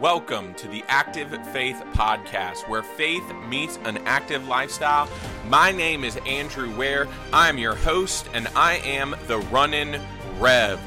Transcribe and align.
Welcome 0.00 0.54
to 0.54 0.66
the 0.66 0.82
Active 0.88 1.28
Faith 1.48 1.82
Podcast, 1.92 2.66
where 2.70 2.82
faith 2.82 3.22
meets 3.50 3.78
an 3.84 3.98
active 4.06 4.48
lifestyle. 4.48 5.10
My 5.46 5.72
name 5.72 6.04
is 6.04 6.18
Andrew 6.24 6.74
Ware. 6.74 7.06
I'm 7.34 7.58
your 7.58 7.74
host, 7.74 8.26
and 8.32 8.48
I 8.56 8.76
am 8.76 9.14
the 9.26 9.40
Runnin' 9.40 10.00
Rev. 10.38 10.80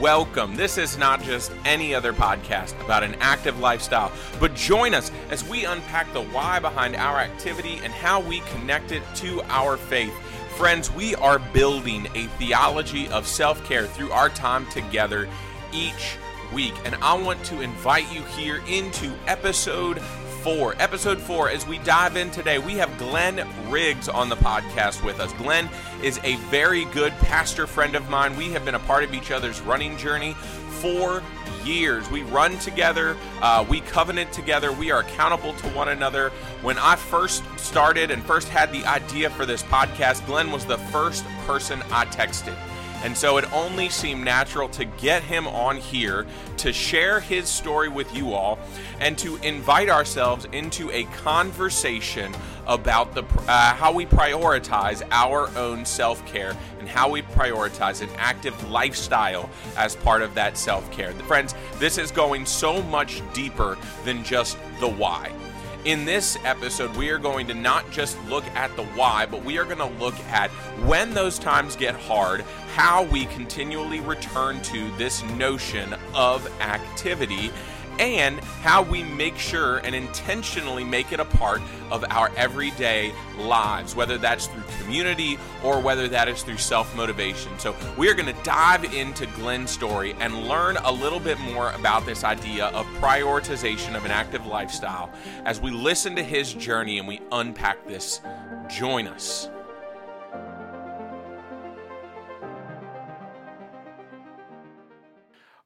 Welcome. 0.00 0.56
This 0.56 0.78
is 0.78 0.98
not 0.98 1.22
just 1.22 1.52
any 1.64 1.94
other 1.94 2.12
podcast 2.12 2.74
about 2.84 3.04
an 3.04 3.14
active 3.20 3.60
lifestyle, 3.60 4.10
but 4.40 4.56
join 4.56 4.94
us 4.94 5.12
as 5.30 5.48
we 5.48 5.64
unpack 5.64 6.12
the 6.12 6.22
why 6.22 6.58
behind 6.58 6.96
our 6.96 7.20
activity 7.20 7.78
and 7.84 7.92
how 7.92 8.18
we 8.18 8.40
connect 8.40 8.90
it 8.90 9.04
to 9.14 9.42
our 9.42 9.76
faith. 9.76 10.12
Friends, 10.56 10.90
we 10.90 11.14
are 11.14 11.38
building 11.38 12.08
a 12.16 12.24
theology 12.38 13.06
of 13.10 13.28
self 13.28 13.64
care 13.64 13.86
through 13.86 14.10
our 14.10 14.28
time 14.28 14.66
together 14.70 15.28
each 15.72 16.16
week. 16.52 16.74
And 16.84 16.94
I 16.96 17.14
want 17.14 17.42
to 17.44 17.60
invite 17.60 18.12
you 18.12 18.22
here 18.22 18.62
into 18.68 19.12
episode 19.26 20.00
four. 20.42 20.76
Episode 20.78 21.20
four, 21.20 21.50
as 21.50 21.66
we 21.66 21.78
dive 21.78 22.16
in 22.16 22.30
today, 22.30 22.58
we 22.58 22.74
have 22.74 22.96
Glenn 22.98 23.44
Riggs 23.68 24.08
on 24.08 24.28
the 24.28 24.36
podcast 24.36 25.04
with 25.04 25.18
us. 25.18 25.32
Glenn 25.34 25.68
is 26.02 26.20
a 26.22 26.36
very 26.50 26.84
good 26.86 27.12
pastor 27.14 27.66
friend 27.66 27.96
of 27.96 28.08
mine. 28.08 28.36
We 28.36 28.50
have 28.50 28.64
been 28.64 28.76
a 28.76 28.80
part 28.80 29.02
of 29.02 29.12
each 29.12 29.32
other's 29.32 29.60
running 29.60 29.96
journey 29.96 30.34
for 30.80 31.22
years. 31.64 32.08
We 32.10 32.22
run 32.22 32.56
together, 32.58 33.16
uh, 33.42 33.66
we 33.68 33.80
covenant 33.80 34.32
together, 34.32 34.70
we 34.70 34.92
are 34.92 35.00
accountable 35.00 35.52
to 35.52 35.66
one 35.70 35.88
another. 35.88 36.30
When 36.62 36.78
I 36.78 36.94
first 36.94 37.42
started 37.58 38.10
and 38.12 38.22
first 38.22 38.48
had 38.48 38.72
the 38.72 38.84
idea 38.84 39.30
for 39.30 39.46
this 39.46 39.64
podcast, 39.64 40.24
Glenn 40.26 40.52
was 40.52 40.64
the 40.64 40.78
first 40.78 41.24
person 41.44 41.82
I 41.90 42.04
texted. 42.06 42.56
And 43.04 43.16
so 43.16 43.36
it 43.36 43.52
only 43.52 43.88
seemed 43.88 44.24
natural 44.24 44.68
to 44.70 44.84
get 44.84 45.22
him 45.22 45.46
on 45.46 45.76
here 45.76 46.26
to 46.58 46.72
share 46.72 47.20
his 47.20 47.48
story 47.48 47.88
with 47.88 48.14
you 48.14 48.32
all 48.32 48.58
and 48.98 49.16
to 49.18 49.36
invite 49.36 49.88
ourselves 49.88 50.46
into 50.52 50.90
a 50.90 51.04
conversation 51.04 52.34
about 52.66 53.14
the 53.14 53.22
uh, 53.46 53.74
how 53.74 53.92
we 53.92 54.04
prioritize 54.06 55.06
our 55.12 55.48
own 55.56 55.84
self-care 55.84 56.56
and 56.80 56.88
how 56.88 57.08
we 57.08 57.22
prioritize 57.22 58.02
an 58.02 58.08
active 58.16 58.70
lifestyle 58.70 59.48
as 59.76 59.94
part 59.96 60.22
of 60.22 60.34
that 60.34 60.56
self-care. 60.56 61.12
Friends, 61.12 61.54
this 61.78 61.98
is 61.98 62.10
going 62.10 62.44
so 62.44 62.82
much 62.82 63.22
deeper 63.32 63.78
than 64.04 64.24
just 64.24 64.58
the 64.80 64.88
why. 64.88 65.32
In 65.86 66.04
this 66.04 66.36
episode, 66.42 66.96
we 66.96 67.10
are 67.10 67.18
going 67.18 67.46
to 67.46 67.54
not 67.54 67.88
just 67.92 68.20
look 68.24 68.44
at 68.56 68.74
the 68.74 68.82
why, 68.82 69.24
but 69.24 69.44
we 69.44 69.56
are 69.56 69.64
going 69.64 69.78
to 69.78 70.00
look 70.04 70.18
at 70.24 70.50
when 70.84 71.14
those 71.14 71.38
times 71.38 71.76
get 71.76 71.94
hard, 71.94 72.40
how 72.74 73.04
we 73.04 73.26
continually 73.26 74.00
return 74.00 74.60
to 74.62 74.90
this 74.96 75.22
notion 75.34 75.94
of 76.12 76.44
activity 76.60 77.52
and 77.98 78.40
how 78.62 78.82
we 78.82 79.02
make 79.02 79.36
sure 79.38 79.78
and 79.78 79.94
intentionally 79.94 80.84
make 80.84 81.12
it 81.12 81.20
a 81.20 81.24
part 81.24 81.60
of 81.90 82.04
our 82.10 82.30
everyday 82.36 83.12
lives, 83.38 83.94
whether 83.94 84.18
that's 84.18 84.46
through 84.46 84.62
community 84.80 85.38
or 85.62 85.80
whether 85.80 86.08
that 86.08 86.28
is 86.28 86.42
through 86.42 86.58
self 86.58 86.94
motivation. 86.96 87.58
So, 87.58 87.74
we 87.96 88.08
are 88.08 88.14
going 88.14 88.34
to 88.34 88.42
dive 88.42 88.84
into 88.94 89.26
Glenn's 89.26 89.70
story 89.70 90.14
and 90.20 90.48
learn 90.48 90.76
a 90.78 90.92
little 90.92 91.20
bit 91.20 91.38
more 91.40 91.72
about 91.72 92.06
this 92.06 92.24
idea 92.24 92.66
of 92.66 92.86
prioritization 93.00 93.96
of 93.96 94.04
an 94.04 94.10
active 94.10 94.46
lifestyle 94.46 95.10
as 95.44 95.60
we 95.60 95.70
listen 95.70 96.16
to 96.16 96.22
his 96.22 96.52
journey 96.54 96.98
and 96.98 97.06
we 97.06 97.20
unpack 97.32 97.86
this. 97.86 98.20
Join 98.68 99.06
us. 99.06 99.48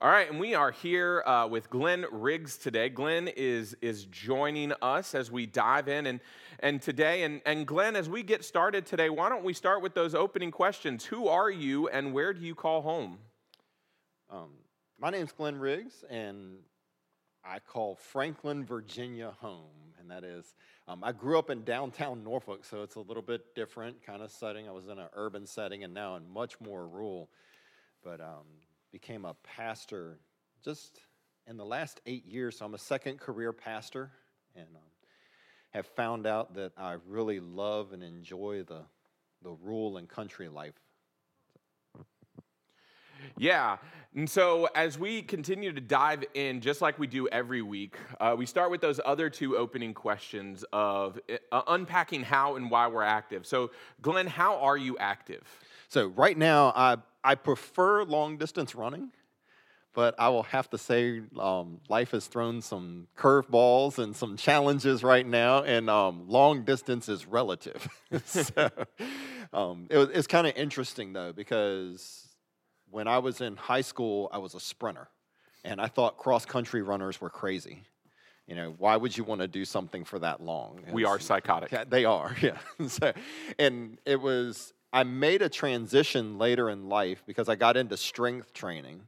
All 0.02 0.08
right, 0.08 0.30
and 0.30 0.40
we 0.40 0.54
are 0.54 0.70
here 0.70 1.22
uh, 1.26 1.46
with 1.46 1.68
Glenn 1.68 2.06
Riggs 2.10 2.56
today. 2.56 2.88
Glenn 2.88 3.28
is 3.28 3.76
is 3.82 4.06
joining 4.06 4.72
us 4.80 5.14
as 5.14 5.30
we 5.30 5.44
dive 5.44 5.88
in 5.88 6.06
and 6.06 6.20
and 6.60 6.80
today 6.80 7.22
and 7.24 7.42
and 7.44 7.66
Glenn, 7.66 7.94
as 7.96 8.08
we 8.08 8.22
get 8.22 8.42
started 8.42 8.86
today, 8.86 9.10
why 9.10 9.28
don't 9.28 9.44
we 9.44 9.52
start 9.52 9.82
with 9.82 9.92
those 9.92 10.14
opening 10.14 10.50
questions? 10.50 11.04
Who 11.04 11.28
are 11.28 11.50
you, 11.50 11.88
and 11.88 12.14
where 12.14 12.32
do 12.32 12.40
you 12.40 12.54
call 12.54 12.80
home? 12.80 13.18
Um, 14.30 14.52
my 14.98 15.10
name's 15.10 15.32
Glenn 15.32 15.58
Riggs, 15.58 16.02
and 16.08 16.60
I 17.44 17.58
call 17.58 17.94
Franklin, 17.96 18.64
Virginia, 18.64 19.34
home, 19.38 19.92
and 20.00 20.10
that 20.10 20.24
is. 20.24 20.54
Um, 20.88 21.04
I 21.04 21.12
grew 21.12 21.38
up 21.38 21.50
in 21.50 21.62
downtown 21.62 22.24
Norfolk, 22.24 22.64
so 22.64 22.82
it's 22.82 22.94
a 22.94 23.00
little 23.00 23.22
bit 23.22 23.54
different 23.54 24.02
kind 24.02 24.22
of 24.22 24.30
setting. 24.30 24.66
I 24.66 24.72
was 24.72 24.86
in 24.86 24.98
an 24.98 25.08
urban 25.12 25.46
setting, 25.46 25.84
and 25.84 25.92
now 25.92 26.16
in 26.16 26.26
much 26.26 26.58
more 26.58 26.88
rural. 26.88 27.28
But 28.02 28.22
um, 28.22 28.46
became 28.92 29.24
a 29.24 29.34
pastor 29.42 30.18
just 30.64 31.00
in 31.46 31.56
the 31.56 31.64
last 31.64 32.00
eight 32.06 32.26
years. 32.26 32.58
So 32.58 32.64
I'm 32.64 32.74
a 32.74 32.78
second 32.78 33.18
career 33.18 33.52
pastor 33.52 34.10
and 34.54 34.66
um, 34.74 34.82
have 35.70 35.86
found 35.86 36.26
out 36.26 36.54
that 36.54 36.72
I 36.76 36.96
really 37.06 37.40
love 37.40 37.92
and 37.92 38.02
enjoy 38.02 38.64
the, 38.64 38.82
the 39.42 39.50
rural 39.50 39.96
and 39.96 40.08
country 40.08 40.48
life. 40.48 40.74
Yeah. 43.36 43.76
And 44.14 44.28
so, 44.28 44.68
as 44.74 44.98
we 44.98 45.22
continue 45.22 45.72
to 45.72 45.80
dive 45.80 46.24
in, 46.34 46.60
just 46.60 46.80
like 46.80 46.98
we 46.98 47.06
do 47.06 47.28
every 47.28 47.62
week, 47.62 47.96
uh, 48.20 48.34
we 48.36 48.44
start 48.44 48.70
with 48.70 48.80
those 48.80 49.00
other 49.04 49.30
two 49.30 49.56
opening 49.56 49.94
questions 49.94 50.64
of 50.72 51.18
uh, 51.52 51.62
unpacking 51.68 52.22
how 52.22 52.56
and 52.56 52.70
why 52.70 52.88
we're 52.88 53.02
active. 53.02 53.46
So, 53.46 53.70
Glenn, 54.02 54.26
how 54.26 54.56
are 54.56 54.76
you 54.76 54.98
active? 54.98 55.42
So, 55.90 56.06
right 56.06 56.38
now, 56.38 56.72
I 56.76 56.98
I 57.24 57.34
prefer 57.34 58.04
long 58.04 58.36
distance 58.36 58.76
running, 58.76 59.10
but 59.92 60.14
I 60.20 60.28
will 60.28 60.44
have 60.44 60.70
to 60.70 60.78
say 60.78 61.20
um, 61.36 61.80
life 61.88 62.12
has 62.12 62.28
thrown 62.28 62.62
some 62.62 63.08
curveballs 63.18 63.98
and 63.98 64.14
some 64.14 64.36
challenges 64.36 65.02
right 65.02 65.26
now, 65.26 65.64
and 65.64 65.90
um, 65.90 66.28
long 66.28 66.62
distance 66.62 67.08
is 67.08 67.26
relative. 67.26 67.88
so 68.24 68.70
um, 69.52 69.88
it 69.90 69.98
was, 69.98 70.08
it's 70.10 70.28
kind 70.28 70.46
of 70.46 70.56
interesting 70.56 71.12
though 71.12 71.32
because 71.32 72.28
when 72.88 73.08
I 73.08 73.18
was 73.18 73.40
in 73.40 73.56
high 73.56 73.80
school, 73.80 74.30
I 74.32 74.38
was 74.38 74.54
a 74.54 74.60
sprinter, 74.60 75.08
and 75.64 75.80
I 75.80 75.88
thought 75.88 76.18
cross 76.18 76.44
country 76.46 76.82
runners 76.82 77.20
were 77.20 77.30
crazy. 77.30 77.82
You 78.46 78.54
know, 78.54 78.74
why 78.78 78.96
would 78.96 79.16
you 79.16 79.24
want 79.24 79.40
to 79.40 79.48
do 79.48 79.64
something 79.64 80.04
for 80.04 80.20
that 80.20 80.40
long? 80.40 80.82
we 80.92 81.04
are 81.04 81.18
psychotic. 81.18 81.90
They 81.90 82.04
are, 82.04 82.36
yeah. 82.40 82.58
so, 82.86 83.12
and 83.58 83.98
it 84.06 84.20
was 84.20 84.72
I 84.92 85.04
made 85.04 85.42
a 85.42 85.48
transition 85.48 86.38
later 86.38 86.68
in 86.68 86.88
life 86.88 87.22
because 87.26 87.48
I 87.48 87.54
got 87.54 87.76
into 87.76 87.96
strength 87.96 88.52
training. 88.52 89.02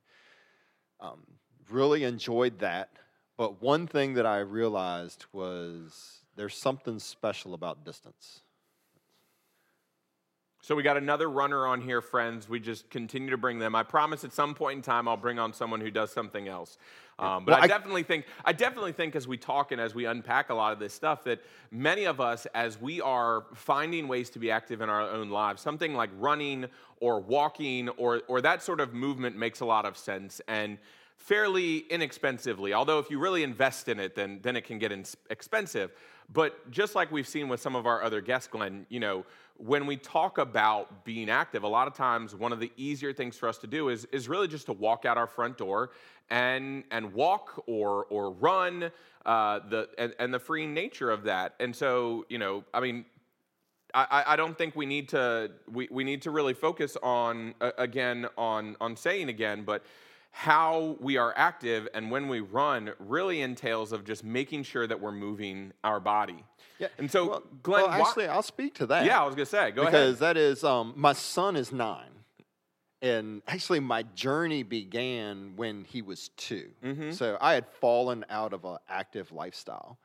Um, 1.01 1.23
really 1.71 2.05
enjoyed 2.05 2.61
that. 2.61 2.91
But 3.37 3.61
one 3.61 3.87
thing 3.87 4.15
that 4.15 4.27
I 4.27 4.39
realized 4.39 5.27
was 5.33 6.23
there's 6.37 6.57
something 6.57 6.99
special 6.99 7.55
about 7.55 7.85
distance. 7.85 8.43
So 10.65 10.77
we 10.77 10.85
got 10.85 10.97
another 10.97 11.29
runner 11.29 11.67
on 11.67 11.81
here, 11.81 12.01
friends. 12.01 12.49
We 12.49 12.61
just 12.61 12.89
continue 12.89 13.31
to 13.31 13.37
bring 13.37 13.59
them. 13.59 13.75
I 13.75 13.83
promise 13.83 14.23
at 14.23 14.33
some 14.33 14.55
point 14.55 14.77
in 14.77 14.83
time 14.83 15.09
I'll 15.09 15.17
bring 15.17 15.41
on 15.41 15.53
someone 15.53 15.81
who 15.81 15.91
does 15.91 16.13
something 16.13 16.47
else. 16.47 16.79
Um, 17.19 17.45
but 17.45 17.55
well, 17.55 17.63
I, 17.63 17.65
I 17.65 17.67
definitely 17.67 18.05
think 18.05 18.27
I 18.45 18.53
definitely 18.53 18.93
think 18.93 19.17
as 19.17 19.27
we 19.27 19.37
talk 19.37 19.73
and 19.73 19.81
as 19.81 19.93
we 19.93 20.05
unpack 20.05 20.51
a 20.51 20.55
lot 20.55 20.73
of 20.73 20.79
this 20.79 20.95
stuff 20.95 21.25
that 21.25 21.43
many 21.73 22.05
of 22.05 22.21
us, 22.21 22.47
as 22.55 22.81
we 22.81 23.01
are 23.01 23.45
finding 23.55 24.07
ways 24.07 24.31
to 24.31 24.39
be 24.39 24.53
active 24.53 24.81
in 24.81 24.89
our 24.89 25.03
own 25.03 25.31
lives, 25.31 25.61
something 25.61 25.95
like 25.95 26.11
running 26.17 26.67
or 27.01 27.19
walking 27.19 27.89
or 27.91 28.23
or 28.29 28.41
that 28.41 28.63
sort 28.63 28.79
of 28.79 28.95
movement 28.95 29.37
makes 29.37 29.61
a 29.61 29.67
lot 29.67 29.85
of 29.85 29.97
sense 29.97 30.41
and 30.47 30.79
fairly 31.17 31.79
inexpensively. 31.91 32.73
Although 32.73 33.01
if 33.01 33.11
you 33.11 33.19
really 33.19 33.43
invest 33.43 33.89
in 33.89 33.99
it, 33.99 34.15
then 34.15 34.39
then 34.43 34.55
it 34.55 34.65
can 34.65 34.79
get 34.79 34.93
expensive. 35.29 35.91
But 36.33 36.71
just 36.71 36.95
like 36.95 37.11
we've 37.11 37.29
seen 37.29 37.49
with 37.49 37.61
some 37.61 37.75
of 37.75 37.85
our 37.85 38.03
other 38.03 38.21
guests, 38.21 38.47
Glenn, 38.47 38.87
you 38.89 39.01
know 39.01 39.27
when 39.57 39.87
we 39.87 39.97
talk 39.97 40.39
about 40.39 41.05
being 41.05 41.31
active, 41.31 41.63
a 41.63 41.69
lot 41.69 41.87
of 41.87 41.95
times 41.95 42.35
one 42.35 42.53
of 42.53 42.61
the 42.61 42.73
easier 42.77 43.13
things 43.13 43.37
for 43.37 43.49
us 43.49 43.59
to 43.59 43.67
do 43.67 43.89
is, 43.89 44.05
is 44.07 44.29
really 44.29 44.49
just 44.49 44.67
to 44.67 44.73
walk 44.73 45.05
out 45.05 45.17
our 45.17 45.27
front 45.27 45.59
door 45.59 45.91
and, 46.31 46.85
and 46.91 47.13
walk 47.13 47.63
or, 47.67 48.07
or 48.07 48.31
run 48.33 48.91
uh, 49.27 49.61
the, 49.69 49.89
and, 49.99 50.15
and 50.19 50.35
the 50.35 50.39
freeing 50.39 50.75
nature 50.75 51.11
of 51.11 51.25
that. 51.25 51.55
And 51.61 51.75
so, 51.75 52.25
you 52.29 52.39
know, 52.39 52.65
I 52.75 52.81
mean, 52.81 53.05
I, 53.95 54.25
I 54.29 54.37
don't 54.37 54.57
think 54.57 54.75
we 54.75 54.87
need 54.87 55.11
to 55.11 55.51
we, 55.71 55.89
we 55.91 56.03
need 56.03 56.23
to 56.23 56.31
really 56.31 56.55
focus 56.55 56.97
on 57.03 57.55
uh, 57.61 57.73
again 57.77 58.27
on 58.39 58.77
on 58.81 58.97
saying 58.97 59.29
again, 59.29 59.65
but 59.65 59.85
how 60.33 60.97
we 60.99 61.19
are 61.19 61.33
active 61.37 61.87
and 61.95 62.11
when 62.11 62.27
we 62.27 62.41
run 62.41 62.91
really 62.99 63.43
entails 63.43 63.93
of 63.93 64.05
just 64.05 64.25
making 64.25 64.63
sure 64.65 64.87
that 64.87 64.99
we're 64.99 65.13
moving 65.13 65.73
our 65.85 66.01
body. 66.01 66.43
Yeah. 66.79 66.89
And 66.99 67.11
so, 67.11 67.29
well, 67.29 67.43
Glenn, 67.63 67.83
well, 67.83 68.07
actually, 68.07 68.27
I'll 68.27 68.43
speak 68.43 68.75
to 68.77 68.87
that. 68.87 69.05
Yeah, 69.05 69.23
I 69.23 69.27
was 69.27 69.35
gonna 69.35 69.47
say, 69.47 69.71
go 69.71 69.85
because 69.85 69.95
ahead. 69.95 70.07
Because 70.07 70.19
that 70.21 70.37
is, 70.37 70.65
um, 70.65 70.95
my 70.97 71.13
son 71.13 71.55
is 71.55 71.71
nine, 71.71 72.11
and 73.03 73.43
actually, 73.47 73.81
my 73.81 74.05
journey 74.15 74.63
began 74.63 75.53
when 75.57 75.85
he 75.85 76.03
was 76.03 76.31
2 76.39 76.71
mm-hmm. 76.83 77.11
So 77.13 77.37
I 77.41 77.53
had 77.53 77.67
fallen 77.81 78.25
out 78.31 78.53
of 78.53 78.65
an 78.65 78.79
active 78.89 79.31
lifestyle, 79.33 79.99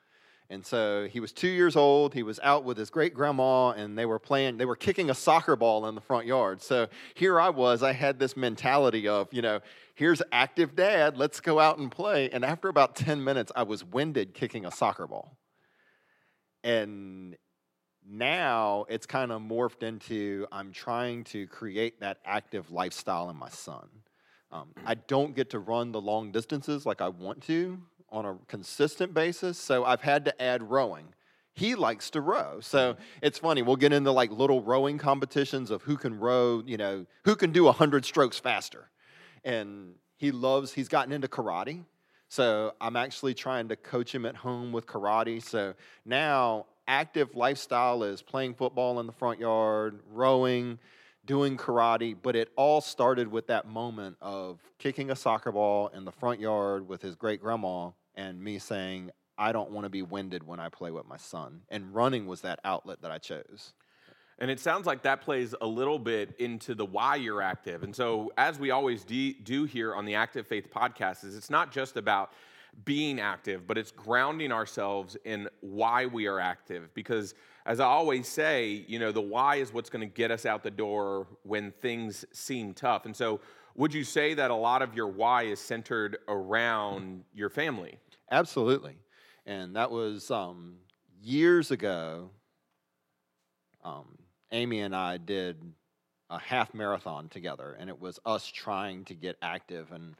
And 0.49 0.65
so 0.65 1.07
he 1.11 1.19
was 1.19 1.33
two 1.33 1.49
years 1.49 1.75
old. 1.75 2.13
He 2.13 2.23
was 2.23 2.39
out 2.41 2.63
with 2.63 2.77
his 2.77 2.89
great 2.89 3.13
grandma, 3.13 3.71
and 3.71 3.97
they 3.97 4.05
were 4.05 4.19
playing, 4.19 4.57
they 4.57 4.65
were 4.65 4.77
kicking 4.77 5.09
a 5.09 5.13
soccer 5.13 5.57
ball 5.57 5.88
in 5.88 5.95
the 5.95 6.01
front 6.01 6.25
yard. 6.25 6.61
So 6.61 6.88
here 7.15 7.39
I 7.39 7.49
was, 7.49 7.83
I 7.83 7.91
had 7.91 8.17
this 8.17 8.38
mentality 8.38 9.09
of, 9.09 9.27
you 9.33 9.41
know, 9.41 9.59
here's 9.95 10.21
active 10.31 10.75
dad, 10.75 11.17
let's 11.17 11.41
go 11.41 11.59
out 11.59 11.79
and 11.79 11.91
play. 11.91 12.29
And 12.29 12.45
after 12.45 12.69
about 12.69 12.95
10 12.95 13.23
minutes, 13.23 13.51
I 13.55 13.63
was 13.63 13.83
winded 13.83 14.33
kicking 14.33 14.65
a 14.65 14.71
soccer 14.71 15.05
ball. 15.05 15.38
And 16.63 17.35
now 18.09 18.85
it's 18.88 19.05
kind 19.05 19.33
of 19.33 19.41
morphed 19.41 19.83
into 19.83 20.47
I'm 20.50 20.71
trying 20.71 21.25
to 21.25 21.45
create 21.47 22.00
that 22.00 22.19
active 22.23 22.71
lifestyle 22.71 23.29
in 23.29 23.35
my 23.35 23.50
son. 23.50 23.88
Um, 24.50 24.69
I 24.85 24.95
don't 24.95 25.35
get 25.35 25.50
to 25.50 25.59
run 25.59 25.91
the 25.91 26.00
long 26.00 26.31
distances 26.31 26.85
like 26.85 27.01
I 27.01 27.09
want 27.09 27.43
to 27.43 27.79
on 28.09 28.25
a 28.25 28.38
consistent 28.48 29.13
basis, 29.13 29.57
so 29.57 29.83
I've 29.83 30.01
had 30.01 30.25
to 30.25 30.42
add 30.42 30.69
rowing. 30.69 31.13
He 31.54 31.75
likes 31.75 32.09
to 32.12 32.21
row. 32.21 32.59
So 32.62 32.94
mm-hmm. 32.94 33.01
it's 33.21 33.39
funny, 33.39 33.62
we'll 33.62 33.77
get 33.77 33.92
into 33.92 34.12
like 34.12 34.31
little 34.31 34.62
rowing 34.62 34.98
competitions 34.98 35.71
of 35.71 35.81
who 35.83 35.98
can 35.98 36.19
row, 36.19 36.62
you 36.65 36.77
know, 36.77 37.06
who 37.25 37.36
can 37.36 37.51
do 37.51 37.63
100 37.63 38.06
strokes 38.06 38.39
faster. 38.39 38.89
And 39.44 39.95
he 40.18 40.31
loves, 40.31 40.74
he's 40.74 40.88
gotten 40.88 41.12
into 41.12 41.27
karate. 41.27 41.83
So 42.30 42.74
I'm 42.81 42.95
actually 42.95 43.33
trying 43.33 43.69
to 43.69 43.75
coach 43.75 44.13
him 44.13 44.25
at 44.25 44.36
home 44.36 44.71
with 44.71 44.86
karate. 44.86 45.42
So 45.42 45.74
now 46.06 46.65
active 46.88 47.36
lifestyle 47.36 48.03
is 48.03 48.21
playing 48.21 48.56
football 48.56 49.00
in 49.00 49.07
the 49.07 49.13
front 49.13 49.39
yard, 49.39 50.00
rowing, 50.12 50.80
doing 51.27 51.57
karate, 51.57 52.15
but 52.19 52.35
it 52.35 52.50
all 52.56 52.81
started 52.81 53.27
with 53.27 53.45
that 53.47 53.68
moment 53.68 54.18
of 54.21 54.59
kicking 54.79 55.12
a 55.12 55.15
soccer 55.15 55.51
ball 55.51 55.89
in 55.89 56.06
the 56.06 56.12
front 56.12 56.39
yard 56.39 56.88
with 56.88 57.01
his 57.01 57.15
great 57.15 57.41
grandma 57.41 57.91
and 58.15 58.41
me 58.41 58.57
saying, 58.57 59.12
I 59.38 59.51
don't 59.51 59.69
want 59.69 59.85
to 59.85 59.89
be 59.89 60.01
winded 60.01 60.41
when 60.47 60.59
I 60.59 60.69
play 60.69 60.89
with 60.89 61.06
my 61.06 61.18
son. 61.18 61.62
And 61.69 61.94
running 61.94 62.25
was 62.25 62.41
that 62.41 62.59
outlet 62.63 63.03
that 63.03 63.12
I 63.12 63.19
chose. 63.19 63.74
And 64.39 64.50
it 64.50 64.59
sounds 64.59 64.85
like 64.85 65.03
that 65.03 65.21
plays 65.21 65.53
a 65.62 65.68
little 65.68 66.00
bit 66.00 66.35
into 66.39 66.74
the 66.75 66.85
why 66.85 67.15
you're 67.15 67.41
active. 67.41 67.83
And 67.83 67.95
so, 67.95 68.31
as 68.38 68.59
we 68.59 68.71
always 68.71 69.03
do 69.03 69.65
here 69.65 69.95
on 69.95 70.06
the 70.06 70.15
Active 70.15 70.45
Faith 70.45 70.69
podcast, 70.71 71.24
is 71.25 71.35
it's 71.35 71.50
not 71.50 71.71
just 71.71 71.97
about 71.97 72.33
being 72.85 73.19
active, 73.19 73.65
but 73.65 73.77
it's 73.77 73.91
grounding 73.91 74.51
ourselves 74.51 75.18
in 75.25 75.50
why 75.62 76.06
we 76.06 76.27
are 76.27 76.39
active. 76.39 76.94
Because 76.94 77.33
as 77.67 77.81
I 77.81 77.85
always 77.85 78.29
say, 78.29 78.85
you 78.87 78.97
know, 78.97 79.11
the 79.11 79.21
why 79.21 79.57
is 79.57 79.73
what's 79.73 79.89
going 79.89 80.07
to 80.07 80.11
get 80.11 80.31
us 80.31 80.45
out 80.45 80.63
the 80.63 80.71
door 80.71 81.27
when 81.43 81.71
things 81.71 82.23
seem 82.31 82.73
tough. 82.73 83.05
And 83.05 83.13
so, 83.15 83.41
would 83.75 83.93
you 83.93 84.05
say 84.05 84.33
that 84.33 84.49
a 84.49 84.55
lot 84.55 84.81
of 84.81 84.95
your 84.95 85.07
why 85.07 85.43
is 85.43 85.59
centered 85.59 86.17
around 86.29 87.25
your 87.35 87.49
family? 87.49 87.99
Absolutely. 88.31 88.95
And 89.45 89.75
that 89.75 89.91
was 89.91 90.31
um, 90.31 90.77
years 91.21 91.69
ago. 91.69 92.31
Um, 93.83 94.17
Amy 94.51 94.79
and 94.79 94.95
I 94.95 95.17
did 95.17 95.57
a 96.29 96.39
half 96.39 96.73
marathon 96.73 97.29
together, 97.29 97.75
and 97.77 97.89
it 97.89 97.99
was 97.99 98.19
us 98.25 98.47
trying 98.47 99.05
to 99.05 99.13
get 99.13 99.37
active. 99.41 99.91
And 99.91 100.15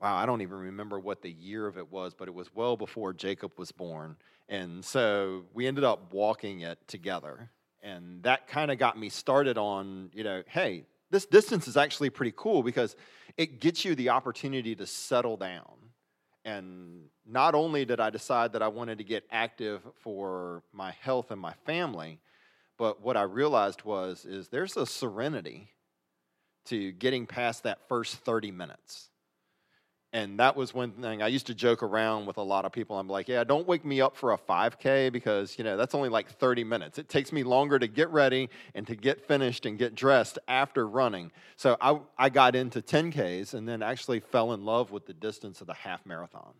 wow, 0.00 0.16
I 0.16 0.26
don't 0.26 0.42
even 0.42 0.58
remember 0.58 0.98
what 0.98 1.22
the 1.22 1.30
year 1.30 1.66
of 1.68 1.78
it 1.78 1.90
was, 1.90 2.14
but 2.14 2.28
it 2.28 2.34
was 2.34 2.54
well 2.54 2.76
before 2.76 3.12
Jacob 3.12 3.52
was 3.56 3.70
born. 3.72 4.16
And 4.48 4.84
so 4.84 5.44
we 5.54 5.66
ended 5.66 5.84
up 5.84 6.12
walking 6.12 6.60
it 6.60 6.78
together. 6.86 7.50
And 7.82 8.22
that 8.22 8.48
kind 8.48 8.70
of 8.70 8.78
got 8.78 8.98
me 8.98 9.08
started 9.08 9.58
on, 9.58 10.10
you 10.12 10.24
know, 10.24 10.42
hey, 10.46 10.84
this 11.10 11.26
distance 11.26 11.68
is 11.68 11.76
actually 11.76 12.10
pretty 12.10 12.32
cool 12.36 12.62
because 12.62 12.96
it 13.36 13.60
gets 13.60 13.84
you 13.84 13.94
the 13.94 14.10
opportunity 14.10 14.74
to 14.76 14.86
settle 14.86 15.36
down. 15.36 15.82
And 16.44 17.04
not 17.26 17.54
only 17.54 17.84
did 17.84 18.00
I 18.00 18.10
decide 18.10 18.52
that 18.54 18.62
I 18.62 18.68
wanted 18.68 18.98
to 18.98 19.04
get 19.04 19.24
active 19.30 19.82
for 20.00 20.62
my 20.72 20.92
health 21.00 21.30
and 21.30 21.40
my 21.40 21.54
family, 21.64 22.18
but 22.78 23.00
what 23.00 23.16
I 23.16 23.22
realized 23.22 23.84
was 23.84 24.24
is 24.24 24.48
there's 24.48 24.76
a 24.76 24.86
serenity 24.86 25.68
to 26.66 26.92
getting 26.92 27.26
past 27.26 27.62
that 27.62 27.88
first 27.88 28.16
30 28.16 28.50
minutes. 28.50 29.08
And 30.14 30.38
that 30.40 30.56
was 30.56 30.74
one 30.74 30.90
thing 30.90 31.22
I 31.22 31.28
used 31.28 31.46
to 31.46 31.54
joke 31.54 31.82
around 31.82 32.26
with 32.26 32.36
a 32.36 32.42
lot 32.42 32.66
of 32.66 32.72
people. 32.72 32.98
I'm 32.98 33.08
like, 33.08 33.28
yeah, 33.28 33.44
don't 33.44 33.66
wake 33.66 33.82
me 33.82 34.02
up 34.02 34.14
for 34.14 34.32
a 34.32 34.38
5K 34.38 35.10
because, 35.10 35.56
you 35.56 35.64
know, 35.64 35.78
that's 35.78 35.94
only 35.94 36.10
like 36.10 36.28
30 36.28 36.64
minutes. 36.64 36.98
It 36.98 37.08
takes 37.08 37.32
me 37.32 37.42
longer 37.42 37.78
to 37.78 37.86
get 37.86 38.10
ready 38.10 38.50
and 38.74 38.86
to 38.88 38.94
get 38.94 39.26
finished 39.26 39.64
and 39.64 39.78
get 39.78 39.94
dressed 39.94 40.38
after 40.48 40.86
running. 40.86 41.32
So 41.56 41.78
I, 41.80 41.98
I 42.18 42.28
got 42.28 42.54
into 42.54 42.82
10Ks 42.82 43.54
and 43.54 43.66
then 43.66 43.82
actually 43.82 44.20
fell 44.20 44.52
in 44.52 44.66
love 44.66 44.90
with 44.90 45.06
the 45.06 45.14
distance 45.14 45.62
of 45.62 45.66
the 45.66 45.74
half 45.74 46.04
marathon. 46.04 46.52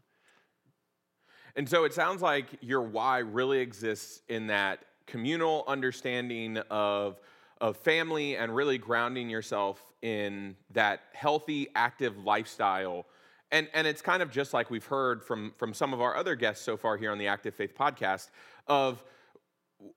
And 1.55 1.69
so 1.69 1.85
it 1.85 1.93
sounds 1.93 2.23
like 2.23 2.47
your 2.63 2.81
why 2.81 3.19
really 3.19 3.59
exists 3.59 4.23
in 4.31 4.47
that 4.47 4.79
communal 5.07 5.65
understanding 5.69 6.57
of, 6.71 7.21
of 7.61 7.77
family 7.77 8.39
and 8.39 8.57
really 8.57 8.79
grounding 8.79 9.29
yourself 9.29 9.93
in 10.01 10.57
that 10.71 11.01
healthy, 11.13 11.69
active 11.75 12.17
lifestyle 12.17 13.05
and, 13.53 13.69
and 13.75 13.87
it's 13.87 14.03
kind 14.03 14.23
of 14.23 14.31
just 14.31 14.55
like 14.55 14.71
we've 14.71 14.87
heard 14.87 15.23
from, 15.23 15.53
from 15.59 15.75
some 15.75 15.93
of 15.93 16.01
our 16.01 16.17
other 16.17 16.35
guests 16.35 16.65
so 16.65 16.77
far 16.77 16.97
here 16.97 17.13
on 17.13 17.19
the 17.19 17.27
Active 17.27 17.55
Faith 17.55 17.77
podcast 17.79 18.31
of 18.67 19.05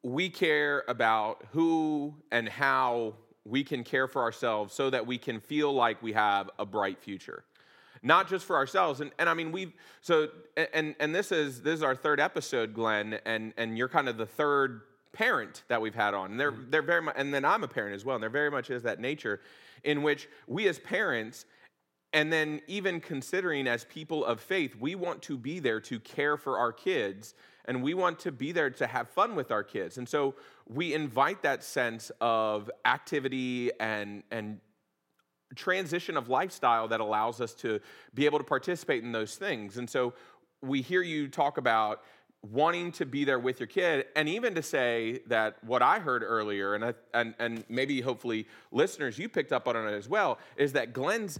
we 0.03 0.29
care 0.29 0.83
about 0.87 1.43
who 1.51 2.13
and 2.31 2.49
how 2.49 3.15
we 3.45 3.63
can 3.63 3.83
care 3.83 4.07
for 4.07 4.21
ourselves 4.21 4.73
so 4.73 4.89
that 4.89 5.07
we 5.07 5.17
can 5.17 5.39
feel 5.39 5.73
like 5.73 6.01
we 6.03 6.13
have 6.13 6.49
a 6.59 6.65
bright 6.65 6.99
future. 6.99 7.45
Not 8.03 8.27
just 8.27 8.45
for 8.45 8.55
ourselves. 8.55 9.01
And, 9.01 9.11
and 9.17 9.29
i 9.29 9.33
mean 9.33 9.51
we've 9.51 9.73
so 10.01 10.29
and 10.73 10.95
and 10.99 11.13
this 11.13 11.31
is 11.31 11.61
this 11.61 11.75
is 11.75 11.83
our 11.83 11.95
third 11.95 12.19
episode 12.19 12.73
glenn 12.73 13.19
and 13.25 13.53
and 13.57 13.77
you're 13.77 13.89
kind 13.89 14.09
of 14.09 14.17
the 14.17 14.25
third 14.25 14.81
parent 15.13 15.63
that 15.69 15.81
we've 15.81 15.95
had 15.95 16.13
on. 16.13 16.31
And 16.31 16.39
they're 16.39 16.51
mm-hmm. 16.51 16.71
they're 16.71 16.81
very 16.81 17.01
much 17.01 17.15
and 17.17 17.33
then 17.33 17.45
i'm 17.45 17.63
a 17.63 17.67
parent 17.67 17.95
as 17.95 18.03
well 18.03 18.15
and 18.15 18.23
there 18.23 18.29
very 18.29 18.51
much 18.51 18.69
is 18.69 18.83
that 18.83 18.99
nature 18.99 19.41
in 19.83 20.01
which 20.01 20.27
we 20.47 20.67
as 20.67 20.79
parents 20.79 21.45
and 22.15 22.31
then, 22.31 22.61
even 22.67 23.01
considering 23.01 23.67
as 23.67 23.83
people 23.83 24.23
of 24.23 24.39
faith, 24.39 24.73
we 24.79 24.95
want 24.95 25.21
to 25.23 25.37
be 25.37 25.59
there 25.59 25.81
to 25.81 25.99
care 25.99 26.37
for 26.37 26.57
our 26.57 26.71
kids 26.71 27.33
and 27.65 27.83
we 27.83 27.93
want 27.93 28.19
to 28.19 28.31
be 28.31 28.53
there 28.53 28.69
to 28.69 28.87
have 28.87 29.09
fun 29.09 29.35
with 29.35 29.51
our 29.51 29.63
kids. 29.63 29.97
And 29.97 30.07
so, 30.07 30.35
we 30.65 30.93
invite 30.93 31.41
that 31.41 31.61
sense 31.61 32.13
of 32.21 32.71
activity 32.85 33.69
and, 33.81 34.23
and 34.31 34.61
transition 35.55 36.15
of 36.15 36.29
lifestyle 36.29 36.87
that 36.87 37.01
allows 37.01 37.41
us 37.41 37.53
to 37.55 37.81
be 38.13 38.25
able 38.25 38.37
to 38.37 38.45
participate 38.45 39.03
in 39.03 39.11
those 39.11 39.35
things. 39.35 39.75
And 39.75 39.89
so, 39.89 40.13
we 40.61 40.81
hear 40.81 41.01
you 41.01 41.27
talk 41.27 41.57
about 41.57 42.01
wanting 42.51 42.91
to 42.91 43.05
be 43.05 43.23
there 43.23 43.39
with 43.39 43.59
your 43.59 43.67
kid 43.67 44.05
and 44.15 44.29
even 44.29 44.53
to 44.53 44.61
say 44.61 45.19
that 45.27 45.55
what 45.63 45.81
i 45.81 45.99
heard 45.99 46.23
earlier 46.23 46.75
and, 46.75 46.85
I, 46.85 46.93
and, 47.13 47.33
and 47.39 47.63
maybe 47.69 48.01
hopefully 48.01 48.47
listeners 48.71 49.17
you 49.17 49.29
picked 49.29 49.51
up 49.51 49.67
on 49.67 49.75
it 49.75 49.91
as 49.91 50.07
well 50.07 50.37
is 50.57 50.73
that 50.73 50.93
glenn's 50.93 51.39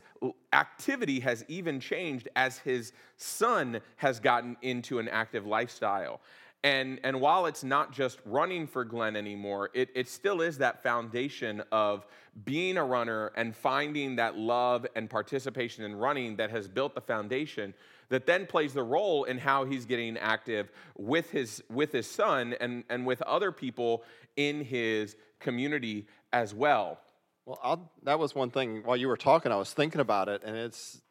activity 0.53 1.19
has 1.19 1.43
even 1.47 1.79
changed 1.79 2.29
as 2.35 2.57
his 2.59 2.93
son 3.17 3.81
has 3.97 4.19
gotten 4.19 4.57
into 4.61 4.99
an 4.99 5.07
active 5.09 5.45
lifestyle. 5.45 6.21
And, 6.63 6.99
and 7.03 7.21
while 7.21 7.45
it's 7.45 7.63
not 7.63 7.91
just 7.91 8.19
running 8.25 8.65
for 8.65 8.83
Glenn 8.83 9.15
anymore, 9.15 9.69
it, 9.75 9.89
it 9.93 10.09
still 10.09 10.41
is 10.41 10.57
that 10.57 10.81
foundation 10.81 11.61
of 11.71 12.07
being 12.43 12.77
a 12.77 12.83
runner 12.83 13.31
and 13.35 13.55
finding 13.55 14.15
that 14.15 14.35
love 14.35 14.85
and 14.95 15.07
participation 15.07 15.83
in 15.83 15.95
running 15.95 16.35
that 16.37 16.49
has 16.49 16.67
built 16.67 16.95
the 16.95 17.01
foundation 17.01 17.73
that 18.09 18.25
then 18.25 18.45
plays 18.45 18.73
the 18.73 18.83
role 18.83 19.23
in 19.23 19.37
how 19.37 19.65
he's 19.65 19.85
getting 19.85 20.17
active 20.17 20.71
with 20.97 21.31
his, 21.31 21.63
with 21.69 21.91
his 21.91 22.09
son 22.09 22.55
and, 22.59 22.83
and 22.89 23.05
with 23.05 23.21
other 23.23 23.51
people 23.51 24.03
in 24.35 24.63
his 24.63 25.15
community 25.39 26.07
as 26.33 26.53
well. 26.53 26.99
Well, 27.45 27.59
I'll, 27.63 27.91
that 28.03 28.19
was 28.19 28.33
one 28.33 28.49
thing 28.49 28.81
while 28.83 28.97
you 28.97 29.07
were 29.07 29.17
talking, 29.17 29.51
I 29.51 29.55
was 29.55 29.71
thinking 29.71 30.01
about 30.01 30.29
it, 30.29 30.43
and 30.43 30.55
it's 30.55 31.01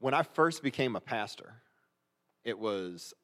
when 0.00 0.12
I 0.12 0.22
first 0.22 0.62
became 0.62 0.96
a 0.96 1.00
pastor, 1.00 1.54
it 2.44 2.58
was 2.58 3.14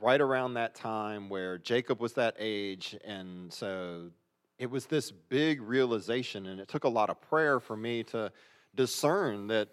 right 0.00 0.20
around 0.20 0.54
that 0.54 0.74
time 0.74 1.28
where 1.28 1.56
Jacob 1.56 2.00
was 2.00 2.14
that 2.14 2.34
age, 2.38 2.96
and 3.04 3.52
so 3.52 4.10
it 4.58 4.70
was 4.70 4.86
this 4.86 5.10
big 5.10 5.60
realization, 5.62 6.46
and 6.46 6.60
it 6.60 6.68
took 6.68 6.84
a 6.84 6.88
lot 6.88 7.10
of 7.10 7.20
prayer 7.20 7.60
for 7.60 7.76
me 7.76 8.02
to 8.04 8.32
discern 8.74 9.46
that 9.46 9.68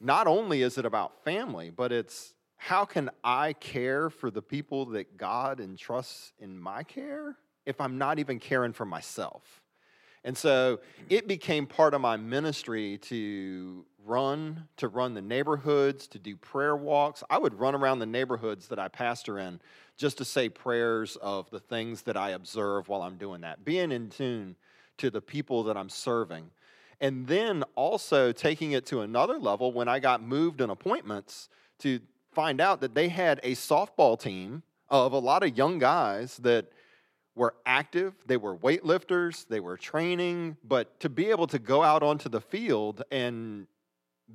not 0.00 0.26
only 0.26 0.62
is 0.62 0.78
it 0.78 0.86
about 0.86 1.24
family, 1.24 1.70
but 1.70 1.92
it's 1.92 2.34
how 2.56 2.84
can 2.84 3.10
I 3.24 3.54
care 3.54 4.10
for 4.10 4.30
the 4.30 4.42
people 4.42 4.86
that 4.86 5.16
God 5.16 5.60
entrusts 5.60 6.32
in 6.38 6.58
my 6.58 6.82
care 6.82 7.36
if 7.66 7.80
I'm 7.80 7.98
not 7.98 8.18
even 8.18 8.38
caring 8.38 8.72
for 8.72 8.84
myself? 8.84 9.62
And 10.24 10.36
so 10.36 10.80
it 11.08 11.26
became 11.26 11.66
part 11.66 11.94
of 11.94 12.02
my 12.02 12.16
ministry 12.18 12.98
to 13.02 13.86
run, 14.04 14.68
to 14.76 14.88
run 14.88 15.14
the 15.14 15.22
neighborhoods, 15.22 16.06
to 16.08 16.18
do 16.18 16.36
prayer 16.36 16.76
walks. 16.76 17.22
I 17.30 17.38
would 17.38 17.58
run 17.58 17.74
around 17.74 18.00
the 18.00 18.06
neighborhoods 18.06 18.68
that 18.68 18.78
I 18.78 18.88
pastor 18.88 19.38
in 19.38 19.60
just 19.96 20.18
to 20.18 20.24
say 20.24 20.48
prayers 20.48 21.16
of 21.16 21.48
the 21.50 21.60
things 21.60 22.02
that 22.02 22.16
I 22.16 22.30
observe 22.30 22.88
while 22.88 23.02
I'm 23.02 23.16
doing 23.16 23.40
that, 23.42 23.64
being 23.64 23.92
in 23.92 24.10
tune 24.10 24.56
to 24.98 25.10
the 25.10 25.22
people 25.22 25.62
that 25.64 25.76
I'm 25.76 25.88
serving. 25.88 26.50
And 27.00 27.26
then 27.26 27.64
also 27.74 28.32
taking 28.32 28.72
it 28.72 28.84
to 28.86 29.00
another 29.00 29.38
level 29.38 29.72
when 29.72 29.88
I 29.88 30.00
got 30.00 30.22
moved 30.22 30.60
in 30.60 30.70
appointments 30.70 31.48
to 31.78 32.00
find 32.32 32.60
out 32.60 32.80
that 32.80 32.94
they 32.94 33.08
had 33.08 33.40
a 33.42 33.52
softball 33.52 34.20
team 34.20 34.62
of 34.88 35.12
a 35.12 35.18
lot 35.18 35.42
of 35.42 35.56
young 35.56 35.78
guys 35.78 36.36
that 36.38 36.66
were 37.34 37.54
active, 37.64 38.14
they 38.26 38.36
were 38.36 38.56
weightlifters, 38.56 39.46
they 39.48 39.60
were 39.60 39.76
training, 39.76 40.56
but 40.64 40.98
to 41.00 41.08
be 41.08 41.30
able 41.30 41.46
to 41.46 41.58
go 41.58 41.82
out 41.82 42.02
onto 42.02 42.28
the 42.28 42.40
field 42.40 43.02
and 43.10 43.66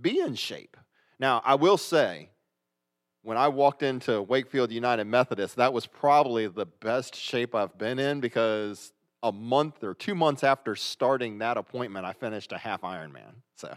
be 0.02 0.20
in 0.20 0.36
shape. 0.36 0.78
Now, 1.20 1.42
I 1.46 1.56
will 1.56 1.78
say, 1.78 2.30
when 3.22 3.38
I 3.38 3.48
walked 3.48 3.84
into 3.84 4.22
Wakefield 4.22 4.72
United 4.72 5.06
Methodist, 5.06 5.56
that 5.58 5.74
was 5.74 5.86
probably 5.86 6.48
the 6.48 6.66
best 6.66 7.16
shape 7.16 7.56
I've 7.56 7.78
been 7.78 8.00
in 8.00 8.22
because 8.22 8.94
a 9.24 9.32
month 9.32 9.84
or 9.84 9.94
two 9.94 10.16
months 10.16 10.44
after 10.44 10.76
starting 10.76 11.40
that 11.40 11.58
appointment, 11.58 12.06
I 12.06 12.14
finished 12.14 12.52
a 12.52 12.58
half 12.58 12.82
Ironman. 12.82 13.34
So 13.56 13.76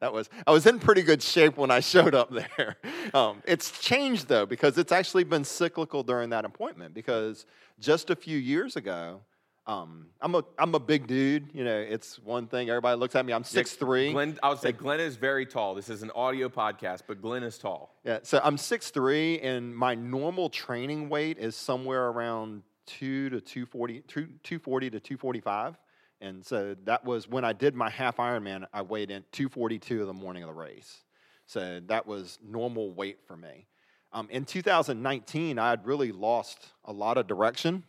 that 0.00 0.12
was 0.12 0.28
I 0.46 0.50
was 0.50 0.66
in 0.66 0.78
pretty 0.78 1.02
good 1.02 1.22
shape 1.22 1.56
when 1.56 1.70
I 1.70 1.80
showed 1.94 2.14
up 2.14 2.30
there. 2.30 2.76
Um, 3.14 3.42
it's 3.46 3.78
changed 3.80 4.28
though 4.28 4.46
because 4.46 4.78
it's 4.78 4.92
actually 4.92 5.24
been 5.24 5.44
cyclical 5.44 6.02
during 6.02 6.30
that 6.30 6.44
appointment 6.44 6.94
because 6.94 7.46
just 7.78 8.10
a 8.10 8.16
few 8.16 8.38
years 8.38 8.76
ago. 8.76 9.20
Um, 9.66 10.06
I'm 10.22 10.34
a 10.34 10.42
I'm 10.58 10.74
a 10.74 10.80
big 10.80 11.06
dude. 11.06 11.50
You 11.52 11.62
know, 11.62 11.76
it's 11.78 12.18
one 12.20 12.46
thing. 12.46 12.70
Everybody 12.70 12.98
looks 12.98 13.14
at 13.14 13.26
me. 13.26 13.34
I'm 13.34 13.44
six 13.44 13.74
Yeah, 13.74 13.78
three. 13.80 14.12
Glenn, 14.12 14.38
I 14.42 14.48
would 14.48 14.60
say 14.60 14.72
Glenn 14.72 14.98
is 14.98 15.16
very 15.16 15.44
tall. 15.44 15.74
This 15.74 15.90
is 15.90 16.02
an 16.02 16.10
audio 16.14 16.48
podcast, 16.48 17.02
but 17.06 17.20
Glenn 17.20 17.42
is 17.42 17.58
tall. 17.58 17.94
Yeah, 18.02 18.20
so 18.22 18.40
I'm 18.42 18.56
six 18.56 18.88
three, 18.88 19.38
and 19.40 19.76
my 19.76 19.94
normal 19.94 20.48
training 20.48 21.10
weight 21.10 21.36
is 21.36 21.54
somewhere 21.54 22.06
around 22.06 22.62
two 22.88 23.28
to 23.30 23.40
240, 23.40 24.00
240 24.08 24.90
to 24.90 25.00
245. 25.00 25.78
And 26.20 26.44
so 26.44 26.74
that 26.84 27.04
was 27.04 27.28
when 27.28 27.44
I 27.44 27.52
did 27.52 27.74
my 27.74 27.90
half 27.90 28.16
Ironman, 28.16 28.66
I 28.72 28.82
weighed 28.82 29.10
in 29.10 29.24
242 29.30 30.04
the 30.04 30.12
morning 30.12 30.42
of 30.42 30.48
the 30.48 30.54
race. 30.54 31.04
So 31.46 31.80
that 31.86 32.06
was 32.06 32.38
normal 32.42 32.92
weight 32.92 33.18
for 33.26 33.36
me. 33.36 33.66
Um, 34.12 34.28
in 34.30 34.44
2019, 34.44 35.58
I 35.58 35.70
had 35.70 35.86
really 35.86 36.12
lost 36.12 36.68
a 36.84 36.92
lot 36.92 37.18
of 37.18 37.26
direction, 37.26 37.84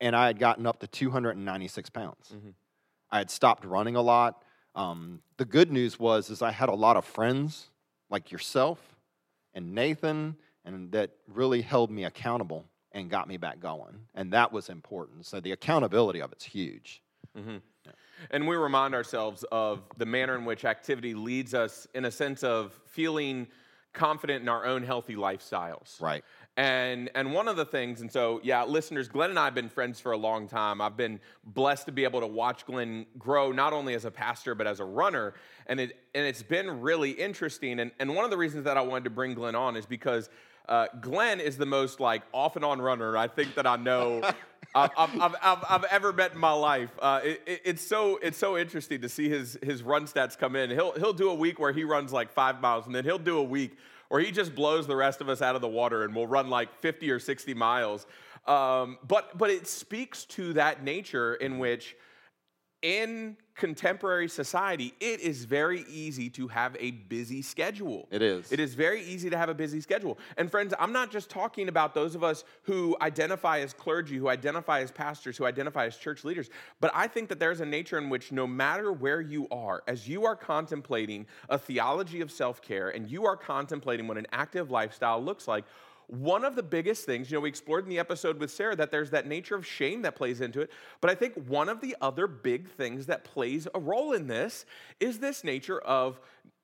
and 0.00 0.14
I 0.14 0.26
had 0.26 0.38
gotten 0.38 0.66
up 0.66 0.80
to 0.80 0.86
296 0.86 1.90
pounds. 1.90 2.32
Mhm. 2.34 2.54
I 3.10 3.18
had 3.18 3.30
stopped 3.30 3.64
running 3.64 3.96
a 3.96 4.02
lot. 4.02 4.44
Um, 4.74 5.22
the 5.38 5.44
good 5.44 5.72
news 5.72 5.98
was 5.98 6.28
is 6.28 6.42
I 6.42 6.50
had 6.50 6.68
a 6.68 6.74
lot 6.74 6.96
of 6.96 7.04
friends 7.04 7.70
like 8.10 8.30
yourself 8.30 8.96
and 9.54 9.74
Nathan, 9.74 10.36
and 10.64 10.92
that 10.92 11.16
really 11.26 11.62
held 11.62 11.90
me 11.90 12.04
accountable 12.04 12.68
and 12.92 13.10
got 13.10 13.28
me 13.28 13.36
back 13.36 13.60
going, 13.60 14.06
and 14.14 14.32
that 14.32 14.52
was 14.52 14.68
important. 14.68 15.26
So 15.26 15.40
the 15.40 15.52
accountability 15.52 16.20
of 16.20 16.32
it's 16.32 16.44
huge. 16.44 17.02
Mm-hmm. 17.36 17.58
And 18.30 18.48
we 18.48 18.56
remind 18.56 18.94
ourselves 18.94 19.44
of 19.52 19.82
the 19.96 20.06
manner 20.06 20.34
in 20.36 20.44
which 20.44 20.64
activity 20.64 21.14
leads 21.14 21.54
us 21.54 21.86
in 21.94 22.04
a 22.04 22.10
sense 22.10 22.42
of 22.42 22.78
feeling 22.86 23.46
confident 23.92 24.42
in 24.42 24.48
our 24.48 24.66
own 24.66 24.82
healthy 24.82 25.16
lifestyles. 25.16 26.00
Right. 26.00 26.24
And 26.56 27.08
and 27.14 27.32
one 27.32 27.46
of 27.46 27.56
the 27.56 27.64
things, 27.64 28.00
and 28.00 28.10
so 28.10 28.40
yeah, 28.42 28.64
listeners, 28.64 29.08
Glenn 29.08 29.30
and 29.30 29.38
I 29.38 29.44
have 29.44 29.54
been 29.54 29.68
friends 29.68 30.00
for 30.00 30.10
a 30.10 30.16
long 30.16 30.48
time. 30.48 30.80
I've 30.80 30.96
been 30.96 31.20
blessed 31.44 31.86
to 31.86 31.92
be 31.92 32.02
able 32.02 32.20
to 32.20 32.26
watch 32.26 32.66
Glenn 32.66 33.06
grow 33.16 33.52
not 33.52 33.72
only 33.72 33.94
as 33.94 34.04
a 34.04 34.10
pastor 34.10 34.56
but 34.56 34.66
as 34.66 34.80
a 34.80 34.84
runner, 34.84 35.34
and 35.66 35.78
it 35.78 35.96
and 36.16 36.26
it's 36.26 36.42
been 36.42 36.80
really 36.80 37.12
interesting. 37.12 37.78
And 37.78 37.92
and 38.00 38.12
one 38.14 38.24
of 38.24 38.32
the 38.32 38.36
reasons 38.36 38.64
that 38.64 38.76
I 38.76 38.80
wanted 38.80 39.04
to 39.04 39.10
bring 39.10 39.34
Glenn 39.34 39.54
on 39.54 39.76
is 39.76 39.86
because 39.86 40.30
uh, 40.68 40.86
Glenn 41.00 41.40
is 41.40 41.56
the 41.56 41.66
most 41.66 42.00
like 42.00 42.22
off 42.32 42.56
and 42.56 42.64
on 42.64 42.80
runner 42.80 43.16
I 43.16 43.28
think 43.28 43.54
that 43.54 43.66
I 43.66 43.76
know 43.76 44.22
I've, 44.74 44.90
I've, 44.96 45.34
I've, 45.42 45.64
I've, 45.68 45.84
ever 45.84 46.12
met 46.12 46.32
in 46.32 46.38
my 46.38 46.52
life. 46.52 46.90
Uh, 47.00 47.20
it, 47.24 47.42
it- 47.46 47.62
it's 47.64 47.82
so 47.86 48.18
it's 48.22 48.36
so 48.36 48.58
interesting 48.58 49.00
to 49.00 49.08
see 49.08 49.28
his 49.28 49.58
his 49.62 49.82
run 49.82 50.06
stats 50.06 50.36
come 50.38 50.56
in. 50.56 50.70
He'll 50.70 50.92
he'll 50.92 51.12
do 51.14 51.30
a 51.30 51.34
week 51.34 51.58
where 51.58 51.72
he 51.72 51.84
runs 51.84 52.12
like 52.12 52.30
five 52.30 52.60
miles, 52.60 52.86
and 52.86 52.94
then 52.94 53.04
he'll 53.04 53.18
do 53.18 53.38
a 53.38 53.42
week 53.42 53.76
where 54.08 54.20
he 54.20 54.30
just 54.30 54.54
blows 54.54 54.86
the 54.86 54.96
rest 54.96 55.20
of 55.20 55.28
us 55.28 55.40
out 55.42 55.54
of 55.54 55.62
the 55.62 55.68
water, 55.68 56.04
and 56.04 56.14
we'll 56.14 56.26
run 56.26 56.50
like 56.50 56.72
fifty 56.80 57.10
or 57.10 57.18
sixty 57.18 57.54
miles. 57.54 58.06
Um, 58.46 58.98
but 59.06 59.36
but 59.38 59.50
it 59.50 59.66
speaks 59.66 60.24
to 60.26 60.52
that 60.54 60.84
nature 60.84 61.34
in 61.34 61.58
which 61.58 61.96
in 62.82 63.36
contemporary 63.58 64.28
society, 64.28 64.94
it 65.00 65.20
is 65.20 65.44
very 65.44 65.84
easy 65.90 66.30
to 66.30 66.48
have 66.48 66.76
a 66.80 66.92
busy 66.92 67.42
schedule. 67.42 68.08
It 68.10 68.22
is. 68.22 68.50
It 68.50 68.60
is 68.60 68.74
very 68.74 69.02
easy 69.02 69.28
to 69.28 69.36
have 69.36 69.48
a 69.48 69.54
busy 69.54 69.80
schedule. 69.80 70.16
And 70.38 70.50
friends, 70.50 70.72
I'm 70.78 70.92
not 70.92 71.10
just 71.10 71.28
talking 71.28 71.68
about 71.68 71.92
those 71.92 72.14
of 72.14 72.24
us 72.24 72.44
who 72.62 72.96
identify 73.02 73.58
as 73.58 73.74
clergy, 73.74 74.16
who 74.16 74.28
identify 74.28 74.80
as 74.80 74.90
pastors, 74.90 75.36
who 75.36 75.44
identify 75.44 75.86
as 75.86 75.96
church 75.96 76.24
leaders, 76.24 76.48
but 76.80 76.90
I 76.94 77.08
think 77.08 77.28
that 77.28 77.40
there's 77.40 77.60
a 77.60 77.66
nature 77.66 77.98
in 77.98 78.08
which 78.08 78.32
no 78.32 78.46
matter 78.46 78.92
where 78.92 79.20
you 79.20 79.48
are, 79.50 79.82
as 79.88 80.08
you 80.08 80.24
are 80.24 80.36
contemplating 80.36 81.26
a 81.48 81.58
theology 81.58 82.20
of 82.20 82.30
self 82.30 82.62
care 82.62 82.90
and 82.90 83.10
you 83.10 83.26
are 83.26 83.36
contemplating 83.36 84.06
what 84.06 84.16
an 84.16 84.26
active 84.32 84.70
lifestyle 84.70 85.22
looks 85.22 85.48
like, 85.48 85.64
one 86.08 86.44
of 86.44 86.56
the 86.56 86.62
biggest 86.62 87.04
things, 87.04 87.30
you 87.30 87.36
know, 87.36 87.42
we 87.42 87.48
explored 87.48 87.84
in 87.84 87.90
the 87.90 87.98
episode 87.98 88.40
with 88.40 88.50
Sarah 88.50 88.74
that 88.76 88.90
there's 88.90 89.10
that 89.10 89.26
nature 89.26 89.54
of 89.54 89.66
shame 89.66 90.02
that 90.02 90.16
plays 90.16 90.40
into 90.40 90.60
it. 90.60 90.70
But 91.00 91.10
I 91.10 91.14
think 91.14 91.34
one 91.46 91.68
of 91.68 91.80
the 91.80 91.94
other 92.00 92.26
big 92.26 92.68
things 92.68 93.06
that 93.06 93.24
plays 93.24 93.68
a 93.74 93.78
role 93.78 94.12
in 94.12 94.26
this 94.26 94.64
is 95.00 95.18
this 95.18 95.44
nature 95.44 95.78
of 95.80 96.18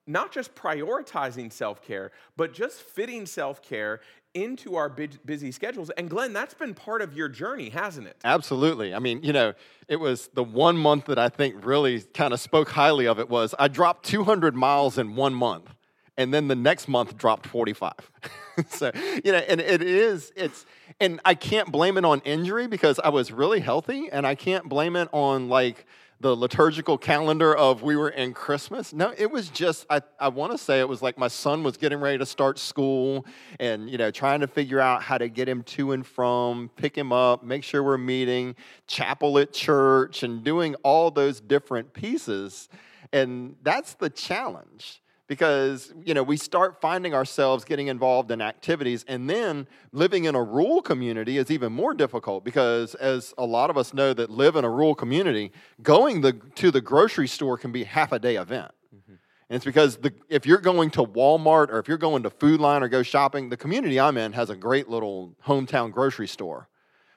not 0.06 0.32
just 0.32 0.54
prioritizing 0.54 1.52
self 1.52 1.82
care, 1.82 2.12
but 2.36 2.52
just 2.52 2.82
fitting 2.82 3.26
self 3.26 3.62
care 3.62 4.00
into 4.34 4.74
our 4.74 4.88
busy 4.88 5.52
schedules. 5.52 5.90
And 5.90 6.10
Glenn, 6.10 6.32
that's 6.32 6.54
been 6.54 6.74
part 6.74 7.02
of 7.02 7.14
your 7.14 7.28
journey, 7.28 7.68
hasn't 7.68 8.08
it? 8.08 8.16
Absolutely. 8.24 8.92
I 8.92 8.98
mean, 8.98 9.22
you 9.22 9.32
know, 9.32 9.54
it 9.86 9.96
was 9.96 10.28
the 10.34 10.42
one 10.42 10.76
month 10.76 11.04
that 11.06 11.18
I 11.18 11.28
think 11.28 11.64
really 11.64 12.00
kind 12.00 12.34
of 12.34 12.40
spoke 12.40 12.70
highly 12.70 13.06
of 13.06 13.20
it 13.20 13.28
was 13.28 13.54
I 13.58 13.68
dropped 13.68 14.06
200 14.06 14.56
miles 14.56 14.98
in 14.98 15.14
one 15.14 15.34
month, 15.34 15.72
and 16.16 16.32
then 16.32 16.48
the 16.48 16.54
next 16.54 16.88
month 16.88 17.16
dropped 17.16 17.46
45. 17.46 17.92
so, 18.68 18.90
you 19.24 19.32
know, 19.32 19.38
and 19.38 19.60
it 19.60 19.82
is, 19.82 20.32
it's, 20.36 20.66
and 21.00 21.20
I 21.24 21.34
can't 21.34 21.70
blame 21.72 21.96
it 21.96 22.04
on 22.04 22.20
injury 22.20 22.66
because 22.66 22.98
I 22.98 23.08
was 23.08 23.32
really 23.32 23.60
healthy, 23.60 24.08
and 24.10 24.26
I 24.26 24.34
can't 24.34 24.68
blame 24.68 24.96
it 24.96 25.08
on 25.12 25.48
like, 25.48 25.86
the 26.20 26.34
liturgical 26.34 26.96
calendar 26.96 27.54
of 27.54 27.82
we 27.82 27.96
were 27.96 28.08
in 28.08 28.32
Christmas. 28.32 28.94
No, 28.94 29.12
it 29.18 29.30
was 29.30 29.50
just 29.50 29.84
I, 29.90 30.00
I 30.18 30.28
want 30.28 30.52
to 30.52 30.58
say 30.58 30.80
it 30.80 30.88
was 30.88 31.02
like 31.02 31.18
my 31.18 31.28
son 31.28 31.62
was 31.62 31.76
getting 31.76 31.98
ready 32.00 32.16
to 32.16 32.24
start 32.24 32.58
school 32.58 33.26
and 33.60 33.90
you 33.90 33.98
know 33.98 34.10
trying 34.10 34.40
to 34.40 34.46
figure 34.46 34.80
out 34.80 35.02
how 35.02 35.18
to 35.18 35.28
get 35.28 35.48
him 35.48 35.62
to 35.64 35.92
and 35.92 36.06
from, 36.06 36.70
pick 36.76 36.96
him 36.96 37.12
up, 37.12 37.42
make 37.42 37.62
sure 37.62 37.82
we're 37.82 37.98
meeting, 37.98 38.56
chapel 38.86 39.38
at 39.38 39.52
church 39.52 40.22
and 40.22 40.42
doing 40.42 40.76
all 40.76 41.10
those 41.10 41.40
different 41.40 41.92
pieces. 41.92 42.70
And 43.12 43.56
that's 43.62 43.92
the 43.92 44.08
challenge 44.08 45.02
because 45.26 45.92
you 46.04 46.14
know 46.14 46.22
we 46.22 46.36
start 46.36 46.80
finding 46.80 47.14
ourselves 47.14 47.64
getting 47.64 47.88
involved 47.88 48.30
in 48.30 48.40
activities 48.40 49.04
and 49.08 49.28
then 49.28 49.66
living 49.92 50.24
in 50.24 50.34
a 50.34 50.42
rural 50.42 50.82
community 50.82 51.38
is 51.38 51.50
even 51.50 51.72
more 51.72 51.94
difficult 51.94 52.44
because 52.44 52.94
as 52.96 53.32
a 53.38 53.44
lot 53.44 53.70
of 53.70 53.78
us 53.78 53.94
know 53.94 54.12
that 54.12 54.30
live 54.30 54.56
in 54.56 54.64
a 54.64 54.70
rural 54.70 54.94
community 54.94 55.50
going 55.82 56.20
the, 56.20 56.32
to 56.54 56.70
the 56.70 56.80
grocery 56.80 57.28
store 57.28 57.56
can 57.56 57.72
be 57.72 57.84
half 57.84 58.12
a 58.12 58.18
day 58.18 58.36
event. 58.36 58.72
Mm-hmm. 58.94 59.14
And 59.48 59.56
it's 59.56 59.64
because 59.64 59.96
the, 59.96 60.12
if 60.28 60.46
you're 60.46 60.58
going 60.58 60.90
to 60.90 61.04
walmart 61.04 61.70
or 61.70 61.78
if 61.78 61.88
you're 61.88 61.98
going 61.98 62.22
to 62.24 62.30
Food 62.30 62.60
Lion 62.60 62.82
or 62.82 62.88
go 62.88 63.02
shopping 63.02 63.48
the 63.48 63.56
community 63.56 63.98
i'm 63.98 64.18
in 64.18 64.32
has 64.32 64.50
a 64.50 64.56
great 64.56 64.88
little 64.88 65.34
hometown 65.46 65.90
grocery 65.90 66.28
store. 66.28 66.68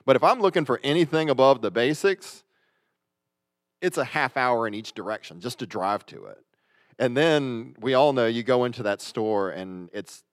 But 0.06 0.16
if 0.16 0.24
i'm 0.24 0.40
looking 0.40 0.66
for 0.66 0.80
anything 0.84 1.30
above 1.30 1.62
the 1.62 1.72
basics 1.72 2.44
it's 3.80 4.00
a 4.00 4.06
half 4.06 4.36
hour 4.38 4.68
in 4.68 4.74
each 4.74 4.94
direction 4.94 5.40
just 5.40 5.60
to 5.60 5.68
drive 5.68 6.04
to 6.08 6.26
it 6.26 6.40
and 7.00 7.16
then 7.16 7.76
we 7.80 7.94
all 7.94 8.14
know 8.14 8.26
you 8.26 8.44
go 8.44 8.66
into 8.66 8.84
that 8.84 9.02
store 9.02 9.52
and 9.52 9.90
it's 9.94 10.24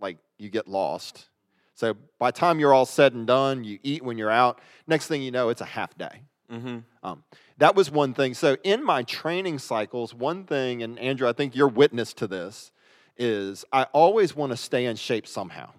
like 0.00 0.18
you 0.38 0.48
get 0.48 0.66
lost. 0.66 1.28
So 1.74 1.94
by 2.18 2.30
the 2.30 2.38
time 2.38 2.58
you're 2.60 2.74
all 2.74 2.86
said 2.86 3.14
and 3.14 3.26
done, 3.26 3.64
you 3.64 3.78
eat 3.82 4.04
when 4.04 4.18
you're 4.18 4.30
out. 4.30 4.60
Next 4.86 5.06
thing 5.06 5.22
you 5.22 5.30
know, 5.30 5.48
it's 5.48 5.60
a 5.60 5.66
half 5.66 5.96
day. 5.96 6.22
Mm-hmm. 6.52 6.78
Um, 7.02 7.22
that 7.58 7.76
was 7.76 7.90
one 7.90 8.12
thing. 8.12 8.34
So 8.34 8.56
in 8.64 8.84
my 8.84 9.02
training 9.04 9.60
cycles, 9.60 10.12
one 10.12 10.44
thing, 10.44 10.82
and 10.82 10.98
Andrew, 10.98 11.28
I 11.28 11.32
think 11.32 11.54
you're 11.54 11.68
witness 11.68 12.12
to 12.14 12.26
this, 12.26 12.72
is 13.16 13.64
I 13.72 13.84
always 13.92 14.34
want 14.34 14.50
to 14.50 14.56
stay 14.56 14.86
in 14.86 14.96
shape 14.96 15.26
somehow. 15.26 15.70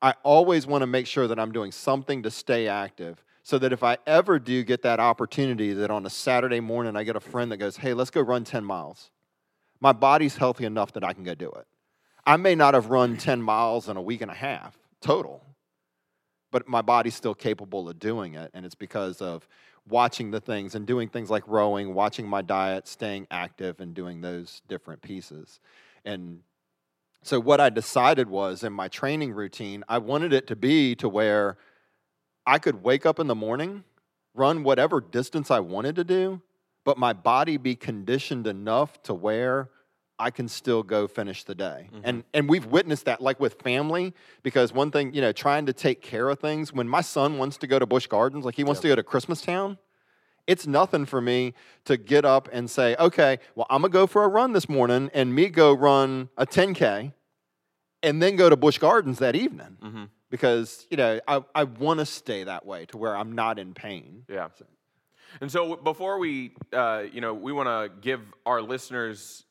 I 0.00 0.14
always 0.22 0.66
want 0.66 0.82
to 0.82 0.86
make 0.86 1.06
sure 1.06 1.26
that 1.26 1.38
I'm 1.38 1.50
doing 1.50 1.72
something 1.72 2.22
to 2.22 2.30
stay 2.30 2.68
active 2.68 3.24
so 3.42 3.58
that 3.58 3.72
if 3.72 3.82
I 3.82 3.98
ever 4.06 4.38
do 4.38 4.62
get 4.62 4.82
that 4.82 5.00
opportunity 5.00 5.72
that 5.72 5.90
on 5.90 6.06
a 6.06 6.10
Saturday 6.10 6.60
morning 6.60 6.96
I 6.96 7.04
get 7.04 7.16
a 7.16 7.20
friend 7.20 7.50
that 7.50 7.56
goes, 7.56 7.78
hey, 7.78 7.94
let's 7.94 8.10
go 8.10 8.20
run 8.20 8.44
10 8.44 8.64
miles 8.64 9.10
my 9.84 9.92
body's 9.92 10.34
healthy 10.34 10.64
enough 10.64 10.94
that 10.94 11.04
I 11.04 11.12
can 11.12 11.24
go 11.24 11.34
do 11.34 11.50
it. 11.50 11.66
I 12.24 12.38
may 12.38 12.54
not 12.54 12.72
have 12.72 12.86
run 12.86 13.18
10 13.18 13.42
miles 13.42 13.86
in 13.86 13.98
a 13.98 14.00
week 14.00 14.22
and 14.22 14.30
a 14.30 14.34
half 14.34 14.78
total, 15.02 15.44
but 16.50 16.66
my 16.66 16.80
body's 16.80 17.14
still 17.14 17.34
capable 17.34 17.86
of 17.90 17.98
doing 17.98 18.32
it. 18.32 18.50
And 18.54 18.64
it's 18.64 18.74
because 18.74 19.20
of 19.20 19.46
watching 19.86 20.30
the 20.30 20.40
things 20.40 20.74
and 20.74 20.86
doing 20.86 21.10
things 21.10 21.28
like 21.28 21.46
rowing, 21.46 21.92
watching 21.92 22.26
my 22.26 22.40
diet, 22.40 22.88
staying 22.88 23.26
active, 23.30 23.78
and 23.78 23.92
doing 23.92 24.22
those 24.22 24.62
different 24.68 25.02
pieces. 25.02 25.60
And 26.02 26.40
so, 27.22 27.38
what 27.38 27.60
I 27.60 27.68
decided 27.68 28.30
was 28.30 28.64
in 28.64 28.72
my 28.72 28.88
training 28.88 29.32
routine, 29.34 29.84
I 29.86 29.98
wanted 29.98 30.32
it 30.32 30.46
to 30.46 30.56
be 30.56 30.94
to 30.94 31.10
where 31.10 31.58
I 32.46 32.58
could 32.58 32.82
wake 32.82 33.04
up 33.04 33.18
in 33.18 33.26
the 33.26 33.34
morning, 33.34 33.84
run 34.32 34.64
whatever 34.64 35.02
distance 35.02 35.50
I 35.50 35.60
wanted 35.60 35.94
to 35.96 36.04
do, 36.04 36.40
but 36.84 36.98
my 36.98 37.12
body 37.12 37.56
be 37.56 37.74
conditioned 37.74 38.46
enough 38.46 39.02
to 39.04 39.14
where 39.14 39.70
I 40.18 40.30
can 40.30 40.46
still 40.46 40.82
go 40.84 41.08
finish 41.08 41.42
the 41.42 41.54
day. 41.54 41.90
And 42.04 42.22
and 42.32 42.48
we've 42.48 42.66
witnessed 42.66 43.06
that 43.06 43.20
like 43.20 43.40
with 43.40 43.54
family 43.62 44.14
because 44.42 44.72
one 44.72 44.90
thing, 44.92 45.12
you 45.12 45.20
know, 45.20 45.32
trying 45.32 45.66
to 45.66 45.72
take 45.72 46.02
care 46.02 46.28
of 46.28 46.38
things 46.38 46.72
when 46.72 46.88
my 46.88 47.00
son 47.00 47.36
wants 47.38 47.56
to 47.58 47.66
go 47.66 47.78
to 47.78 47.86
Busch 47.86 48.06
Gardens, 48.06 48.44
like 48.44 48.54
he 48.54 48.62
wants 48.64 48.80
to 48.82 48.88
go 48.88 48.94
to 48.94 49.02
Christmas 49.02 49.42
Town, 49.42 49.76
it's 50.46 50.66
nothing 50.66 51.04
for 51.04 51.20
me 51.20 51.54
to 51.86 51.96
get 51.96 52.24
up 52.24 52.48
and 52.52 52.70
say, 52.70 52.94
"Okay, 52.96 53.38
well, 53.56 53.66
I'm 53.70 53.80
going 53.82 53.90
to 53.90 53.98
go 53.98 54.06
for 54.06 54.22
a 54.24 54.28
run 54.28 54.52
this 54.52 54.68
morning 54.68 55.10
and 55.14 55.34
me 55.34 55.48
go 55.48 55.72
run 55.72 56.28
a 56.36 56.46
10K 56.46 57.12
and 58.02 58.22
then 58.22 58.36
go 58.36 58.48
to 58.48 58.56
Busch 58.56 58.78
Gardens 58.78 59.18
that 59.18 59.34
evening." 59.34 59.78
Mhm. 59.82 60.10
Because, 60.30 60.86
you 60.90 60.96
know, 60.96 61.20
I, 61.28 61.44
I 61.54 61.64
want 61.64 62.00
to 62.00 62.06
stay 62.06 62.44
that 62.44 62.66
way 62.66 62.86
to 62.86 62.98
where 62.98 63.16
I'm 63.16 63.32
not 63.32 63.58
in 63.58 63.72
pain. 63.72 64.24
Yeah. 64.28 64.48
And 65.40 65.50
so 65.50 65.76
before 65.76 66.18
we, 66.18 66.52
uh, 66.72 67.04
you 67.12 67.20
know, 67.20 67.34
we 67.34 67.52
want 67.52 67.68
to 67.68 67.90
give 68.00 68.20
our 68.46 68.62
listeners, 68.62 69.44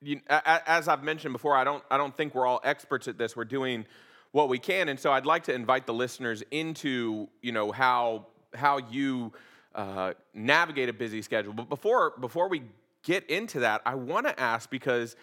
you, 0.00 0.20
as 0.28 0.88
I've 0.88 1.02
mentioned 1.02 1.32
before, 1.32 1.56
I 1.56 1.64
don't, 1.64 1.82
I 1.90 1.96
don't 1.96 2.16
think 2.16 2.34
we're 2.34 2.46
all 2.46 2.60
experts 2.64 3.08
at 3.08 3.18
this. 3.18 3.36
We're 3.36 3.44
doing 3.44 3.86
what 4.32 4.48
we 4.48 4.58
can, 4.58 4.88
and 4.88 5.00
so 5.00 5.10
I'd 5.12 5.26
like 5.26 5.44
to 5.44 5.54
invite 5.54 5.86
the 5.86 5.94
listeners 5.94 6.42
into, 6.50 7.28
you 7.42 7.52
know, 7.52 7.72
how 7.72 8.26
how 8.54 8.78
you 8.78 9.32
uh, 9.74 10.14
navigate 10.34 10.88
a 10.88 10.92
busy 10.92 11.22
schedule. 11.22 11.52
But 11.52 11.68
before 11.68 12.14
before 12.20 12.48
we 12.48 12.62
get 13.02 13.28
into 13.30 13.60
that, 13.60 13.82
I 13.86 13.94
want 13.94 14.26
to 14.26 14.38
ask 14.38 14.70
because 14.70 15.16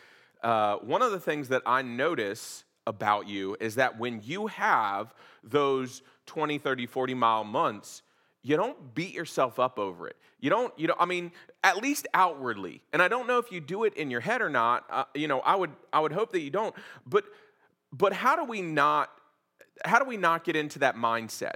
uh, 0.43 0.77
one 0.77 1.01
of 1.01 1.11
the 1.11 1.19
things 1.19 1.49
that 1.49 1.61
I 1.65 1.81
notice 1.81 2.63
about 2.87 3.27
you 3.27 3.57
is 3.59 3.75
that 3.75 3.97
when 3.97 4.21
you 4.23 4.47
have 4.47 5.13
those 5.43 6.01
20, 6.27 6.57
30, 6.57 6.85
40 6.85 7.13
mile 7.13 7.43
months, 7.43 8.01
you 8.45 8.55
don't 8.55 8.93
beat 8.93 9.11
yourself 9.11 9.59
up 9.59 9.79
over 9.79 10.07
it. 10.07 10.15
You 10.39 10.51
don't, 10.51 10.71
you 10.77 10.85
know, 10.85 10.93
I 10.99 11.05
mean, 11.05 11.31
at 11.63 11.77
least 11.77 12.05
outwardly. 12.13 12.83
And 12.93 13.01
I 13.01 13.07
don't 13.07 13.25
know 13.25 13.39
if 13.39 13.51
you 13.51 13.59
do 13.59 13.85
it 13.85 13.95
in 13.95 14.11
your 14.11 14.19
head 14.19 14.39
or 14.39 14.51
not. 14.51 14.85
Uh, 14.87 15.05
you 15.15 15.27
know, 15.27 15.39
I 15.39 15.55
would, 15.55 15.71
I 15.91 15.99
would 15.99 16.11
hope 16.11 16.31
that 16.33 16.41
you 16.41 16.51
don't. 16.51 16.75
But, 17.07 17.23
but 17.91 18.13
how 18.13 18.35
do 18.35 18.43
we 18.43 18.61
not, 18.61 19.09
how 19.83 19.97
do 19.97 20.05
we 20.05 20.15
not 20.15 20.43
get 20.43 20.55
into 20.55 20.77
that 20.79 20.95
mindset 20.95 21.55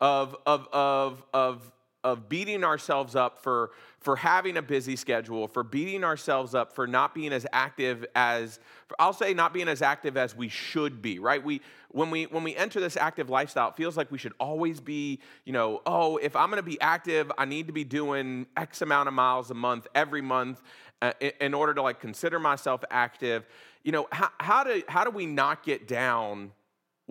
of, 0.00 0.36
of, 0.46 0.68
of, 0.72 1.24
of, 1.34 1.72
of 2.08 2.28
beating 2.28 2.64
ourselves 2.64 3.14
up 3.14 3.42
for, 3.42 3.70
for 4.00 4.16
having 4.16 4.56
a 4.56 4.62
busy 4.62 4.96
schedule, 4.96 5.46
for 5.46 5.62
beating 5.62 6.02
ourselves 6.02 6.54
up 6.54 6.72
for 6.72 6.86
not 6.86 7.14
being 7.14 7.32
as 7.32 7.46
active 7.52 8.06
as, 8.14 8.58
I'll 8.98 9.12
say 9.12 9.34
not 9.34 9.52
being 9.52 9.68
as 9.68 9.82
active 9.82 10.16
as 10.16 10.34
we 10.34 10.48
should 10.48 11.02
be, 11.02 11.18
right? 11.18 11.44
We, 11.44 11.60
when 11.90 12.10
we, 12.10 12.24
when 12.24 12.42
we 12.44 12.56
enter 12.56 12.80
this 12.80 12.96
active 12.96 13.28
lifestyle, 13.28 13.68
it 13.68 13.76
feels 13.76 13.96
like 13.96 14.10
we 14.10 14.18
should 14.18 14.32
always 14.40 14.80
be, 14.80 15.20
you 15.44 15.52
know, 15.52 15.82
oh, 15.86 16.16
if 16.16 16.34
I'm 16.34 16.48
gonna 16.48 16.62
be 16.62 16.80
active, 16.80 17.30
I 17.36 17.44
need 17.44 17.66
to 17.66 17.72
be 17.72 17.84
doing 17.84 18.46
X 18.56 18.82
amount 18.82 19.08
of 19.08 19.14
miles 19.14 19.50
a 19.50 19.54
month, 19.54 19.86
every 19.94 20.22
month, 20.22 20.62
uh, 21.02 21.12
in, 21.20 21.32
in 21.40 21.54
order 21.54 21.74
to 21.74 21.82
like 21.82 22.00
consider 22.00 22.40
myself 22.40 22.82
active. 22.90 23.46
You 23.84 23.92
know, 23.92 24.08
how, 24.10 24.30
how, 24.38 24.64
do, 24.64 24.82
how 24.88 25.04
do 25.04 25.10
we 25.10 25.26
not 25.26 25.62
get 25.62 25.86
down 25.86 26.52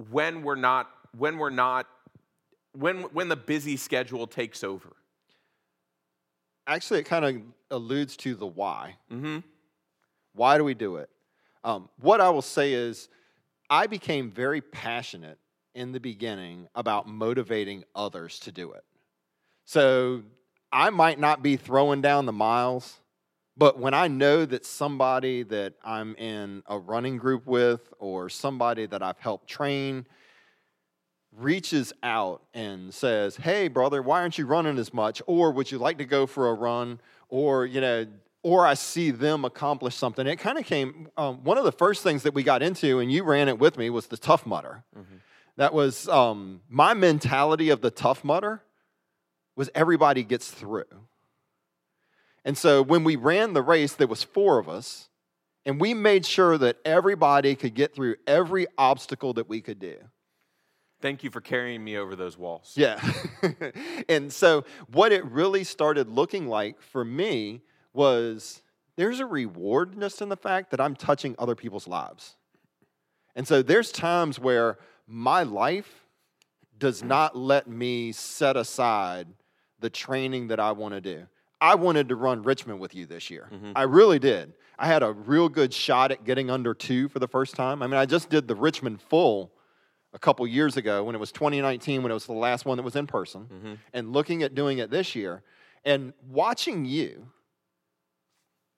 when 0.09 0.41
we're 0.41 0.55
not, 0.55 0.89
when 1.17 1.37
we're 1.37 1.49
not 1.49 1.87
when 2.77 3.03
when 3.13 3.29
the 3.29 3.35
busy 3.35 3.77
schedule 3.77 4.27
takes 4.27 4.63
over. 4.63 4.95
Actually, 6.65 6.99
it 6.99 7.03
kind 7.03 7.25
of 7.25 7.41
alludes 7.71 8.17
to 8.17 8.35
the 8.35 8.45
why. 8.45 8.95
Mm-hmm. 9.11 9.39
Why 10.33 10.57
do 10.57 10.63
we 10.63 10.73
do 10.73 10.97
it? 10.97 11.09
Um, 11.63 11.89
what 11.99 12.21
I 12.21 12.29
will 12.29 12.41
say 12.41 12.73
is, 12.73 13.09
I 13.69 13.87
became 13.87 14.31
very 14.31 14.61
passionate 14.61 15.39
in 15.73 15.91
the 15.91 15.99
beginning 15.99 16.67
about 16.75 17.07
motivating 17.07 17.83
others 17.95 18.39
to 18.39 18.51
do 18.51 18.73
it. 18.73 18.83
So 19.65 20.23
I 20.71 20.89
might 20.89 21.19
not 21.19 21.41
be 21.41 21.55
throwing 21.55 22.01
down 22.01 22.25
the 22.25 22.31
miles, 22.31 22.99
but 23.55 23.79
when 23.79 23.93
I 23.93 24.07
know 24.07 24.45
that 24.45 24.65
somebody 24.65 25.43
that 25.43 25.73
I'm 25.83 26.15
in 26.15 26.63
a 26.67 26.77
running 26.77 27.17
group 27.17 27.45
with 27.47 27.93
or 27.99 28.29
somebody 28.29 28.85
that 28.87 29.01
I've 29.01 29.19
helped 29.19 29.47
train 29.47 30.05
reaches 31.37 31.93
out 32.03 32.41
and 32.53 32.93
says, 32.93 33.37
Hey, 33.37 33.67
brother, 33.67 34.01
why 34.01 34.21
aren't 34.21 34.37
you 34.37 34.45
running 34.45 34.77
as 34.77 34.93
much? 34.93 35.21
Or 35.27 35.51
would 35.51 35.71
you 35.71 35.77
like 35.77 35.99
to 35.99 36.05
go 36.05 36.25
for 36.25 36.49
a 36.49 36.53
run? 36.53 36.99
Or, 37.29 37.65
you 37.65 37.81
know, 37.81 38.07
or 38.43 38.65
I 38.65 38.75
see 38.75 39.11
them 39.11 39.45
accomplish 39.45 39.95
something. 39.95 40.25
It 40.25 40.37
kind 40.37 40.57
of 40.57 40.65
came, 40.65 41.09
um, 41.17 41.43
one 41.43 41.57
of 41.57 41.63
the 41.65 41.71
first 41.71 42.03
things 42.03 42.23
that 42.23 42.33
we 42.33 42.43
got 42.43 42.61
into, 42.61 42.99
and 42.99 43.11
you 43.11 43.23
ran 43.23 43.49
it 43.49 43.59
with 43.59 43.77
me, 43.77 43.89
was 43.89 44.07
the 44.07 44.17
Tough 44.17 44.45
Mudder. 44.45 44.83
That 45.57 45.73
was 45.73 46.07
um, 46.07 46.61
my 46.69 46.93
mentality 46.93 47.69
of 47.69 47.81
the 47.81 47.91
Tough 47.91 48.23
Mudder 48.23 48.61
was 49.55 49.69
everybody 49.73 50.23
gets 50.23 50.49
through. 50.49 50.85
And 52.45 52.57
so 52.57 52.81
when 52.81 53.03
we 53.03 53.15
ran 53.15 53.53
the 53.53 53.61
race, 53.61 53.93
there 53.93 54.07
was 54.07 54.23
four 54.23 54.59
of 54.59 54.69
us, 54.69 55.09
and 55.65 55.81
we 55.81 55.93
made 55.93 56.25
sure 56.25 56.57
that 56.57 56.77
everybody 56.85 57.55
could 57.55 57.73
get 57.73 57.93
through 57.93 58.15
every 58.25 58.67
obstacle 58.77 59.33
that 59.33 59.49
we 59.49 59.59
could 59.59 59.79
do. 59.79 59.97
Thank 60.99 61.23
you 61.23 61.29
for 61.29 61.41
carrying 61.41 61.83
me 61.83 61.97
over 61.97 62.15
those 62.15 62.37
walls. 62.37 62.73
Yeah. 62.75 62.99
and 64.09 64.33
so 64.33 64.65
what 64.91 65.11
it 65.11 65.23
really 65.25 65.63
started 65.63 66.09
looking 66.09 66.47
like 66.47 66.81
for 66.81 67.05
me 67.05 67.61
was 67.93 68.61
there's 68.95 69.19
a 69.19 69.25
reward 69.25 69.99
just 69.99 70.21
in 70.21 70.29
the 70.29 70.37
fact 70.37 70.71
that 70.71 70.81
I'm 70.81 70.95
touching 70.95 71.35
other 71.37 71.55
people's 71.55 71.87
lives. 71.87 72.35
And 73.35 73.47
so 73.47 73.61
there's 73.61 73.91
times 73.91 74.39
where 74.39 74.79
my 75.05 75.43
life 75.43 76.07
does 76.79 77.03
not 77.03 77.35
let 77.35 77.67
me 77.67 78.11
set 78.11 78.57
aside 78.57 79.27
the 79.79 79.89
training 79.89 80.47
that 80.47 80.59
I 80.59 80.71
want 80.71 80.95
to 80.95 81.01
do. 81.01 81.27
I 81.61 81.75
wanted 81.75 82.09
to 82.09 82.15
run 82.15 82.43
Richmond 82.43 82.79
with 82.79 82.93
you 82.95 83.05
this 83.05 83.29
year. 83.29 83.49
Mm-hmm. 83.51 83.71
I 83.75 83.83
really 83.83 84.19
did. 84.19 84.53
I 84.77 84.87
had 84.87 85.01
a 85.01 85.11
real 85.11 85.49
good 85.49 85.73
shot 85.73 86.11
at 86.11 86.23
getting 86.23 86.49
under 86.49 86.73
two 86.73 87.07
for 87.09 87.19
the 87.19 87.27
first 87.27 87.55
time. 87.55 87.81
I 87.81 87.87
mean, 87.87 87.99
I 87.99 88.05
just 88.05 88.29
did 88.29 88.47
the 88.47 88.55
Richmond 88.55 89.01
full 89.01 89.51
a 90.17 90.19
couple 90.19 90.47
years 90.47 90.77
ago 90.77 91.03
when 91.03 91.13
it 91.13 91.19
was 91.19 91.31
2019, 91.31 92.01
when 92.01 92.11
it 92.11 92.13
was 92.13 92.25
the 92.25 92.33
last 92.33 92.65
one 92.65 92.75
that 92.77 92.83
was 92.83 92.95
in 92.95 93.05
person, 93.05 93.77
and 93.93 94.11
looking 94.11 94.41
at 94.41 94.55
doing 94.55 94.79
it 94.79 94.89
this 94.89 95.13
year 95.13 95.43
and 95.85 96.11
watching 96.27 96.85
you, 96.85 97.27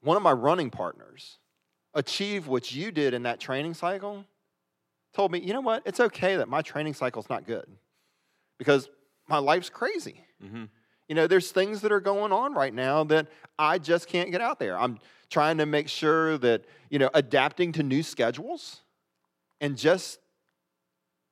one 0.02 0.18
of 0.18 0.22
my 0.22 0.34
running 0.34 0.70
partners, 0.70 1.38
achieve 1.94 2.48
what 2.48 2.74
you 2.76 2.92
did 2.92 3.14
in 3.14 3.24
that 3.24 3.40
training 3.40 3.74
cycle, 3.74 4.26
told 5.14 5.32
me, 5.32 5.40
you 5.40 5.54
know 5.54 5.62
what? 5.62 5.82
It's 5.86 6.02
okay 6.02 6.36
that 6.36 6.50
my 6.50 6.62
training 6.62 6.94
cycle's 6.94 7.30
not 7.30 7.48
good 7.48 7.68
because 8.58 8.90
my 9.30 9.38
life's 9.38 9.70
crazy. 9.70 10.26
Mm-hmm. 10.44 10.66
You 11.08 11.16
know, 11.16 11.26
there's 11.26 11.52
things 11.52 11.80
that 11.82 11.94
are 11.94 12.02
going 12.02 12.34
on 12.34 12.54
right 12.54 12.74
now 12.74 13.06
that 13.06 13.28
I 13.58 13.78
just 13.78 14.10
can't 14.10 14.30
get 14.30 14.42
out 14.42 14.60
there. 14.60 14.78
I'm 14.78 15.00
trying 15.30 15.58
to 15.60 15.66
make 15.66 15.88
sure 15.88 16.38
that, 16.40 16.66
you 16.90 17.00
know, 17.00 17.10
adapting 17.14 17.72
to 17.74 17.84
new 17.84 18.04
schedules 18.04 18.82
and 19.62 19.78
just 19.78 20.20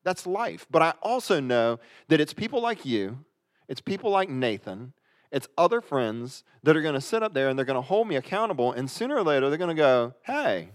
that's 0.07 0.25
life. 0.25 0.65
But 0.71 0.81
I 0.81 0.93
also 1.01 1.41
know 1.41 1.79
that 2.07 2.21
it's 2.21 2.33
people 2.33 2.61
like 2.61 2.85
you, 2.85 3.25
it's 3.67 3.81
people 3.81 4.09
like 4.09 4.29
Nathan, 4.29 4.93
it's 5.33 5.49
other 5.57 5.81
friends 5.81 6.45
that 6.63 6.77
are 6.77 6.81
going 6.81 6.93
to 6.93 7.01
sit 7.01 7.21
up 7.21 7.33
there 7.33 7.49
and 7.49 7.59
they're 7.59 7.65
going 7.65 7.75
to 7.75 7.81
hold 7.81 8.07
me 8.07 8.15
accountable. 8.15 8.71
And 8.71 8.89
sooner 8.89 9.17
or 9.17 9.23
later, 9.23 9.49
they're 9.49 9.57
going 9.57 9.75
to 9.75 9.81
go, 9.81 10.13
hey, 10.23 10.69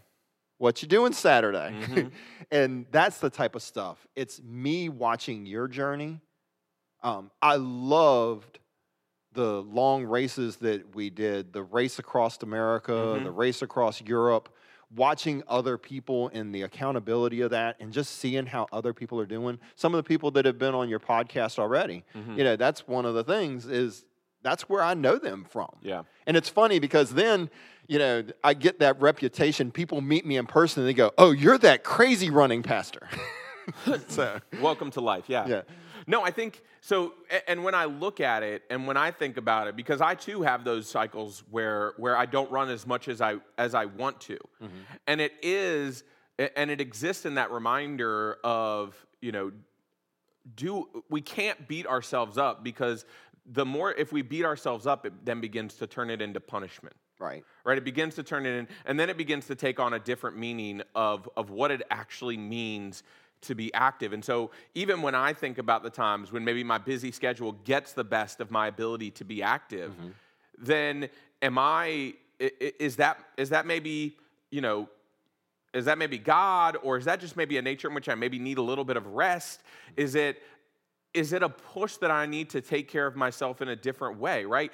what 0.59 0.83
you 0.83 0.87
doing 0.89 1.15
Saturday? 1.15 1.75
Mhm. 1.81 2.13
and 2.51 2.85
that's 2.91 3.19
the 3.21 3.31
type 3.31 3.55
of 3.55 3.63
stuff. 3.63 4.07
It's 4.15 4.43
me 4.43 4.91
watching 4.91 5.47
your 5.47 5.67
journey. 5.67 6.21
Um, 7.03 7.31
I 7.41 7.57
loved 7.57 8.59
the 9.33 9.63
long 9.63 10.05
races 10.05 10.57
that 10.59 10.95
we 10.95 11.09
did, 11.09 11.55
the 11.55 11.63
race 11.63 11.99
across 11.99 12.43
America, 12.43 12.93
Mhm. 12.93 13.25
the 13.25 13.31
race 13.31 13.63
across 13.63 14.03
Europe, 14.03 14.51
watching 14.95 15.43
other 15.49 15.79
people 15.79 16.31
and 16.35 16.55
the 16.55 16.63
accountability 16.63 17.41
of 17.41 17.51
that 17.51 17.77
and 17.81 17.93
just 17.93 18.19
seeing 18.19 18.47
how 18.47 18.67
other 18.73 18.93
people 18.93 19.19
are 19.19 19.27
doing. 19.27 19.59
Some 19.75 19.95
of 19.95 19.99
the 19.99 20.07
people 20.07 20.31
that 20.33 20.45
have 20.45 20.59
been 20.59 20.75
on 20.75 20.89
your 20.89 21.01
podcast 21.01 21.59
already, 21.59 22.05
Mhm. 22.15 22.37
you 22.37 22.45
know, 22.45 22.57
that's 22.57 22.87
one 22.87 23.07
of 23.07 23.15
the 23.15 23.25
things 23.25 23.67
is 23.67 24.05
that's 24.43 24.69
where 24.69 24.83
I 24.83 24.95
know 24.95 25.19
them 25.19 25.45
from. 25.49 25.69
Yeah. 25.83 26.03
And 26.27 26.37
it's 26.37 26.49
funny 26.49 26.79
because 26.79 27.11
then, 27.15 27.49
you 27.87 27.99
know, 27.99 28.25
I 28.43 28.55
get 28.55 28.81
that 28.81 29.01
reputation. 29.01 29.71
People 29.71 30.01
meet 30.01 30.27
me 30.27 30.37
in 30.37 30.47
person 30.47 30.83
and 30.83 30.89
they 30.89 30.95
go, 30.95 31.13
"Oh, 31.17 31.31
you're 31.31 31.59
that 31.59 31.85
crazy 31.85 32.29
running 32.29 32.63
pastor." 32.63 33.09
so, 34.09 34.41
Welcome 34.61 34.91
to 34.93 35.01
life. 35.01 35.25
Yeah. 35.29 35.47
Yeah. 35.47 35.63
No, 36.07 36.23
I 36.23 36.31
think 36.31 36.63
so. 36.81 37.15
And 37.47 37.65
when 37.65 37.75
I 37.75 37.85
look 37.85 38.21
at 38.21 38.43
it, 38.43 38.63
and 38.71 38.87
when 38.87 38.97
I 38.97 39.11
think 39.11 39.37
about 39.37 39.69
it, 39.69 39.77
because 39.77 40.01
I 40.01 40.15
too 40.15 40.43
have 40.43 40.65
those 40.65 40.89
cycles 40.89 41.43
where 41.51 41.95
where 41.97 42.17
I 42.17 42.27
don't 42.27 42.51
run 42.51 42.69
as 42.69 42.87
much 42.87 43.09
as 43.09 43.21
I 43.21 43.37
as 43.59 43.75
I 43.75 43.87
want 43.87 44.21
to, 44.23 44.39
mm-hmm. 44.63 44.69
and 45.07 45.21
it 45.21 45.33
is, 45.43 46.05
and 46.39 46.71
it 46.71 46.81
exists 46.81 47.27
in 47.27 47.35
that 47.35 47.51
reminder 47.51 48.39
of 48.45 48.95
you 49.21 49.33
know, 49.33 49.53
do 50.57 50.89
we 51.09 51.21
can't 51.21 51.69
beat 51.69 51.87
ourselves 51.87 52.39
up 52.39 52.65
because 52.65 53.05
the 53.47 53.65
more 53.65 53.93
if 53.93 54.13
we 54.13 54.23
beat 54.23 54.45
ourselves 54.45 54.87
up, 54.87 55.07
it 55.07 55.13
then 55.25 55.41
begins 55.41 55.75
to 55.75 55.87
turn 55.87 56.11
it 56.11 56.21
into 56.21 56.41
punishment 56.41 56.97
right. 57.23 57.45
right 57.65 57.79
it 57.79 57.85
begins 57.85 58.15
to 58.17 58.23
turn 58.23 58.45
it 58.45 58.55
in 58.55 58.69
and 58.85 58.99
then 58.99 59.09
it 59.09 59.17
begins 59.17 59.47
to 59.47 59.55
take 59.55 59.81
on 59.81 59.95
a 59.95 59.99
different 59.99 60.37
meaning 60.37 60.83
of 60.95 61.29
of 61.37 61.51
what 61.51 61.71
it 61.71 61.83
actually 61.91 62.37
means 62.37 63.03
to 63.43 63.55
be 63.55 63.73
active 63.75 64.13
and 64.13 64.25
so 64.25 64.51
even 64.75 65.03
when 65.03 65.15
i 65.15 65.33
think 65.33 65.59
about 65.59 65.83
the 65.83 65.91
times 65.91 66.33
when 66.33 66.45
maybe 66.45 66.65
my 66.65 66.79
busy 66.79 67.13
schedule 67.13 67.53
gets 67.65 67.93
the 67.93 68.05
best 68.05 68.41
of 68.41 68.51
my 68.51 68.69
ability 68.69 69.11
to 69.11 69.25
be 69.25 69.43
active 69.43 69.93
mm-hmm. 69.93 70.09
then 70.59 71.09
am 71.43 71.59
i- 71.59 72.15
is 72.39 72.97
that 72.97 73.19
is 73.37 73.51
that 73.51 73.67
maybe 73.67 74.17
you 74.53 74.61
know, 74.61 74.89
is 75.75 75.87
that 75.87 75.99
maybe 75.99 76.19
God 76.19 76.77
or 76.83 76.97
is 76.99 77.07
that 77.07 77.19
just 77.19 77.37
maybe 77.37 77.57
a 77.59 77.63
nature 77.63 77.89
in 77.89 77.95
which 77.95 78.09
I 78.09 78.15
maybe 78.15 78.39
need 78.39 78.59
a 78.59 78.63
little 78.63 78.85
bit 78.85 78.97
of 78.97 79.07
rest? 79.07 79.63
Is 79.97 80.15
it 80.15 80.43
is 81.15 81.33
it 81.33 81.43
a 81.43 81.49
push 81.49 81.97
that 81.97 82.11
I 82.11 82.27
need 82.27 82.51
to 82.51 82.61
take 82.61 82.89
care 82.89 83.07
of 83.07 83.17
myself 83.17 83.61
in 83.61 83.69
a 83.69 83.77
different 83.77 84.19
way, 84.19 84.45
right? 84.45 84.73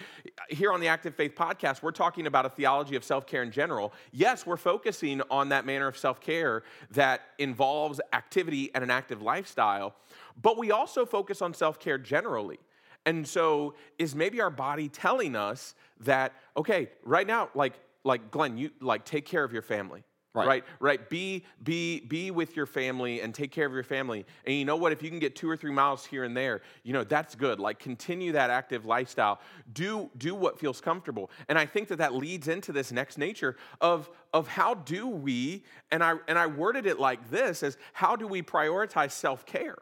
Here 0.49 0.73
on 0.73 0.81
the 0.81 0.87
Active 0.87 1.15
Faith 1.15 1.35
podcast, 1.35 1.83
we're 1.83 1.91
talking 1.91 2.27
about 2.27 2.47
a 2.47 2.49
theology 2.49 2.95
of 2.97 3.03
self 3.03 3.27
care 3.27 3.43
in 3.43 3.51
general. 3.51 3.93
Yes, 4.13 4.47
we're 4.47 4.57
focusing 4.57 5.21
on 5.31 5.49
that 5.49 5.67
manner 5.67 5.89
of 5.89 5.99
self 5.99 6.21
care 6.21 6.63
that 6.93 7.23
involves 7.39 8.01
activity 8.13 8.71
and 8.75 8.85
an 8.85 8.91
active 8.91 9.21
lifestyle, 9.21 9.95
but 10.41 10.57
we 10.57 10.71
also 10.71 11.05
focus 11.05 11.43
on 11.43 11.55
self 11.55 11.81
care 11.81 11.99
generally. 11.99 12.59
And 13.05 13.27
so, 13.27 13.75
is 13.99 14.15
maybe 14.15 14.41
our 14.41 14.51
body 14.51 14.89
telling 14.89 15.35
us 15.35 15.75
that, 16.01 16.35
okay, 16.57 16.91
right 17.05 17.27
now, 17.27 17.49
like, 17.55 17.75
like 18.05 18.31
Glenn, 18.31 18.59
you 18.59 18.71
like 18.81 19.05
take 19.05 19.25
care 19.25 19.43
of 19.45 19.53
your 19.53 19.63
family 19.63 20.05
Right. 20.35 20.47
right. 20.47 20.65
right 20.79 21.11
be 21.11 21.43
be 21.65 22.01
be 22.01 22.31
with 22.31 22.55
your 22.55 22.67
family 22.67 23.23
and 23.23 23.35
take 23.35 23.51
care 23.51 23.67
of 23.67 23.73
your 23.73 23.83
family 23.83 24.27
and 24.45 24.55
you 24.55 24.65
know 24.67 24.77
what 24.77 24.93
if 24.93 25.03
you 25.03 25.09
can 25.09 25.19
get 25.19 25.35
two 25.35 25.49
or 25.49 25.57
three 25.57 25.73
miles 25.73 26.05
here 26.05 26.25
and 26.25 26.37
there 26.37 26.61
you 26.85 26.93
know 26.93 27.03
that's 27.03 27.35
good 27.35 27.59
like 27.59 27.79
continue 27.79 28.33
that 28.33 28.51
active 28.51 28.85
lifestyle 28.85 29.41
do 29.73 30.11
do 30.19 30.35
what 30.35 30.61
feels 30.61 30.83
comfortable 30.83 31.31
and 31.49 31.59
i 31.59 31.65
think 31.65 31.89
that 31.89 31.97
that 31.97 32.15
leads 32.15 32.47
into 32.47 32.73
this 32.73 32.93
next 32.93 33.17
nature 33.17 33.57
of 33.81 34.11
of 34.35 34.47
how 34.47 34.75
do 34.75 35.09
we 35.09 35.65
and 35.91 36.05
i 36.05 36.15
and 36.29 36.39
i 36.39 36.47
worded 36.47 36.85
it 36.85 37.01
like 37.01 37.31
this 37.31 37.63
as 37.63 37.79
how 37.95 38.15
do 38.15 38.27
we 38.27 38.43
prioritize 38.43 39.13
self-care 39.13 39.79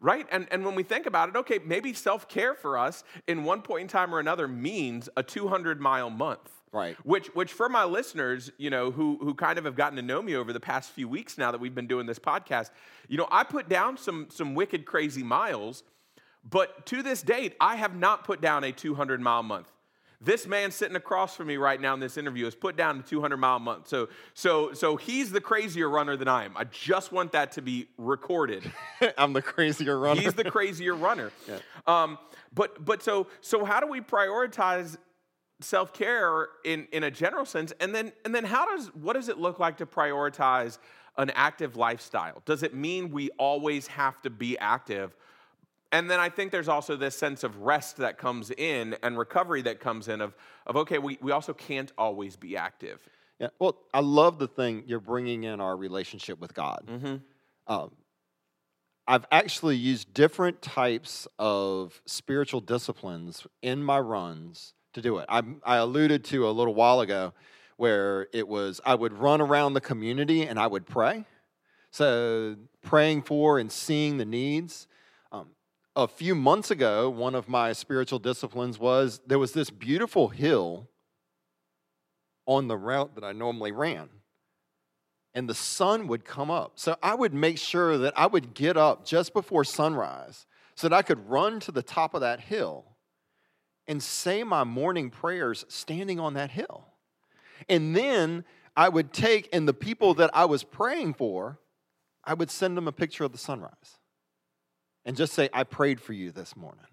right? 0.00 0.26
And, 0.30 0.46
and 0.50 0.64
when 0.64 0.74
we 0.74 0.82
think 0.82 1.06
about 1.06 1.30
it, 1.30 1.36
okay, 1.36 1.58
maybe 1.64 1.94
self 1.94 2.28
care 2.28 2.54
for 2.54 2.76
us 2.76 3.04
in 3.26 3.42
one 3.42 3.62
point 3.62 3.82
in 3.82 3.88
time 3.88 4.14
or 4.14 4.20
another 4.20 4.46
means 4.46 5.08
a 5.16 5.22
200 5.22 5.80
mile 5.80 6.10
month. 6.10 6.50
Right. 6.74 6.96
Which, 7.04 7.28
which 7.28 7.52
for 7.52 7.68
my 7.68 7.84
listeners, 7.84 8.50
you 8.58 8.68
know, 8.68 8.90
who, 8.90 9.16
who 9.22 9.34
kind 9.34 9.58
of 9.58 9.64
have 9.64 9.76
gotten 9.76 9.94
to 9.94 10.02
know 10.02 10.20
me 10.20 10.34
over 10.34 10.52
the 10.52 10.58
past 10.58 10.90
few 10.90 11.08
weeks 11.08 11.38
now 11.38 11.52
that 11.52 11.60
we've 11.60 11.74
been 11.74 11.86
doing 11.86 12.06
this 12.06 12.18
podcast, 12.18 12.70
you 13.08 13.16
know, 13.16 13.28
I 13.30 13.44
put 13.44 13.68
down 13.68 13.96
some, 13.96 14.26
some 14.28 14.56
wicked 14.56 14.84
crazy 14.84 15.22
miles, 15.22 15.84
but 16.42 16.84
to 16.86 17.02
this 17.04 17.22
date, 17.22 17.54
I 17.60 17.76
have 17.76 17.94
not 17.94 18.24
put 18.24 18.40
down 18.40 18.64
a 18.64 18.72
200 18.72 19.20
mile 19.20 19.44
month. 19.44 19.70
This 20.20 20.46
man 20.46 20.72
sitting 20.72 20.96
across 20.96 21.36
from 21.36 21.46
me 21.46 21.58
right 21.58 21.80
now 21.80 21.94
in 21.94 22.00
this 22.00 22.16
interview 22.16 22.46
has 22.46 22.54
put 22.56 22.76
down 22.76 22.98
a 22.98 23.02
200 23.02 23.36
mile 23.36 23.60
month. 23.60 23.86
So, 23.86 24.08
so, 24.32 24.72
so 24.72 24.96
he's 24.96 25.30
the 25.30 25.40
crazier 25.40 25.88
runner 25.88 26.16
than 26.16 26.28
I 26.28 26.44
am. 26.44 26.56
I 26.56 26.64
just 26.64 27.12
want 27.12 27.32
that 27.32 27.52
to 27.52 27.62
be 27.62 27.86
recorded. 27.98 28.68
I'm 29.18 29.32
the 29.32 29.42
crazier 29.42 29.98
runner. 29.98 30.20
He's 30.20 30.34
the 30.34 30.50
crazier 30.50 30.94
runner. 30.94 31.30
yeah. 31.48 31.58
um, 31.86 32.18
but, 32.52 32.84
but 32.84 33.02
so, 33.02 33.28
so 33.42 33.64
how 33.64 33.78
do 33.80 33.86
we 33.86 34.00
prioritize 34.00 34.96
self-care 35.64 36.48
in, 36.64 36.86
in 36.92 37.04
a 37.04 37.10
general 37.10 37.44
sense 37.44 37.72
and 37.80 37.94
then 37.94 38.12
and 38.24 38.34
then 38.34 38.44
how 38.44 38.66
does 38.66 38.88
what 38.94 39.14
does 39.14 39.28
it 39.28 39.38
look 39.38 39.58
like 39.58 39.76
to 39.78 39.86
prioritize 39.86 40.78
an 41.16 41.30
active 41.30 41.76
lifestyle? 41.76 42.42
Does 42.44 42.64
it 42.64 42.74
mean 42.74 43.10
we 43.12 43.30
always 43.38 43.86
have 43.86 44.20
to 44.22 44.30
be 44.30 44.58
active? 44.58 45.16
And 45.92 46.10
then 46.10 46.18
i 46.20 46.28
think 46.28 46.50
there's 46.50 46.68
also 46.68 46.96
this 46.96 47.16
sense 47.16 47.44
of 47.44 47.62
rest 47.62 47.98
that 47.98 48.18
comes 48.18 48.50
in 48.50 48.96
and 49.02 49.16
recovery 49.16 49.62
that 49.62 49.80
comes 49.80 50.08
in 50.08 50.20
of, 50.20 50.34
of 50.66 50.76
okay 50.76 50.98
we, 50.98 51.18
we 51.20 51.32
also 51.32 51.54
can't 51.54 51.92
always 51.96 52.36
be 52.36 52.56
active. 52.56 53.00
Yeah 53.38 53.48
well 53.58 53.76
i 53.92 54.00
love 54.00 54.38
the 54.38 54.48
thing 54.48 54.84
you're 54.86 55.00
bringing 55.00 55.44
in 55.44 55.60
our 55.60 55.76
relationship 55.76 56.40
with 56.40 56.54
god. 56.54 56.84
Mm-hmm. 56.86 57.16
um, 57.72 57.90
I've 59.06 59.26
actually 59.30 59.76
used 59.76 60.14
different 60.14 60.62
types 60.62 61.28
of 61.38 62.00
spiritual 62.06 62.62
disciplines 62.62 63.46
in 63.60 63.84
my 63.84 63.98
runs 63.98 64.72
to 64.94 65.02
do 65.02 65.18
it. 65.18 65.26
I, 65.28 65.42
I 65.62 65.76
alluded 65.76 66.24
to 66.26 66.48
a 66.48 66.50
little 66.50 66.74
while 66.74 67.00
ago 67.00 67.32
where 67.76 68.28
it 68.32 68.48
was 68.48 68.80
I 68.84 68.94
would 68.94 69.12
run 69.12 69.40
around 69.40 69.74
the 69.74 69.80
community 69.80 70.42
and 70.42 70.58
I 70.58 70.66
would 70.66 70.86
pray. 70.86 71.24
So, 71.90 72.56
praying 72.82 73.22
for 73.22 73.58
and 73.58 73.70
seeing 73.70 74.16
the 74.16 74.24
needs. 74.24 74.88
Um, 75.30 75.50
a 75.94 76.08
few 76.08 76.34
months 76.34 76.72
ago, 76.72 77.08
one 77.08 77.36
of 77.36 77.48
my 77.48 77.72
spiritual 77.72 78.18
disciplines 78.18 78.78
was 78.78 79.20
there 79.26 79.38
was 79.38 79.52
this 79.52 79.70
beautiful 79.70 80.28
hill 80.28 80.88
on 82.46 82.68
the 82.68 82.76
route 82.76 83.14
that 83.14 83.24
I 83.24 83.32
normally 83.32 83.72
ran. 83.72 84.08
And 85.34 85.48
the 85.48 85.54
sun 85.54 86.06
would 86.08 86.24
come 86.24 86.50
up. 86.50 86.72
So 86.76 86.96
I 87.02 87.14
would 87.14 87.34
make 87.34 87.58
sure 87.58 87.98
that 87.98 88.12
I 88.16 88.26
would 88.26 88.54
get 88.54 88.76
up 88.76 89.04
just 89.04 89.32
before 89.32 89.64
sunrise 89.64 90.46
so 90.76 90.88
that 90.88 90.96
I 90.96 91.02
could 91.02 91.28
run 91.28 91.58
to 91.60 91.72
the 91.72 91.82
top 91.82 92.14
of 92.14 92.20
that 92.20 92.40
hill 92.40 92.93
and 93.86 94.02
say 94.02 94.44
my 94.44 94.64
morning 94.64 95.10
prayers 95.10 95.64
standing 95.68 96.18
on 96.18 96.34
that 96.34 96.50
hill. 96.50 96.86
And 97.68 97.94
then 97.94 98.44
I 98.76 98.88
would 98.88 99.12
take, 99.12 99.48
and 99.52 99.68
the 99.68 99.74
people 99.74 100.14
that 100.14 100.30
I 100.34 100.44
was 100.46 100.64
praying 100.64 101.14
for, 101.14 101.58
I 102.24 102.34
would 102.34 102.50
send 102.50 102.76
them 102.76 102.88
a 102.88 102.92
picture 102.92 103.24
of 103.24 103.32
the 103.32 103.38
sunrise 103.38 103.98
and 105.04 105.16
just 105.16 105.34
say, 105.34 105.48
I 105.52 105.64
prayed 105.64 106.00
for 106.00 106.12
you 106.12 106.32
this 106.32 106.56
morning. 106.56 106.86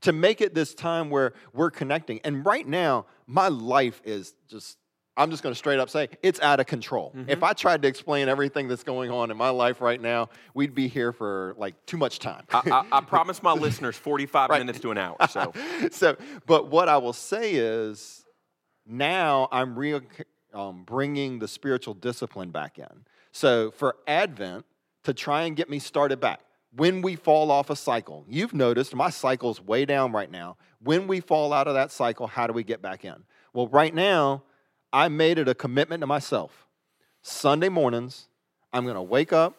To 0.00 0.12
make 0.12 0.40
it 0.40 0.54
this 0.54 0.74
time 0.74 1.08
where 1.08 1.32
we're 1.52 1.70
connecting. 1.70 2.20
And 2.24 2.44
right 2.44 2.66
now, 2.66 3.06
my 3.26 3.48
life 3.48 4.02
is 4.04 4.34
just 4.48 4.76
I'm 5.16 5.30
just 5.30 5.42
going 5.42 5.52
to 5.52 5.58
straight 5.58 5.78
up 5.78 5.90
say 5.90 6.08
it's 6.22 6.40
out 6.40 6.60
of 6.60 6.66
control. 6.66 7.12
Mm-hmm. 7.16 7.30
If 7.30 7.42
I 7.42 7.52
tried 7.52 7.82
to 7.82 7.88
explain 7.88 8.28
everything 8.28 8.68
that's 8.68 8.82
going 8.82 9.10
on 9.10 9.30
in 9.30 9.36
my 9.36 9.50
life 9.50 9.80
right 9.80 10.00
now, 10.00 10.28
we'd 10.54 10.74
be 10.74 10.88
here 10.88 11.12
for 11.12 11.54
like 11.56 11.74
too 11.86 11.96
much 11.96 12.18
time. 12.18 12.44
I, 12.50 12.62
I, 12.70 12.98
I 12.98 13.00
promise 13.02 13.42
my 13.42 13.52
listeners 13.52 13.96
45 13.96 14.50
right. 14.50 14.58
minutes 14.58 14.80
to 14.80 14.90
an 14.90 14.98
hour. 14.98 15.16
So, 15.30 15.52
so, 15.90 16.16
but 16.46 16.68
what 16.68 16.88
I 16.88 16.96
will 16.96 17.12
say 17.12 17.54
is 17.54 18.24
now 18.86 19.48
I'm 19.52 19.78
re- 19.78 20.00
um, 20.52 20.84
bringing 20.84 21.38
the 21.38 21.48
spiritual 21.48 21.94
discipline 21.94 22.50
back 22.50 22.78
in. 22.78 23.04
So 23.30 23.70
for 23.70 23.96
Advent, 24.06 24.64
to 25.04 25.12
try 25.12 25.42
and 25.42 25.54
get 25.54 25.68
me 25.68 25.78
started 25.78 26.18
back, 26.18 26.40
when 26.76 27.02
we 27.02 27.14
fall 27.14 27.50
off 27.50 27.70
a 27.70 27.76
cycle, 27.76 28.24
you've 28.28 28.54
noticed 28.54 28.94
my 28.94 29.10
cycle's 29.10 29.60
way 29.60 29.84
down 29.84 30.12
right 30.12 30.30
now. 30.30 30.56
When 30.80 31.06
we 31.06 31.20
fall 31.20 31.52
out 31.52 31.68
of 31.68 31.74
that 31.74 31.92
cycle, 31.92 32.26
how 32.26 32.46
do 32.46 32.52
we 32.52 32.64
get 32.64 32.82
back 32.82 33.04
in? 33.04 33.24
Well, 33.52 33.68
right 33.68 33.94
now, 33.94 34.42
I 34.94 35.08
made 35.08 35.38
it 35.38 35.48
a 35.48 35.56
commitment 35.56 36.02
to 36.02 36.06
myself. 36.06 36.68
Sunday 37.20 37.68
mornings, 37.68 38.28
I'm 38.72 38.84
going 38.84 38.94
to 38.94 39.02
wake 39.02 39.32
up, 39.32 39.56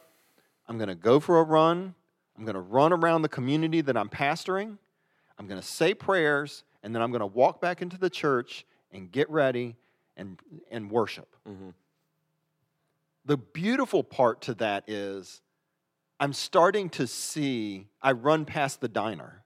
I'm 0.66 0.78
going 0.78 0.88
to 0.88 0.96
go 0.96 1.20
for 1.20 1.40
a 1.40 1.44
run, 1.44 1.94
I'm 2.38 2.46
going 2.46 2.56
to 2.56 2.62
run 2.62 2.94
around 2.94 3.22
the 3.22 3.30
community 3.30 3.82
that 3.82 3.98
I'm 3.98 4.08
pastoring, 4.08 4.78
I'm 5.38 5.46
going 5.46 5.60
to 5.60 5.68
say 5.68 5.94
prayers, 5.94 6.64
and 6.84 6.96
then 6.96 7.02
I'm 7.02 7.12
going 7.12 7.20
to 7.20 7.26
walk 7.26 7.60
back 7.60 7.82
into 7.82 7.98
the 7.98 8.10
church 8.10 8.66
and 8.94 9.12
get 9.12 9.30
ready 9.30 9.76
and, 10.16 10.40
and 10.72 10.90
worship. 10.90 11.36
Mm-hmm. 11.46 11.72
The 13.26 13.36
beautiful 13.36 14.06
part 14.06 14.42
to 14.44 14.54
that 14.54 14.86
is 14.88 15.42
I'm 16.18 16.32
starting 16.32 16.90
to 16.92 17.08
see, 17.08 17.88
I 18.02 18.14
run 18.14 18.46
past 18.46 18.80
the 18.80 18.88
diner 18.88 19.44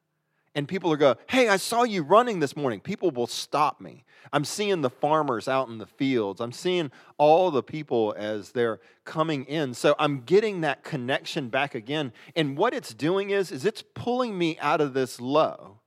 and 0.55 0.67
people 0.67 0.91
are 0.91 0.97
going, 0.97 1.15
Hey, 1.27 1.47
I 1.47 1.57
saw 1.57 1.83
you 1.83 2.03
running 2.03 2.39
this 2.39 2.55
morning. 2.55 2.79
People 2.79 3.11
will 3.11 3.27
stop 3.27 3.79
me. 3.79 4.03
I'm 4.31 4.45
seeing 4.45 4.81
the 4.81 4.89
farmers 4.89 5.47
out 5.47 5.69
in 5.69 5.77
the 5.77 5.85
fields. 5.85 6.41
I'm 6.41 6.51
seeing 6.51 6.91
all 7.17 7.51
the 7.51 7.63
people 7.63 8.13
as 8.17 8.51
they're 8.51 8.79
coming 9.05 9.45
in. 9.45 9.73
So 9.73 9.95
I'm 9.97 10.21
getting 10.21 10.61
that 10.61 10.83
connection 10.83 11.49
back 11.49 11.73
again. 11.73 12.13
And 12.35 12.57
what 12.57 12.73
it's 12.73 12.93
doing 12.93 13.31
is, 13.31 13.51
is 13.51 13.65
it's 13.65 13.83
pulling 13.93 14.37
me 14.37 14.57
out 14.59 14.81
of 14.81 14.93
this 14.93 15.19
low 15.19 15.78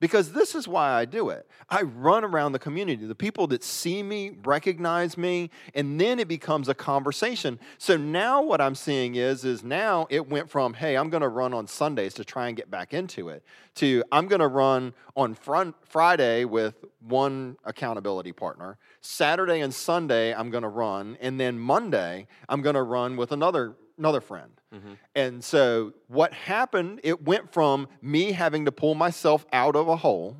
because 0.00 0.32
this 0.32 0.54
is 0.54 0.68
why 0.68 0.92
I 0.92 1.04
do 1.04 1.30
it. 1.30 1.48
I 1.68 1.82
run 1.82 2.24
around 2.24 2.52
the 2.52 2.58
community. 2.58 3.06
The 3.06 3.14
people 3.14 3.46
that 3.48 3.64
see 3.64 4.02
me 4.02 4.36
recognize 4.44 5.18
me, 5.18 5.50
and 5.74 6.00
then 6.00 6.18
it 6.18 6.28
becomes 6.28 6.68
a 6.68 6.74
conversation. 6.74 7.58
So 7.78 7.96
now 7.96 8.42
what 8.42 8.60
I'm 8.60 8.74
seeing 8.74 9.16
is, 9.16 9.44
is 9.44 9.64
now 9.64 10.06
it 10.10 10.28
went 10.28 10.50
from, 10.50 10.74
hey, 10.74 10.96
I'm 10.96 11.10
going 11.10 11.22
to 11.22 11.28
run 11.28 11.52
on 11.52 11.66
Sundays 11.66 12.14
to 12.14 12.24
try 12.24 12.48
and 12.48 12.56
get 12.56 12.70
back 12.70 12.94
into 12.94 13.28
it, 13.28 13.42
to 13.76 14.04
I'm 14.12 14.28
going 14.28 14.40
to 14.40 14.48
run 14.48 14.94
on 15.16 15.34
front 15.34 15.74
Friday 15.82 16.44
with 16.44 16.84
one 17.00 17.56
accountability 17.64 18.32
partner. 18.32 18.78
Saturday 19.00 19.60
and 19.60 19.74
Sunday 19.74 20.34
I'm 20.34 20.50
going 20.50 20.62
to 20.62 20.68
run, 20.68 21.16
and 21.20 21.40
then 21.40 21.58
Monday 21.58 22.26
I'm 22.48 22.62
going 22.62 22.74
to 22.74 22.82
run 22.82 23.16
with 23.16 23.32
another 23.32 23.74
another 23.98 24.20
friend. 24.20 24.50
Mm-hmm. 24.74 24.92
And 25.14 25.42
so 25.42 25.92
what 26.08 26.32
happened, 26.32 27.00
it 27.02 27.24
went 27.24 27.52
from 27.52 27.88
me 28.00 28.32
having 28.32 28.64
to 28.64 28.72
pull 28.72 28.94
myself 28.94 29.44
out 29.52 29.76
of 29.76 29.88
a 29.88 29.96
hole 29.96 30.36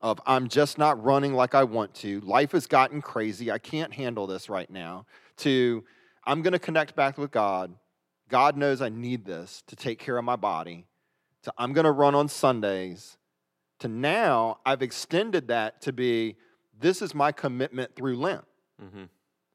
of 0.00 0.20
I'm 0.26 0.48
just 0.48 0.76
not 0.76 1.02
running 1.02 1.32
like 1.32 1.54
I 1.54 1.64
want 1.64 1.94
to. 1.96 2.20
Life 2.20 2.52
has 2.52 2.66
gotten 2.66 3.00
crazy. 3.00 3.50
I 3.50 3.58
can't 3.58 3.92
handle 3.92 4.26
this 4.26 4.50
right 4.50 4.68
now. 4.68 5.06
To 5.38 5.82
I'm 6.24 6.42
going 6.42 6.52
to 6.52 6.58
connect 6.58 6.94
back 6.94 7.16
with 7.16 7.30
God. 7.30 7.74
God 8.28 8.56
knows 8.56 8.82
I 8.82 8.90
need 8.90 9.24
this 9.24 9.62
to 9.66 9.76
take 9.76 9.98
care 9.98 10.18
of 10.18 10.24
my 10.24 10.36
body. 10.36 10.86
To 11.44 11.54
I'm 11.56 11.72
going 11.72 11.84
to 11.84 11.92
run 11.92 12.14
on 12.14 12.28
Sundays. 12.28 13.16
To 13.80 13.88
now 13.88 14.58
I've 14.66 14.82
extended 14.82 15.48
that 15.48 15.80
to 15.82 15.92
be 15.92 16.36
this 16.78 17.00
is 17.00 17.14
my 17.14 17.32
commitment 17.32 17.96
through 17.96 18.16
Lent. 18.16 18.44
Mm-hmm. 18.82 19.04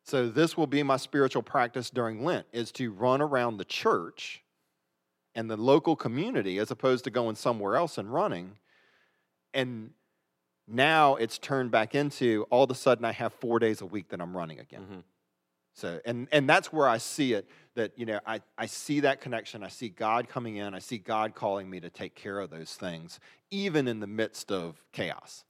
So 0.09 0.27
this 0.27 0.57
will 0.57 0.65
be 0.65 0.81
my 0.81 0.97
spiritual 0.97 1.43
practice 1.43 1.91
during 1.91 2.25
Lent 2.25 2.47
is 2.51 2.71
to 2.73 2.91
run 2.91 3.21
around 3.21 3.57
the 3.57 3.65
church 3.65 4.41
and 5.35 5.51
the 5.51 5.55
local 5.55 5.95
community 5.95 6.57
as 6.57 6.71
opposed 6.71 7.03
to 7.03 7.11
going 7.11 7.35
somewhere 7.35 7.75
else 7.75 7.99
and 7.99 8.11
running. 8.11 8.57
And 9.53 9.91
now 10.67 11.15
it's 11.15 11.37
turned 11.37 11.69
back 11.69 11.93
into 11.93 12.47
all 12.49 12.63
of 12.63 12.71
a 12.71 12.75
sudden 12.75 13.05
I 13.05 13.11
have 13.11 13.33
four 13.33 13.59
days 13.59 13.81
a 13.81 13.85
week 13.85 14.09
that 14.09 14.19
I'm 14.19 14.35
running 14.35 14.59
again. 14.59 14.81
Mm-hmm. 14.81 14.99
So, 15.75 15.99
and, 16.03 16.27
and 16.31 16.49
that's 16.49 16.73
where 16.73 16.89
I 16.89 16.97
see 16.97 17.33
it 17.33 17.47
that, 17.75 17.91
you 17.95 18.07
know, 18.07 18.19
I, 18.25 18.41
I 18.57 18.65
see 18.65 19.01
that 19.01 19.21
connection. 19.21 19.63
I 19.63 19.67
see 19.67 19.89
God 19.89 20.27
coming 20.27 20.55
in. 20.55 20.73
I 20.73 20.79
see 20.79 20.97
God 20.97 21.35
calling 21.35 21.69
me 21.69 21.79
to 21.81 21.89
take 21.91 22.15
care 22.15 22.39
of 22.39 22.49
those 22.49 22.73
things, 22.73 23.19
even 23.51 23.87
in 23.87 23.99
the 23.99 24.07
midst 24.07 24.51
of 24.51 24.83
chaos. 24.91 25.45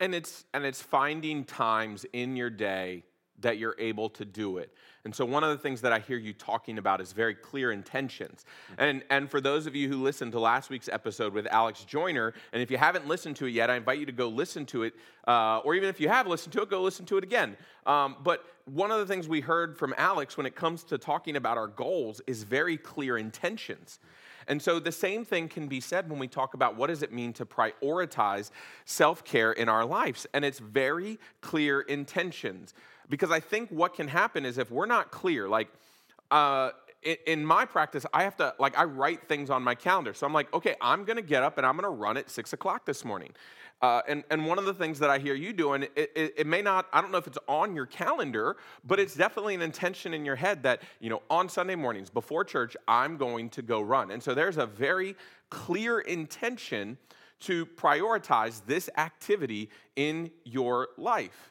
And 0.00 0.16
it's, 0.16 0.46
and 0.52 0.64
it's 0.64 0.82
finding 0.82 1.44
times 1.44 2.04
in 2.12 2.34
your 2.34 2.50
day 2.50 3.04
that 3.40 3.58
you're 3.58 3.76
able 3.78 4.08
to 4.10 4.24
do 4.24 4.58
it. 4.58 4.72
And 5.04 5.14
so 5.14 5.24
one 5.24 5.42
of 5.42 5.50
the 5.50 5.56
things 5.56 5.80
that 5.80 5.92
I 5.92 5.98
hear 5.98 6.18
you 6.18 6.32
talking 6.32 6.76
about 6.76 7.00
is 7.00 7.12
very 7.12 7.34
clear 7.34 7.72
intentions. 7.72 8.44
And, 8.76 9.02
and 9.08 9.30
for 9.30 9.40
those 9.40 9.66
of 9.66 9.74
you 9.74 9.88
who 9.88 10.02
listened 10.02 10.32
to 10.32 10.40
last 10.40 10.68
week's 10.68 10.88
episode 10.88 11.32
with 11.32 11.46
Alex 11.46 11.84
Joyner, 11.84 12.34
and 12.52 12.62
if 12.62 12.70
you 12.70 12.76
haven't 12.76 13.08
listened 13.08 13.36
to 13.36 13.46
it 13.46 13.50
yet, 13.50 13.70
I 13.70 13.76
invite 13.76 13.98
you 13.98 14.06
to 14.06 14.12
go 14.12 14.28
listen 14.28 14.66
to 14.66 14.82
it. 14.82 14.94
Uh, 15.26 15.58
or 15.58 15.74
even 15.74 15.88
if 15.88 16.00
you 16.00 16.08
have 16.08 16.26
listened 16.26 16.52
to 16.52 16.62
it, 16.62 16.68
go 16.68 16.82
listen 16.82 17.06
to 17.06 17.16
it 17.16 17.24
again. 17.24 17.56
Um, 17.86 18.16
but 18.22 18.44
one 18.66 18.90
of 18.90 18.98
the 18.98 19.06
things 19.06 19.26
we 19.26 19.40
heard 19.40 19.78
from 19.78 19.94
Alex 19.96 20.36
when 20.36 20.46
it 20.46 20.54
comes 20.54 20.84
to 20.84 20.98
talking 20.98 21.36
about 21.36 21.56
our 21.56 21.66
goals 21.66 22.20
is 22.26 22.42
very 22.42 22.76
clear 22.76 23.16
intentions. 23.16 24.00
And 24.48 24.60
so 24.60 24.80
the 24.80 24.92
same 24.92 25.24
thing 25.24 25.48
can 25.48 25.68
be 25.68 25.80
said 25.80 26.10
when 26.10 26.18
we 26.18 26.26
talk 26.26 26.54
about 26.54 26.76
what 26.76 26.88
does 26.88 27.02
it 27.02 27.12
mean 27.12 27.32
to 27.34 27.46
prioritize 27.46 28.50
self-care 28.84 29.52
in 29.52 29.68
our 29.68 29.84
lives 29.84 30.26
and 30.34 30.44
it's 30.44 30.58
very 30.58 31.18
clear 31.40 31.82
intentions. 31.82 32.74
Because 33.10 33.30
I 33.30 33.40
think 33.40 33.68
what 33.68 33.92
can 33.94 34.08
happen 34.08 34.46
is 34.46 34.56
if 34.56 34.70
we're 34.70 34.86
not 34.86 35.10
clear, 35.10 35.48
like 35.48 35.68
uh, 36.30 36.70
in, 37.26 37.44
my 37.44 37.64
practice, 37.64 38.06
I 38.12 38.22
have 38.22 38.36
to, 38.36 38.54
like, 38.58 38.78
I 38.78 38.84
write 38.84 39.26
things 39.28 39.50
on 39.50 39.62
my 39.62 39.74
calendar. 39.74 40.14
So 40.14 40.26
I'm 40.26 40.32
like, 40.32 40.52
okay, 40.54 40.76
I'm 40.80 41.04
gonna 41.04 41.22
get 41.22 41.42
up 41.42 41.58
and 41.58 41.66
I'm 41.66 41.76
gonna 41.76 41.90
run 41.90 42.16
at 42.16 42.30
six 42.30 42.52
o'clock 42.52 42.86
this 42.86 43.04
morning. 43.04 43.32
Uh, 43.82 44.02
and, 44.06 44.24
and 44.30 44.46
one 44.46 44.58
of 44.58 44.66
the 44.66 44.74
things 44.74 44.98
that 44.98 45.08
I 45.08 45.18
hear 45.18 45.34
you 45.34 45.54
doing, 45.54 45.84
it, 45.84 46.12
it, 46.14 46.34
it, 46.36 46.46
may 46.46 46.60
not, 46.60 46.86
I 46.92 47.00
don't 47.00 47.10
know 47.10 47.16
if 47.16 47.26
it's 47.26 47.38
on 47.48 47.74
your 47.74 47.86
calendar, 47.86 48.58
but 48.84 49.00
it's 49.00 49.14
definitely 49.14 49.54
an 49.54 49.62
intention 49.62 50.12
in 50.12 50.26
your 50.26 50.36
head 50.36 50.62
that, 50.64 50.82
you 51.00 51.08
know, 51.08 51.22
on 51.30 51.48
Sunday 51.48 51.76
mornings 51.76 52.10
before 52.10 52.44
church, 52.44 52.76
I'm 52.86 53.16
going 53.16 53.48
to 53.50 53.62
go 53.62 53.80
run. 53.80 54.10
And 54.10 54.22
so 54.22 54.34
there's 54.34 54.58
a 54.58 54.66
very 54.66 55.16
clear 55.48 56.00
intention 56.00 56.98
to 57.40 57.64
prioritize 57.64 58.60
this 58.66 58.90
activity 58.98 59.70
in 59.96 60.30
your 60.44 60.88
life. 60.98 61.49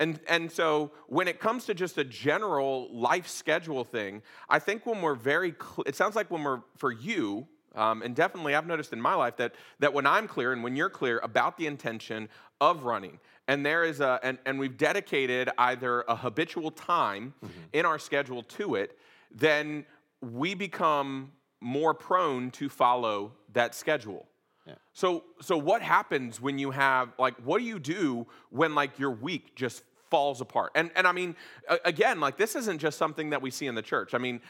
And, 0.00 0.18
and 0.28 0.50
so 0.50 0.90
when 1.06 1.28
it 1.28 1.38
comes 1.38 1.66
to 1.66 1.74
just 1.74 1.98
a 1.98 2.04
general 2.04 2.88
life 2.90 3.28
schedule 3.28 3.84
thing, 3.84 4.22
I 4.48 4.58
think 4.58 4.86
when 4.86 5.02
we're 5.02 5.14
very, 5.14 5.52
cl- 5.52 5.84
it 5.86 5.94
sounds 5.94 6.16
like 6.16 6.30
when 6.30 6.42
we're, 6.42 6.62
for 6.76 6.90
you, 6.90 7.46
um, 7.76 8.02
and 8.02 8.16
definitely 8.16 8.54
I've 8.54 8.66
noticed 8.66 8.92
in 8.94 9.00
my 9.00 9.14
life 9.14 9.36
that, 9.36 9.54
that 9.78 9.92
when 9.92 10.06
I'm 10.06 10.26
clear 10.26 10.52
and 10.52 10.64
when 10.64 10.74
you're 10.74 10.90
clear 10.90 11.18
about 11.18 11.58
the 11.58 11.66
intention 11.66 12.30
of 12.60 12.84
running, 12.84 13.20
and 13.46 13.64
there 13.64 13.84
is 13.84 14.00
a, 14.00 14.18
and, 14.22 14.38
and 14.46 14.58
we've 14.58 14.76
dedicated 14.76 15.50
either 15.58 16.02
a 16.08 16.16
habitual 16.16 16.70
time 16.70 17.34
mm-hmm. 17.44 17.60
in 17.74 17.84
our 17.84 17.98
schedule 17.98 18.42
to 18.44 18.76
it, 18.76 18.98
then 19.30 19.84
we 20.20 20.54
become 20.54 21.30
more 21.60 21.92
prone 21.92 22.50
to 22.52 22.68
follow 22.68 23.32
that 23.52 23.74
schedule. 23.74 24.26
Yeah. 24.66 24.74
So, 24.92 25.24
so 25.40 25.56
what 25.56 25.82
happens 25.82 26.40
when 26.40 26.58
you 26.58 26.70
have 26.70 27.12
like 27.18 27.34
what 27.44 27.58
do 27.58 27.64
you 27.64 27.78
do 27.78 28.26
when 28.50 28.74
like 28.74 28.98
your 28.98 29.10
week 29.10 29.54
just 29.56 29.82
falls 30.10 30.40
apart. 30.40 30.72
And, 30.74 30.90
and 30.96 31.06
I 31.06 31.12
mean, 31.12 31.36
again, 31.84 32.20
like 32.20 32.36
this 32.36 32.56
isn't 32.56 32.78
just 32.78 32.98
something 32.98 33.30
that 33.30 33.40
we 33.40 33.50
see 33.50 33.66
in 33.66 33.74
the 33.74 33.82
church. 33.82 34.12
I 34.12 34.18
mean, 34.18 34.40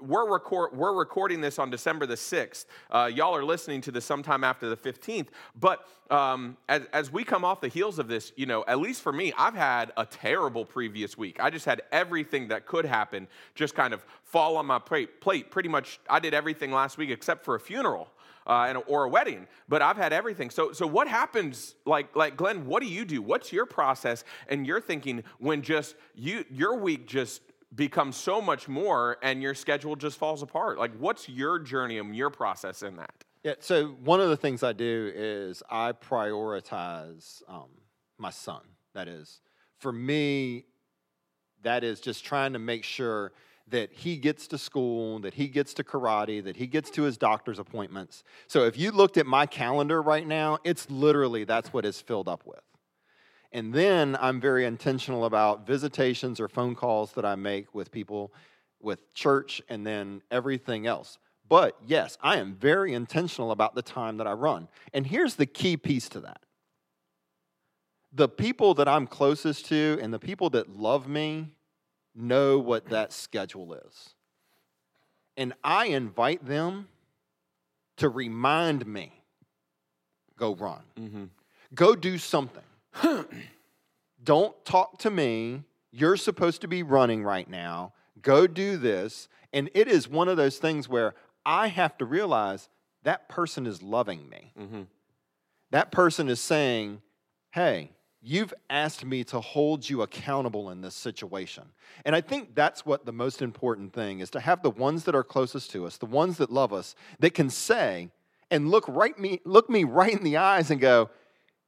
we're, 0.00 0.30
record, 0.30 0.76
we're 0.76 0.94
recording 0.94 1.40
this 1.40 1.58
on 1.58 1.70
December 1.70 2.06
the 2.06 2.14
6th. 2.14 2.66
Uh, 2.90 3.10
y'all 3.12 3.34
are 3.34 3.44
listening 3.44 3.80
to 3.82 3.90
this 3.90 4.04
sometime 4.04 4.44
after 4.44 4.68
the 4.68 4.76
15th. 4.76 5.28
But 5.58 5.86
um, 6.10 6.56
as, 6.68 6.82
as 6.92 7.12
we 7.12 7.24
come 7.24 7.44
off 7.44 7.60
the 7.60 7.68
heels 7.68 7.98
of 7.98 8.08
this, 8.08 8.32
you 8.36 8.46
know, 8.46 8.64
at 8.68 8.78
least 8.78 9.02
for 9.02 9.12
me, 9.12 9.32
I've 9.36 9.54
had 9.54 9.92
a 9.96 10.06
terrible 10.06 10.64
previous 10.64 11.18
week. 11.18 11.40
I 11.40 11.50
just 11.50 11.64
had 11.64 11.82
everything 11.92 12.48
that 12.48 12.66
could 12.66 12.84
happen 12.84 13.26
just 13.54 13.74
kind 13.74 13.92
of 13.92 14.04
fall 14.22 14.56
on 14.56 14.66
my 14.66 14.78
plate. 14.78 15.20
Pretty 15.20 15.68
much, 15.68 16.00
I 16.08 16.20
did 16.20 16.34
everything 16.34 16.70
last 16.70 16.98
week 16.98 17.10
except 17.10 17.44
for 17.44 17.54
a 17.54 17.60
funeral 17.60 18.08
uh, 18.48 18.74
or 18.86 19.04
a 19.04 19.08
wedding, 19.08 19.46
but 19.68 19.82
I've 19.82 19.96
had 19.96 20.12
everything. 20.12 20.50
So, 20.50 20.72
so 20.72 20.86
what 20.86 21.06
happens, 21.06 21.74
like, 21.84 22.16
like 22.16 22.36
Glenn, 22.36 22.66
what 22.66 22.82
do 22.82 22.88
you 22.88 23.04
do? 23.04 23.20
What's 23.20 23.52
your 23.52 23.66
process 23.66 24.24
and 24.48 24.66
your 24.66 24.80
thinking 24.80 25.22
when 25.38 25.62
just 25.62 25.94
you, 26.14 26.44
your 26.50 26.76
week 26.76 27.06
just 27.06 27.42
becomes 27.74 28.16
so 28.16 28.40
much 28.40 28.66
more 28.66 29.18
and 29.22 29.42
your 29.42 29.54
schedule 29.54 29.94
just 29.96 30.18
falls 30.18 30.42
apart? 30.42 30.78
Like, 30.78 30.96
what's 30.98 31.28
your 31.28 31.58
journey 31.58 31.98
and 31.98 32.16
your 32.16 32.30
process 32.30 32.82
in 32.82 32.96
that? 32.96 33.12
Yeah, 33.44 33.54
so 33.60 33.88
one 34.02 34.20
of 34.20 34.30
the 34.30 34.36
things 34.36 34.62
I 34.62 34.72
do 34.72 35.12
is 35.14 35.62
I 35.70 35.92
prioritize 35.92 37.42
um, 37.48 37.68
my 38.16 38.30
son. 38.30 38.62
That 38.94 39.06
is, 39.06 39.40
for 39.78 39.92
me, 39.92 40.64
that 41.62 41.84
is 41.84 42.00
just 42.00 42.24
trying 42.24 42.54
to 42.54 42.58
make 42.58 42.82
sure 42.82 43.32
that 43.70 43.92
he 43.92 44.16
gets 44.16 44.46
to 44.48 44.58
school, 44.58 45.18
that 45.20 45.34
he 45.34 45.48
gets 45.48 45.74
to 45.74 45.84
karate, 45.84 46.42
that 46.44 46.56
he 46.56 46.66
gets 46.66 46.90
to 46.90 47.02
his 47.02 47.16
doctor's 47.16 47.58
appointments. 47.58 48.22
So 48.46 48.64
if 48.64 48.78
you 48.78 48.90
looked 48.90 49.16
at 49.16 49.26
my 49.26 49.46
calendar 49.46 50.00
right 50.00 50.26
now, 50.26 50.58
it's 50.64 50.90
literally 50.90 51.44
that's 51.44 51.72
what 51.72 51.84
it's 51.84 52.00
filled 52.00 52.28
up 52.28 52.46
with. 52.46 52.60
And 53.52 53.72
then 53.72 54.16
I'm 54.20 54.40
very 54.40 54.64
intentional 54.64 55.24
about 55.24 55.66
visitations 55.66 56.38
or 56.38 56.48
phone 56.48 56.74
calls 56.74 57.12
that 57.12 57.24
I 57.24 57.34
make 57.34 57.74
with 57.74 57.90
people 57.90 58.32
with 58.80 59.12
church 59.14 59.62
and 59.68 59.86
then 59.86 60.22
everything 60.30 60.86
else. 60.86 61.18
But 61.48 61.76
yes, 61.86 62.18
I 62.22 62.36
am 62.36 62.54
very 62.54 62.92
intentional 62.92 63.50
about 63.50 63.74
the 63.74 63.82
time 63.82 64.18
that 64.18 64.26
I 64.26 64.32
run. 64.32 64.68
And 64.92 65.06
here's 65.06 65.36
the 65.36 65.46
key 65.46 65.76
piece 65.76 66.08
to 66.10 66.20
that 66.20 66.40
the 68.12 68.28
people 68.28 68.74
that 68.74 68.88
I'm 68.88 69.06
closest 69.06 69.66
to 69.66 69.98
and 70.00 70.12
the 70.12 70.18
people 70.18 70.48
that 70.50 70.70
love 70.70 71.06
me 71.06 71.50
know 72.18 72.58
what 72.58 72.88
that 72.90 73.12
schedule 73.12 73.74
is. 73.74 74.10
And 75.36 75.54
I 75.62 75.86
invite 75.86 76.44
them 76.44 76.88
to 77.98 78.08
remind 78.08 78.86
me 78.86 79.12
go 80.36 80.54
run, 80.54 80.82
mm-hmm. 80.98 81.24
go 81.74 81.94
do 81.94 82.18
something. 82.18 82.62
Don't 84.24 84.64
talk 84.64 84.98
to 85.00 85.10
me. 85.10 85.62
You're 85.90 86.16
supposed 86.16 86.60
to 86.60 86.68
be 86.68 86.82
running 86.82 87.22
right 87.22 87.48
now. 87.48 87.92
Go 88.20 88.46
do 88.46 88.76
this. 88.76 89.28
And 89.52 89.70
it 89.74 89.88
is 89.88 90.08
one 90.08 90.28
of 90.28 90.36
those 90.36 90.58
things 90.58 90.88
where 90.88 91.14
I 91.46 91.68
have 91.68 91.96
to 91.98 92.04
realize 92.04 92.68
that 93.04 93.28
person 93.28 93.66
is 93.66 93.82
loving 93.82 94.28
me. 94.28 94.52
Mm-hmm. 94.58 94.82
That 95.70 95.90
person 95.90 96.28
is 96.28 96.40
saying, 96.40 97.00
hey, 97.52 97.90
You've 98.20 98.52
asked 98.68 99.04
me 99.04 99.22
to 99.24 99.40
hold 99.40 99.88
you 99.88 100.02
accountable 100.02 100.70
in 100.70 100.80
this 100.80 100.96
situation. 100.96 101.64
And 102.04 102.16
I 102.16 102.20
think 102.20 102.54
that's 102.54 102.84
what 102.84 103.06
the 103.06 103.12
most 103.12 103.42
important 103.42 103.92
thing 103.92 104.20
is 104.20 104.30
to 104.30 104.40
have 104.40 104.62
the 104.62 104.70
ones 104.70 105.04
that 105.04 105.14
are 105.14 105.22
closest 105.22 105.70
to 105.72 105.86
us, 105.86 105.98
the 105.98 106.06
ones 106.06 106.38
that 106.38 106.50
love 106.50 106.72
us, 106.72 106.96
that 107.20 107.34
can 107.34 107.48
say 107.48 108.10
and 108.50 108.70
look 108.70 108.84
right 108.88 109.16
me 109.18 109.40
look 109.44 109.70
me 109.70 109.84
right 109.84 110.12
in 110.12 110.24
the 110.24 110.38
eyes 110.38 110.70
and 110.70 110.80
go, 110.80 111.10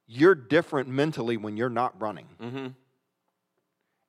"You're 0.06 0.34
different 0.34 0.88
mentally 0.88 1.36
when 1.36 1.56
you're 1.56 1.68
not 1.68 2.00
running." 2.00 2.26
Mm-hmm. 2.40 2.66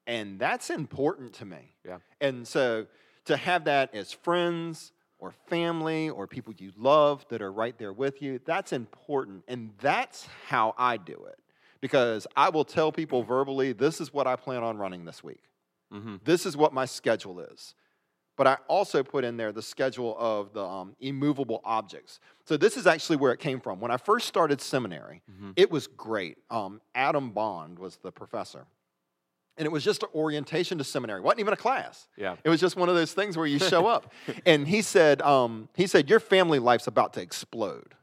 And 0.08 0.40
that's 0.40 0.70
important 0.72 1.34
to 1.34 1.46
me. 1.46 1.76
Yeah. 1.86 2.00
And 2.20 2.48
so 2.48 2.88
to 3.26 3.38
have 3.38 3.66
that 3.66 3.94
as 3.94 4.12
friends 4.12 4.94
or 5.20 5.32
family 5.48 6.10
or 6.10 6.26
people 6.26 6.54
you 6.58 6.72
love 6.76 7.24
that 7.30 7.42
are 7.42 7.52
right 7.52 7.78
there 7.78 7.94
with 7.94 8.22
you, 8.22 8.40
that's 8.44 8.74
important. 8.74 9.44
And 9.48 9.72
that's 9.80 10.28
how 10.48 10.74
I 10.78 10.98
do 10.98 11.14
it 11.28 11.38
because 11.82 12.28
I 12.36 12.50
will 12.50 12.66
tell 12.66 12.92
people 12.92 13.24
verbally, 13.24 13.74
this 13.74 14.00
is 14.00 14.14
what 14.14 14.28
I 14.28 14.36
plan 14.36 14.64
on 14.64 14.78
running 14.78 15.06
this 15.06 15.24
week. 15.24 15.44
Mm-hmm. 15.94 16.18
This 16.24 16.46
is 16.46 16.56
what 16.56 16.74
my 16.74 16.86
schedule 16.86 17.40
is. 17.40 17.76
But 18.38 18.48
I 18.48 18.58
also 18.68 19.04
put 19.04 19.24
in 19.24 19.38
there 19.38 19.52
the 19.52 19.62
schedule 19.62 20.16
of 20.18 20.54
the 20.54 20.64
um, 20.64 20.96
immovable 21.00 21.62
objects. 21.66 22.20
So 22.46 22.58
this 22.58 22.78
is 22.78 22.88
actually 22.88 23.18
where 23.18 23.34
it 23.34 23.40
came 23.40 23.60
from. 23.60 23.80
When 23.80 23.92
I 23.92 23.98
first 23.98 24.28
started 24.28 24.62
seminary, 24.62 25.22
mm-hmm. 25.30 25.52
it 25.56 25.70
was 25.70 25.88
great. 25.88 26.38
Um, 26.50 26.82
Adam 26.96 27.32
Bond 27.32 27.78
was 27.78 27.98
the 27.98 28.12
professor. 28.12 28.66
And 29.58 29.66
it 29.66 29.72
was 29.72 29.84
just 29.84 30.02
an 30.02 30.10
orientation 30.16 30.78
to 30.78 30.84
seminary. 30.84 31.20
It 31.20 31.24
wasn't 31.24 31.42
even 31.42 31.54
a 31.54 31.58
class. 31.58 32.08
Yeah. 32.16 32.38
It 32.44 32.50
was 32.50 32.62
just 32.62 32.78
one 32.78 32.90
of 32.90 32.96
those 32.96 33.14
things 33.14 33.36
where 33.36 33.46
you 33.46 33.60
show 33.60 33.86
up. 33.96 34.12
and 34.46 34.68
he 34.68 34.82
said, 34.82 35.22
um, 35.22 35.68
he 35.76 35.86
said, 35.86 36.10
your 36.10 36.22
family 36.22 36.58
life's 36.58 36.88
about 36.88 37.14
to 37.14 37.22
explode. 37.22 37.96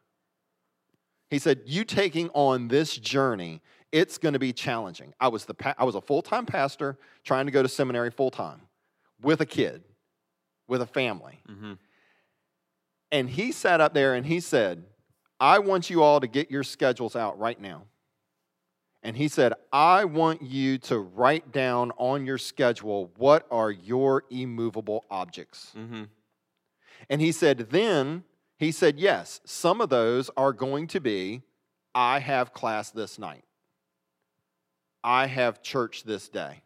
He 1.31 1.39
said, 1.39 1.61
You 1.67 1.85
taking 1.85 2.31
on 2.31 2.69
this 2.69 2.97
journey, 2.97 3.61
it's 3.93 4.19
going 4.19 4.35
to 4.35 4.39
be 4.39 4.53
challenging. 4.53 5.15
I 5.21 5.29
was, 5.29 5.45
the 5.45 5.55
pa- 5.55 5.75
I 5.79 5.85
was 5.85 5.95
a 5.95 6.01
full 6.01 6.23
time 6.23 6.47
pastor 6.47 6.99
trying 7.25 7.47
to 7.47 7.53
go 7.53 7.63
to 7.63 7.69
seminary 7.69 8.11
full 8.11 8.31
time 8.31 8.61
with 9.21 9.41
a 9.41 9.47
kid, 9.47 9.83
with 10.67 10.83
a 10.83 10.87
family. 10.87 11.41
Mm-hmm. 11.49 11.75
And 13.11 13.31
he 13.31 13.53
sat 13.53 13.81
up 13.81 13.95
there 13.95 14.15
and 14.15 14.27
he 14.27 14.41
said, 14.41 14.85
I 15.41 15.61
want 15.61 15.89
you 15.89 16.03
all 16.03 16.21
to 16.21 16.27
get 16.27 16.51
your 16.51 16.65
schedules 16.65 17.17
out 17.17 17.39
right 17.39 17.61
now. 17.61 17.85
And 19.03 19.17
he 19.17 19.29
said, 19.29 19.53
I 19.73 20.05
want 20.05 20.43
you 20.43 20.79
to 20.79 20.99
write 20.99 21.53
down 21.53 21.93
on 21.99 22.27
your 22.27 22.39
schedule 22.39 23.13
what 23.17 23.47
are 23.51 23.71
your 23.71 24.25
immovable 24.29 25.05
objects. 25.11 25.73
Mm-hmm. 25.79 26.05
And 27.09 27.21
he 27.21 27.31
said, 27.31 27.69
then 27.71 28.25
he 28.59 28.73
said, 28.73 28.99
Yes, 28.99 29.41
some 29.45 29.81
of 29.81 29.89
those 29.89 30.31
are 30.37 30.53
going 30.53 30.89
to 30.89 31.01
be 31.01 31.43
I 31.95 32.19
have 32.19 32.53
class 32.53 32.91
this 32.91 33.19
night, 33.19 33.45
I 35.03 35.27
have 35.27 35.63
church 35.63 36.05
this 36.05 36.29
day. 36.29 36.63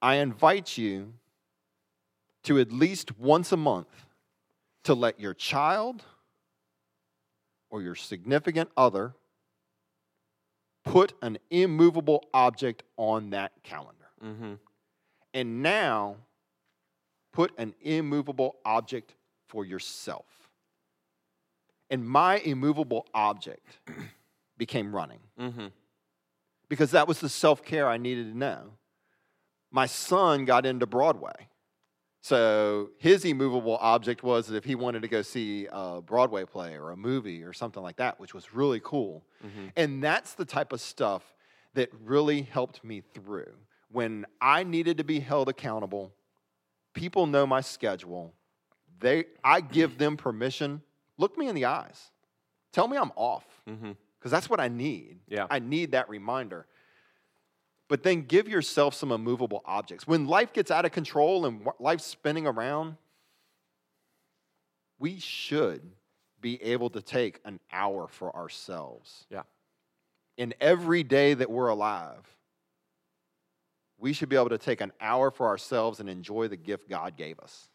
I 0.00 0.16
invite 0.16 0.76
you 0.76 1.14
to 2.42 2.58
at 2.58 2.72
least 2.72 3.18
once 3.18 3.52
a 3.52 3.56
month 3.56 4.06
to 4.82 4.94
let 4.94 5.20
your 5.20 5.32
child 5.32 6.02
or 7.70 7.82
your 7.82 7.94
significant 7.94 8.68
other 8.76 9.14
put 10.84 11.12
an 11.22 11.38
immovable 11.50 12.24
object 12.34 12.82
on 12.96 13.30
that 13.30 13.52
calendar. 13.62 14.08
Mm-hmm. 14.24 14.54
And 15.34 15.62
now 15.62 16.16
put 17.32 17.52
an 17.56 17.74
immovable 17.80 18.56
object 18.64 19.14
for 19.52 19.66
yourself. 19.66 20.24
And 21.90 22.08
my 22.08 22.38
immovable 22.38 23.06
object 23.12 23.78
became 24.58 24.96
running 24.96 25.18
Mm-hmm. 25.38 25.66
because 26.68 26.92
that 26.92 27.06
was 27.06 27.20
the 27.20 27.28
self 27.28 27.62
care 27.62 27.86
I 27.86 27.98
needed 27.98 28.32
to 28.32 28.36
know. 28.38 28.72
My 29.70 29.86
son 29.86 30.44
got 30.46 30.64
into 30.64 30.86
Broadway. 30.86 31.48
So 32.22 32.90
his 32.98 33.24
immovable 33.24 33.76
object 33.80 34.22
was 34.22 34.46
that 34.46 34.56
if 34.56 34.64
he 34.64 34.74
wanted 34.74 35.02
to 35.02 35.08
go 35.08 35.22
see 35.22 35.66
a 35.70 36.00
Broadway 36.00 36.44
play 36.44 36.74
or 36.76 36.90
a 36.90 36.96
movie 36.96 37.42
or 37.42 37.52
something 37.52 37.82
like 37.82 37.96
that, 37.96 38.18
which 38.20 38.32
was 38.32 38.54
really 38.54 38.80
cool. 38.82 39.24
Mm-hmm. 39.44 39.66
And 39.76 40.02
that's 40.02 40.34
the 40.34 40.44
type 40.44 40.72
of 40.72 40.80
stuff 40.80 41.22
that 41.74 41.90
really 42.04 42.42
helped 42.42 42.84
me 42.84 43.02
through. 43.12 43.52
When 43.90 44.24
I 44.40 44.62
needed 44.62 44.98
to 44.98 45.04
be 45.04 45.18
held 45.20 45.48
accountable, 45.48 46.12
people 46.94 47.26
know 47.26 47.44
my 47.46 47.60
schedule. 47.60 48.32
They, 49.02 49.24
I 49.44 49.60
give 49.60 49.98
them 49.98 50.16
permission. 50.16 50.80
Look 51.18 51.36
me 51.36 51.48
in 51.48 51.54
the 51.54 51.66
eyes. 51.66 52.10
Tell 52.72 52.88
me 52.88 52.96
I'm 52.96 53.12
off 53.16 53.44
Mm-hmm. 53.68 53.92
because 54.18 54.32
that's 54.32 54.50
what 54.50 54.58
I 54.58 54.66
need. 54.68 55.18
Yeah. 55.28 55.46
I 55.50 55.58
need 55.60 55.92
that 55.92 56.08
reminder. 56.08 56.66
But 57.88 58.02
then 58.02 58.22
give 58.22 58.48
yourself 58.48 58.94
some 58.94 59.12
immovable 59.12 59.62
objects. 59.66 60.06
When 60.06 60.26
life 60.26 60.52
gets 60.52 60.70
out 60.70 60.84
of 60.84 60.92
control 60.92 61.44
and 61.46 61.66
life's 61.78 62.04
spinning 62.06 62.46
around, 62.46 62.96
we 64.98 65.18
should 65.18 65.82
be 66.40 66.60
able 66.62 66.90
to 66.90 67.02
take 67.02 67.40
an 67.44 67.60
hour 67.72 68.08
for 68.08 68.34
ourselves. 68.34 69.26
Yeah. 69.30 69.42
In 70.36 70.54
every 70.60 71.02
day 71.02 71.34
that 71.34 71.50
we're 71.50 71.68
alive, 71.68 72.26
we 73.98 74.12
should 74.12 74.28
be 74.28 74.36
able 74.36 74.48
to 74.48 74.58
take 74.58 74.80
an 74.80 74.92
hour 75.00 75.30
for 75.30 75.46
ourselves 75.46 76.00
and 76.00 76.08
enjoy 76.08 76.48
the 76.48 76.56
gift 76.56 76.88
God 76.88 77.16
gave 77.16 77.38
us. 77.38 77.68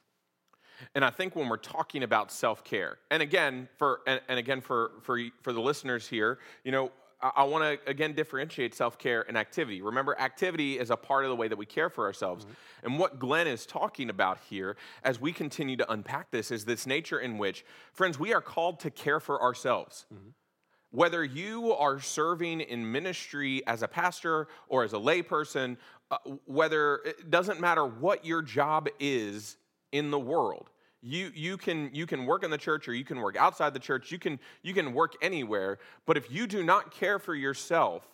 And 0.96 1.04
I 1.04 1.10
think 1.10 1.36
when 1.36 1.50
we're 1.50 1.58
talking 1.58 2.04
about 2.04 2.32
self 2.32 2.64
care, 2.64 2.98
and 3.12 3.22
again 3.22 3.68
for 3.78 4.02
and, 4.08 4.22
and 4.28 4.40
again 4.40 4.62
for 4.62 4.92
for 5.02 5.20
for 5.42 5.54
the 5.54 5.62
listeners 5.62 6.08
here, 6.08 6.40
you 6.64 6.72
know, 6.72 6.92
I, 7.22 7.32
I 7.38 7.44
want 7.44 7.64
to 7.64 7.90
again 7.90 8.14
differentiate 8.14 8.76
self 8.76 8.98
care 8.98 9.26
and 9.28 9.38
activity. 9.38 9.82
Remember, 9.82 10.18
activity 10.20 10.80
is 10.80 10.90
a 10.90 10.98
part 10.98 11.26
of 11.26 11.30
the 11.30 11.36
way 11.36 11.48
that 11.48 11.58
we 11.58 11.66
care 11.66 11.90
for 11.90 12.06
ourselves. 12.06 12.46
And 12.84 13.00
what 13.00 13.20
Glenn 13.20 13.48
is 13.48 13.66
talking 13.66 14.10
about 14.10 14.40
here, 14.50 14.78
as 15.04 15.20
we 15.20 15.32
continue 15.32 15.78
to 15.78 15.92
unpack 15.92 16.32
this, 16.32 16.52
is 16.52 16.66
this 16.66 16.86
nature 16.86 17.20
in 17.20 17.38
which, 17.38 17.66
friends, 17.94 18.20
we 18.20 18.34
are 18.34 18.42
called 18.42 18.80
to 18.82 18.92
care 18.92 19.20
for 19.20 19.42
ourselves. 19.42 20.06
Whether 20.92 21.24
you 21.24 21.74
are 21.74 22.00
serving 22.00 22.62
in 22.62 22.90
ministry 22.92 23.62
as 23.68 23.84
a 23.84 23.88
pastor 23.88 24.48
or 24.70 24.84
as 24.84 24.94
a 24.94 24.98
layperson, 24.98 25.78
uh, 26.10 26.18
whether 26.46 27.02
it 27.06 27.30
doesn't 27.30 27.60
matter 27.60 27.86
what 27.86 28.26
your 28.26 28.42
job 28.42 28.88
is 29.00 29.58
in 29.92 30.12
the 30.12 30.20
world. 30.20 30.70
You, 31.02 31.32
you, 31.34 31.58
can, 31.58 31.90
you 31.94 32.06
can 32.06 32.26
work 32.26 32.44
in 32.44 32.52
the 32.52 32.58
church 32.58 32.88
or 32.88 32.94
you 32.94 33.06
can 33.06 33.20
work 33.20 33.38
outside 33.38 33.74
the 33.74 33.80
church. 33.80 34.12
You 34.12 34.20
can, 34.20 34.40
you 34.64 34.74
can 34.74 34.94
work 34.94 35.14
anywhere. 35.22 35.78
But 36.06 36.18
if 36.18 36.32
you 36.32 36.48
do 36.48 36.64
not 36.64 36.92
care 36.92 37.20
for 37.20 37.36
yourself, 37.36 38.08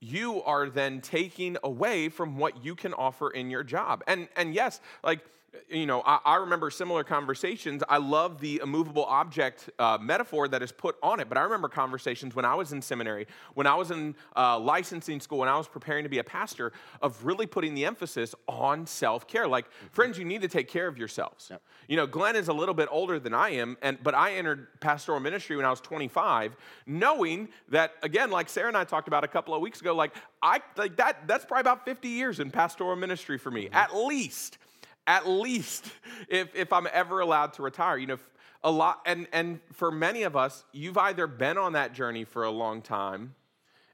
you 0.00 0.42
are 0.42 0.68
then 0.68 1.00
taking 1.00 1.56
away 1.64 2.10
from 2.10 2.36
what 2.36 2.62
you 2.64 2.74
can 2.74 2.92
offer 2.92 3.30
in 3.30 3.50
your 3.50 3.62
job. 3.62 4.02
And, 4.06 4.28
and 4.36 4.54
yes, 4.54 4.80
like, 5.02 5.20
you 5.68 5.86
know, 5.86 6.02
I, 6.04 6.20
I 6.24 6.36
remember 6.36 6.70
similar 6.70 7.04
conversations. 7.04 7.82
I 7.88 7.98
love 7.98 8.40
the 8.40 8.60
immovable 8.62 9.04
object 9.04 9.70
uh, 9.78 9.98
metaphor 10.00 10.48
that 10.48 10.62
is 10.62 10.72
put 10.72 10.96
on 11.02 11.20
it, 11.20 11.28
but 11.28 11.38
I 11.38 11.42
remember 11.42 11.68
conversations 11.68 12.34
when 12.34 12.44
I 12.44 12.54
was 12.54 12.72
in 12.72 12.82
seminary, 12.82 13.26
when 13.54 13.66
I 13.66 13.74
was 13.74 13.90
in 13.90 14.14
uh, 14.36 14.58
licensing 14.58 15.20
school, 15.20 15.38
when 15.38 15.48
I 15.48 15.56
was 15.56 15.68
preparing 15.68 16.04
to 16.04 16.08
be 16.08 16.18
a 16.18 16.24
pastor, 16.24 16.72
of 17.02 17.24
really 17.24 17.46
putting 17.46 17.74
the 17.74 17.84
emphasis 17.84 18.34
on 18.48 18.86
self 18.86 19.26
care. 19.26 19.46
Like, 19.48 19.66
friends, 19.90 20.18
you 20.18 20.24
need 20.24 20.42
to 20.42 20.48
take 20.48 20.68
care 20.68 20.86
of 20.86 20.98
yourselves. 20.98 21.48
Yep. 21.50 21.62
You 21.88 21.96
know, 21.96 22.06
Glenn 22.06 22.36
is 22.36 22.48
a 22.48 22.52
little 22.52 22.74
bit 22.74 22.88
older 22.90 23.18
than 23.18 23.34
I 23.34 23.50
am, 23.50 23.76
and 23.82 24.02
but 24.02 24.14
I 24.14 24.34
entered 24.34 24.68
pastoral 24.80 25.20
ministry 25.20 25.56
when 25.56 25.64
I 25.64 25.70
was 25.70 25.80
25, 25.80 26.56
knowing 26.86 27.48
that 27.68 27.94
again, 28.02 28.30
like 28.30 28.48
Sarah 28.48 28.68
and 28.68 28.76
I 28.76 28.84
talked 28.84 29.08
about 29.08 29.24
a 29.24 29.28
couple 29.28 29.54
of 29.54 29.60
weeks 29.60 29.80
ago, 29.80 29.94
like 29.94 30.14
I 30.42 30.60
like 30.76 30.96
that 30.96 31.26
that's 31.26 31.44
probably 31.44 31.62
about 31.62 31.84
50 31.84 32.08
years 32.08 32.40
in 32.40 32.50
pastoral 32.50 32.96
ministry 32.96 33.38
for 33.38 33.50
me, 33.50 33.68
at 33.72 33.96
least. 33.96 34.58
At 35.06 35.28
least 35.28 35.90
if 36.28 36.54
if 36.54 36.72
I'm 36.72 36.88
ever 36.92 37.20
allowed 37.20 37.54
to 37.54 37.62
retire. 37.62 37.98
You 37.98 38.06
know, 38.06 38.18
a 38.62 38.70
lot 38.70 39.00
and 39.04 39.26
and 39.32 39.60
for 39.72 39.90
many 39.90 40.22
of 40.22 40.36
us, 40.36 40.64
you've 40.72 40.98
either 40.98 41.26
been 41.26 41.58
on 41.58 41.74
that 41.74 41.92
journey 41.92 42.24
for 42.24 42.44
a 42.44 42.50
long 42.50 42.82
time 42.82 43.34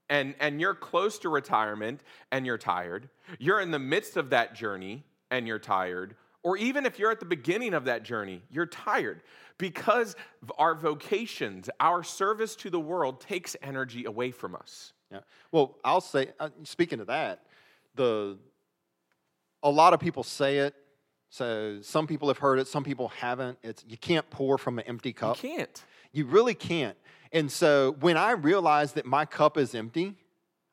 and 0.09 0.35
and 0.41 0.61
you're 0.61 0.75
close 0.75 1.19
to 1.21 1.29
retirement 1.31 2.03
and 2.31 2.45
you're 2.45 2.59
tired. 2.59 3.09
You're 3.39 3.61
in 3.61 3.71
the 3.71 3.79
midst 3.79 4.17
of 4.17 4.31
that 4.31 4.55
journey 4.55 5.05
and 5.31 5.47
you're 5.47 5.59
tired. 5.59 6.17
Or 6.43 6.57
even 6.57 6.87
if 6.87 6.99
you're 6.99 7.11
at 7.11 7.21
the 7.21 7.27
beginning 7.27 7.75
of 7.75 7.85
that 7.85 8.03
journey, 8.03 8.43
you're 8.51 8.67
tired 8.67 9.23
because 9.59 10.17
our 10.59 10.75
vocations, 10.75 11.69
our 11.79 12.03
service 12.03 12.57
to 12.57 12.71
the 12.71 12.81
world 12.81 13.21
takes 13.21 13.57
energy 13.63 14.07
away 14.07 14.31
from 14.31 14.55
us. 14.55 14.95
Yeah. 15.13 15.21
Well, 15.53 15.77
I'll 15.85 16.01
say, 16.01 16.31
uh, 16.41 16.49
speaking 16.63 17.01
of 17.01 17.09
that, 17.09 17.45
the 17.95 18.39
a 19.63 19.71
lot 19.71 19.93
of 19.93 20.01
people 20.01 20.23
say 20.23 20.59
it. 20.59 20.75
So 21.31 21.79
some 21.81 22.07
people 22.07 22.29
have 22.29 22.39
heard 22.39 22.59
it, 22.59 22.67
some 22.67 22.85
people 22.85 23.09
haven't. 23.09 23.59
It's 23.63 23.85
you 23.89 23.97
can't 23.97 24.29
pour 24.31 24.59
from 24.59 24.79
an 24.79 24.85
empty 24.87 25.13
cup. 25.13 25.43
You 25.43 25.51
can't. 25.51 25.85
You 26.13 26.27
really 26.27 26.55
can't. 26.55 26.97
And 27.33 27.51
so 27.51 27.97
when 28.01 28.17
I 28.17 28.33
realize 28.33 28.93
that 28.95 29.07
my 29.07 29.25
cup 29.25 29.57
is 29.57 29.75
empty, 29.75 30.17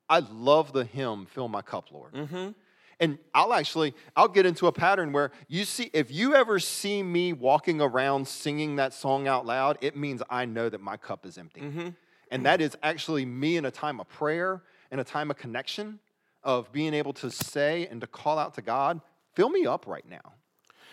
I 0.10 0.20
love 0.20 0.74
the 0.74 0.84
hymn, 0.84 1.28
Fill 1.28 1.48
My 1.48 1.62
Cup, 1.62 1.92
Lord. 1.92 2.14
Mm-hmm. 2.14 2.50
And 3.00 3.20
I'll 3.36 3.54
actually, 3.54 3.94
I'll 4.16 4.28
get 4.28 4.48
into 4.48 4.66
a 4.66 4.72
pattern 4.72 5.12
where 5.12 5.32
you 5.48 5.66
see, 5.66 5.92
if 5.94 6.12
you 6.12 6.34
ever 6.34 6.58
see 6.58 7.04
me 7.04 7.34
walking 7.34 7.80
around 7.80 8.28
singing 8.28 8.78
that 8.78 8.92
song 8.94 9.28
out 9.28 9.46
loud, 9.46 9.78
it 9.82 9.96
means 9.96 10.24
I 10.30 10.46
know 10.46 10.70
that 10.70 10.82
my 10.82 10.98
cup 10.98 11.26
is 11.26 11.38
empty. 11.38 11.62
Mm-hmm. 11.62 11.90
And 12.32 12.46
that 12.46 12.60
is 12.60 12.76
actually 12.82 13.26
me 13.26 13.58
in 13.58 13.66
a 13.66 13.72
time 13.72 14.00
of 14.00 14.10
prayer, 14.10 14.64
in 14.92 14.98
a 14.98 15.04
time 15.04 15.30
of 15.30 15.38
connection, 15.38 16.00
of 16.44 16.72
being 16.72 16.96
able 16.96 17.14
to 17.14 17.30
say 17.30 17.88
and 17.92 18.02
to 18.02 18.08
call 18.08 18.40
out 18.40 18.56
to 18.56 18.64
God, 18.64 19.02
fill 19.36 19.50
me 19.50 19.68
up 19.68 19.86
right 19.86 20.08
now. 20.10 20.34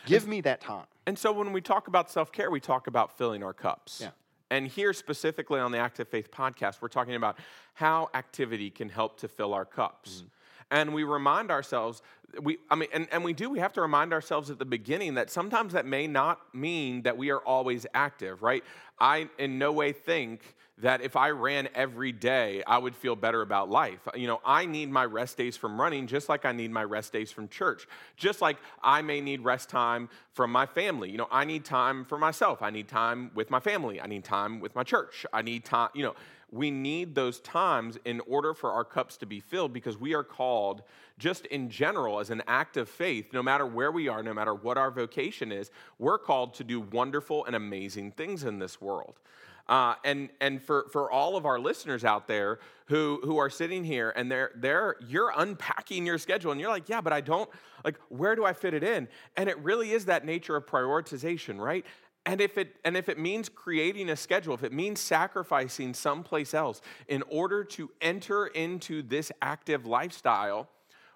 Give 0.06 0.26
me 0.26 0.40
that 0.42 0.60
time. 0.60 0.86
And 1.06 1.18
so 1.18 1.32
when 1.32 1.52
we 1.52 1.60
talk 1.60 1.88
about 1.88 2.10
self 2.10 2.32
care, 2.32 2.50
we 2.50 2.60
talk 2.60 2.86
about 2.86 3.16
filling 3.16 3.42
our 3.42 3.52
cups. 3.52 4.00
Yeah. 4.02 4.10
And 4.50 4.68
here, 4.68 4.92
specifically 4.92 5.58
on 5.58 5.72
the 5.72 5.78
Active 5.78 6.08
Faith 6.08 6.30
podcast, 6.30 6.80
we're 6.80 6.88
talking 6.88 7.14
about 7.14 7.38
how 7.74 8.08
activity 8.14 8.70
can 8.70 8.88
help 8.88 9.18
to 9.20 9.28
fill 9.28 9.54
our 9.54 9.64
cups. 9.64 10.18
Mm-hmm. 10.18 10.26
And 10.70 10.94
we 10.94 11.04
remind 11.04 11.50
ourselves, 11.50 12.02
we, 12.40 12.58
I 12.70 12.74
mean, 12.74 12.88
and, 12.92 13.06
and 13.12 13.24
we 13.24 13.32
do, 13.32 13.50
we 13.50 13.58
have 13.58 13.72
to 13.74 13.80
remind 13.80 14.12
ourselves 14.12 14.50
at 14.50 14.58
the 14.58 14.64
beginning 14.64 15.14
that 15.14 15.30
sometimes 15.30 15.72
that 15.72 15.86
may 15.86 16.06
not 16.06 16.40
mean 16.54 17.02
that 17.02 17.16
we 17.16 17.30
are 17.30 17.40
always 17.40 17.86
active, 17.94 18.42
right? 18.42 18.64
I 18.98 19.28
in 19.38 19.58
no 19.58 19.72
way 19.72 19.92
think 19.92 20.54
that 20.78 21.02
if 21.02 21.14
I 21.14 21.30
ran 21.30 21.68
every 21.74 22.10
day, 22.10 22.62
I 22.66 22.78
would 22.78 22.96
feel 22.96 23.14
better 23.14 23.42
about 23.42 23.70
life. 23.70 24.00
You 24.14 24.26
know, 24.26 24.40
I 24.44 24.66
need 24.66 24.90
my 24.90 25.04
rest 25.04 25.36
days 25.36 25.56
from 25.56 25.80
running 25.80 26.08
just 26.08 26.28
like 26.28 26.44
I 26.44 26.52
need 26.52 26.72
my 26.72 26.82
rest 26.82 27.12
days 27.12 27.30
from 27.30 27.48
church. 27.48 27.86
Just 28.16 28.42
like 28.42 28.56
I 28.82 29.00
may 29.00 29.20
need 29.20 29.42
rest 29.42 29.68
time 29.68 30.08
from 30.32 30.50
my 30.50 30.66
family. 30.66 31.10
You 31.10 31.18
know, 31.18 31.28
I 31.30 31.44
need 31.44 31.64
time 31.64 32.04
for 32.04 32.18
myself. 32.18 32.60
I 32.60 32.70
need 32.70 32.88
time 32.88 33.30
with 33.34 33.50
my 33.50 33.60
family. 33.60 34.00
I 34.00 34.06
need 34.06 34.24
time 34.24 34.58
with 34.58 34.74
my 34.74 34.82
church. 34.82 35.24
I 35.32 35.42
need 35.42 35.64
time, 35.64 35.90
you 35.94 36.02
know, 36.02 36.14
we 36.50 36.70
need 36.70 37.14
those 37.14 37.40
times 37.40 37.98
in 38.04 38.20
order 38.28 38.54
for 38.54 38.70
our 38.70 38.84
cups 38.84 39.16
to 39.18 39.26
be 39.26 39.40
filled 39.40 39.72
because 39.72 39.98
we 39.98 40.14
are 40.14 40.22
called, 40.22 40.82
just 41.18 41.46
in 41.46 41.68
general, 41.68 42.20
as 42.20 42.30
an 42.30 42.42
act 42.46 42.76
of 42.76 42.88
faith, 42.88 43.32
no 43.32 43.42
matter 43.42 43.66
where 43.66 43.90
we 43.90 44.06
are, 44.06 44.22
no 44.22 44.32
matter 44.32 44.54
what 44.54 44.78
our 44.78 44.90
vocation 44.90 45.50
is, 45.50 45.70
we're 45.98 46.18
called 46.18 46.54
to 46.54 46.64
do 46.64 46.80
wonderful 46.80 47.44
and 47.44 47.56
amazing 47.56 48.12
things 48.12 48.44
in 48.44 48.60
this 48.60 48.80
world. 48.80 49.18
Uh, 49.66 49.94
and 50.04 50.28
and 50.40 50.62
for, 50.62 50.86
for 50.92 51.10
all 51.10 51.36
of 51.36 51.46
our 51.46 51.58
listeners 51.58 52.04
out 52.04 52.26
there 52.26 52.58
who, 52.86 53.20
who 53.24 53.38
are 53.38 53.48
sitting 53.48 53.82
here 53.82 54.12
and 54.14 54.30
they're, 54.30 54.50
they're 54.56 54.96
you're 55.06 55.32
unpacking 55.36 56.04
your 56.04 56.18
schedule 56.18 56.52
and 56.52 56.60
you're 56.60 56.70
like, 56.70 56.88
yeah, 56.88 57.00
but 57.00 57.12
I 57.12 57.22
don't 57.22 57.48
like 57.84 57.98
where 58.08 58.36
do 58.36 58.44
I 58.44 58.52
fit 58.52 58.74
it 58.74 58.84
in? 58.84 59.08
And 59.36 59.48
it 59.48 59.58
really 59.60 59.92
is 59.92 60.04
that 60.04 60.24
nature 60.24 60.56
of 60.56 60.66
prioritization, 60.66 61.58
right? 61.58 61.84
And 62.26 62.40
if 62.40 62.58
it 62.58 62.76
and 62.84 62.96
if 62.96 63.08
it 63.08 63.18
means 63.18 63.48
creating 63.48 64.10
a 64.10 64.16
schedule, 64.16 64.54
if 64.54 64.64
it 64.64 64.72
means 64.72 65.00
sacrificing 65.00 65.94
someplace 65.94 66.54
else 66.54 66.80
in 67.08 67.22
order 67.28 67.64
to 67.64 67.90
enter 68.00 68.46
into 68.46 69.02
this 69.02 69.30
active 69.42 69.86
lifestyle, 69.86 70.68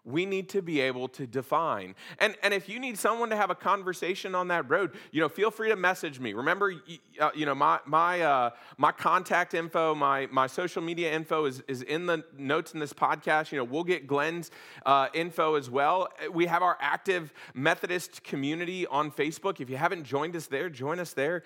we 0.05 0.25
need 0.27 0.49
to 0.51 0.63
be 0.63 0.81
able 0.81 1.09
to 1.09 1.27
define. 1.27 1.95
And, 2.19 2.37
and 2.43 2.55
if 2.55 2.69
you 2.69 2.79
need 2.79 2.99
someone 2.99 3.31
to 3.31 3.37
have 3.37 3.51
a 3.51 3.55
conversation 3.55 4.35
on 4.35 4.49
that 4.49 4.69
road, 4.71 4.93
you 5.13 5.21
know, 5.21 5.29
feel 5.29 5.51
free 5.51 5.69
to 5.69 5.77
message 5.77 6.19
me. 6.19 6.33
Remember, 6.33 6.75
uh, 7.21 7.31
you 7.35 7.47
know, 7.47 7.55
my, 7.55 7.79
my, 7.85 8.21
uh, 8.21 8.51
my 8.77 8.93
contact 8.93 9.55
info, 9.55 9.95
my, 9.95 10.27
my 10.27 10.47
social 10.47 10.83
media 10.83 11.13
info 11.13 11.45
is, 11.45 11.63
is 11.69 11.83
in 11.83 12.07
the 12.07 12.25
notes 12.37 12.73
in 12.73 12.81
this 12.81 12.93
podcast. 12.93 13.53
You 13.53 13.59
know, 13.59 13.65
we'll 13.65 13.85
get 13.85 14.07
Glenn's 14.07 14.51
uh, 14.87 15.09
info 15.13 15.55
as 15.55 15.69
well. 15.69 16.09
We 16.33 16.47
have 16.47 16.63
our 16.63 16.79
active 16.81 17.33
Methodist 17.55 18.25
community 18.25 18.87
on 18.87 19.11
Facebook. 19.11 19.61
If 19.61 19.69
you 19.69 19.77
haven't 19.77 20.05
joined 20.05 20.37
us 20.37 20.47
there, 20.47 20.71
join 20.71 21.01
us 21.01 21.13
there. 21.13 21.43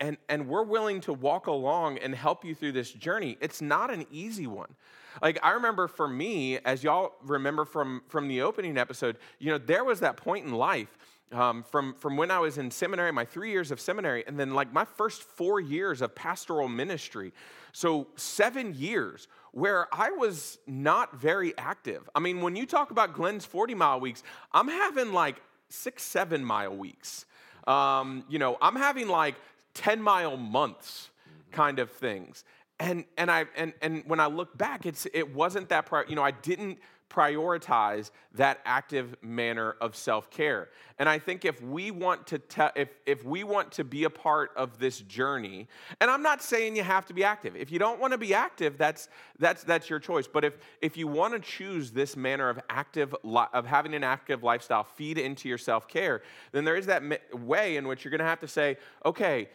And, 0.00 0.16
and 0.28 0.48
we're 0.48 0.64
willing 0.64 1.00
to 1.02 1.12
walk 1.12 1.46
along 1.46 1.98
and 1.98 2.14
help 2.14 2.44
you 2.44 2.54
through 2.54 2.72
this 2.72 2.90
journey. 2.92 3.36
It's 3.40 3.62
not 3.62 3.92
an 3.92 4.06
easy 4.10 4.46
one. 4.46 4.74
Like 5.22 5.38
I 5.42 5.52
remember 5.52 5.88
for 5.88 6.08
me, 6.08 6.58
as 6.58 6.82
y'all 6.82 7.14
remember 7.22 7.64
from 7.64 8.02
from 8.08 8.28
the 8.28 8.42
opening 8.42 8.78
episode, 8.78 9.16
you 9.38 9.50
know, 9.50 9.58
there 9.58 9.84
was 9.84 10.00
that 10.00 10.16
point 10.16 10.46
in 10.46 10.52
life 10.52 10.96
um, 11.32 11.64
from 11.64 11.94
from 11.94 12.16
when 12.16 12.30
I 12.30 12.38
was 12.38 12.58
in 12.58 12.70
seminary, 12.70 13.12
my 13.12 13.24
three 13.24 13.50
years 13.50 13.70
of 13.70 13.80
seminary, 13.80 14.24
and 14.26 14.38
then 14.38 14.54
like 14.54 14.72
my 14.72 14.84
first 14.84 15.22
four 15.22 15.60
years 15.60 16.02
of 16.02 16.14
pastoral 16.14 16.68
ministry. 16.68 17.32
So 17.72 18.06
seven 18.16 18.74
years 18.74 19.28
where 19.52 19.86
I 19.92 20.10
was 20.10 20.58
not 20.66 21.16
very 21.16 21.56
active. 21.58 22.08
I 22.14 22.20
mean, 22.20 22.40
when 22.40 22.56
you 22.56 22.66
talk 22.66 22.90
about 22.90 23.14
Glenn's 23.14 23.44
40 23.44 23.74
mile 23.74 24.00
weeks, 24.00 24.22
I'm 24.52 24.68
having 24.68 25.12
like 25.12 25.36
six, 25.68 26.02
seven 26.02 26.44
mile 26.44 26.76
weeks. 26.76 27.26
Um, 27.66 28.24
you 28.28 28.38
know, 28.38 28.56
I'm 28.60 28.76
having 28.76 29.08
like 29.08 29.34
10 29.74 30.00
mile 30.00 30.36
months 30.36 31.10
kind 31.52 31.78
of 31.78 31.90
things 31.90 32.44
and 32.78 33.04
and 33.16 33.30
i 33.30 33.44
and 33.56 33.72
and 33.82 34.02
when 34.06 34.20
i 34.20 34.26
look 34.26 34.56
back 34.56 34.86
it's 34.86 35.06
it 35.14 35.34
wasn't 35.34 35.68
that 35.68 35.86
pri- 35.86 36.04
you 36.08 36.14
know 36.14 36.22
i 36.22 36.30
didn't 36.30 36.78
prioritize 37.08 38.10
that 38.34 38.60
active 38.64 39.14
manner 39.22 39.76
of 39.80 39.94
self-care. 39.94 40.68
And 40.98 41.08
i 41.08 41.18
think 41.18 41.44
if 41.44 41.62
we 41.62 41.90
want 41.90 42.26
to 42.28 42.40
if 42.74 42.88
if 43.06 43.24
we 43.24 43.44
want 43.44 43.72
to 43.72 43.84
be 43.84 44.04
a 44.04 44.10
part 44.10 44.50
of 44.56 44.78
this 44.78 45.00
journey 45.00 45.68
and 46.00 46.10
i'm 46.10 46.22
not 46.22 46.42
saying 46.42 46.74
you 46.74 46.82
have 46.82 47.06
to 47.06 47.14
be 47.14 47.22
active. 47.22 47.54
If 47.54 47.70
you 47.70 47.78
don't 47.78 48.00
want 48.00 48.12
to 48.12 48.18
be 48.18 48.34
active 48.34 48.76
that's 48.76 49.08
that's 49.38 49.62
that's 49.62 49.88
your 49.88 49.98
choice. 49.98 50.26
But 50.26 50.44
if 50.44 50.58
if 50.80 50.96
you 50.96 51.06
want 51.06 51.34
to 51.34 51.40
choose 51.40 51.90
this 51.90 52.16
manner 52.16 52.48
of 52.48 52.58
active 52.68 53.14
li- 53.22 53.52
of 53.52 53.66
having 53.66 53.94
an 53.94 54.02
active 54.02 54.42
lifestyle 54.42 54.84
feed 54.84 55.18
into 55.18 55.48
your 55.48 55.58
self-care 55.58 56.22
then 56.52 56.64
there 56.64 56.76
is 56.76 56.86
that 56.86 57.02
way 57.32 57.76
in 57.76 57.86
which 57.86 58.04
you're 58.04 58.10
going 58.10 58.18
to 58.18 58.24
have 58.24 58.40
to 58.40 58.48
say 58.48 58.78
okay 59.04 59.48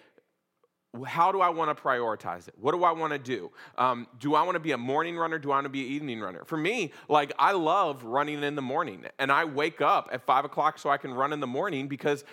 how 1.06 1.32
do 1.32 1.39
I 1.39 1.50
want 1.50 1.76
to 1.76 1.84
prioritize 1.84 2.48
it? 2.48 2.54
What 2.60 2.74
do 2.74 2.84
I 2.84 2.92
want 2.92 3.14
to 3.14 3.20
do? 3.20 3.52
Um, 3.78 4.08
do 4.20 4.36
I 4.36 4.44
want 4.44 4.56
to 4.56 4.60
be 4.60 4.72
a 4.72 4.78
morning 4.78 5.18
runner? 5.18 5.39
Do 5.39 5.52
I 5.52 5.56
want 5.56 5.66
to 5.66 5.70
be 5.70 5.86
an 5.86 5.92
evening 5.92 6.20
runner? 6.20 6.44
For 6.46 6.58
me, 6.58 6.92
like 7.08 7.32
I 7.39 7.54
love 7.54 8.04
running 8.04 8.44
in 8.44 8.56
the 8.56 8.62
morning, 8.62 9.06
and 9.18 9.32
I 9.32 9.46
wake 9.46 9.82
up 9.82 10.10
at 10.12 10.26
five 10.26 10.44
o'clock 10.44 10.78
so 10.78 10.89
I 10.89 10.98
can 10.98 11.14
run 11.14 11.32
in 11.32 11.39
the 11.39 11.48
morning 11.48 11.88
because 11.88 12.26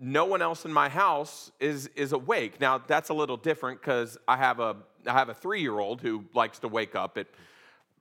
no 0.00 0.24
one 0.24 0.42
else 0.42 0.64
in 0.64 0.72
my 0.72 0.88
house 0.88 1.52
is 1.60 1.88
is 1.94 2.12
awake. 2.12 2.60
Now 2.60 2.78
that's 2.78 3.10
a 3.10 3.14
little 3.14 3.36
different 3.36 3.80
because 3.80 4.18
I 4.26 4.36
have 4.36 4.58
a 4.58 4.76
I 5.06 5.12
have 5.12 5.28
a 5.28 5.34
three 5.34 5.60
year 5.60 5.78
old 5.78 6.00
who 6.00 6.24
likes 6.34 6.58
to 6.60 6.68
wake 6.68 6.96
up 6.96 7.16
at 7.18 7.28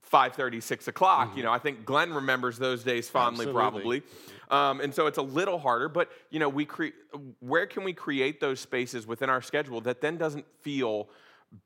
5.30 0.09 0.61
6 0.61 0.87
o'clock 0.87 1.29
mm-hmm. 1.29 1.37
you 1.37 1.43
know 1.43 1.51
i 1.51 1.57
think 1.57 1.85
glenn 1.85 2.13
remembers 2.13 2.57
those 2.57 2.83
days 2.83 3.09
fondly 3.09 3.45
Absolutely. 3.45 3.61
probably 3.61 4.03
um, 4.49 4.81
and 4.81 4.93
so 4.93 5.07
it's 5.07 5.17
a 5.17 5.21
little 5.21 5.57
harder 5.57 5.87
but 5.87 6.11
you 6.29 6.39
know 6.39 6.49
we 6.49 6.65
create 6.65 6.93
where 7.39 7.65
can 7.65 7.83
we 7.83 7.93
create 7.93 8.39
those 8.39 8.59
spaces 8.59 9.07
within 9.07 9.29
our 9.29 9.41
schedule 9.41 9.81
that 9.81 10.01
then 10.01 10.17
doesn't 10.17 10.45
feel 10.61 11.09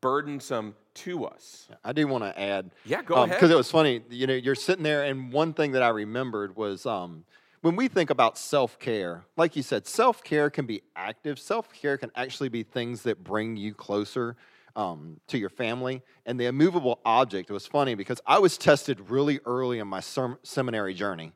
burdensome 0.02 0.76
to 0.94 1.26
us 1.26 1.68
i 1.84 1.94
do 1.94 2.08
want 2.08 2.24
to 2.24 2.40
add 2.40 2.72
yeah 2.86 3.02
go 3.02 3.16
um, 3.16 3.24
ahead 3.26 3.38
because 3.38 3.52
it 3.52 3.58
was 3.58 3.70
funny 3.70 4.02
you 4.10 4.28
know 4.28 4.34
you're 4.34 4.56
sitting 4.56 4.84
there 4.84 5.04
and 5.04 5.32
one 5.32 5.54
thing 5.54 5.72
that 5.72 5.84
i 5.84 5.90
remembered 5.90 6.56
was 6.56 6.86
um, 6.86 7.24
when 7.62 7.76
we 7.76 7.88
think 7.88 8.10
about 8.10 8.38
self-care 8.38 9.26
like 9.38 9.56
you 9.56 9.64
said 9.64 9.88
self-care 9.88 10.50
can 10.50 10.66
be 10.66 10.82
active 10.96 11.40
self-care 11.40 11.98
can 11.98 12.12
actually 12.16 12.50
be 12.50 12.64
things 12.64 13.04
that 13.04 13.24
bring 13.24 13.56
you 13.56 13.74
closer 13.74 14.36
um, 14.76 15.20
to 15.28 15.38
your 15.38 15.50
family. 15.50 16.02
And 16.26 16.40
the 16.40 16.46
immovable 16.46 17.00
object, 17.06 17.50
it 17.50 17.54
was 17.54 17.68
funny 17.68 17.96
because 17.96 18.22
I 18.26 18.40
was 18.40 18.58
tested 18.58 19.10
really 19.10 19.40
early 19.46 19.80
in 19.80 19.88
my 19.88 20.00
sem- 20.00 20.38
seminary 20.44 20.94
journey 20.94 21.34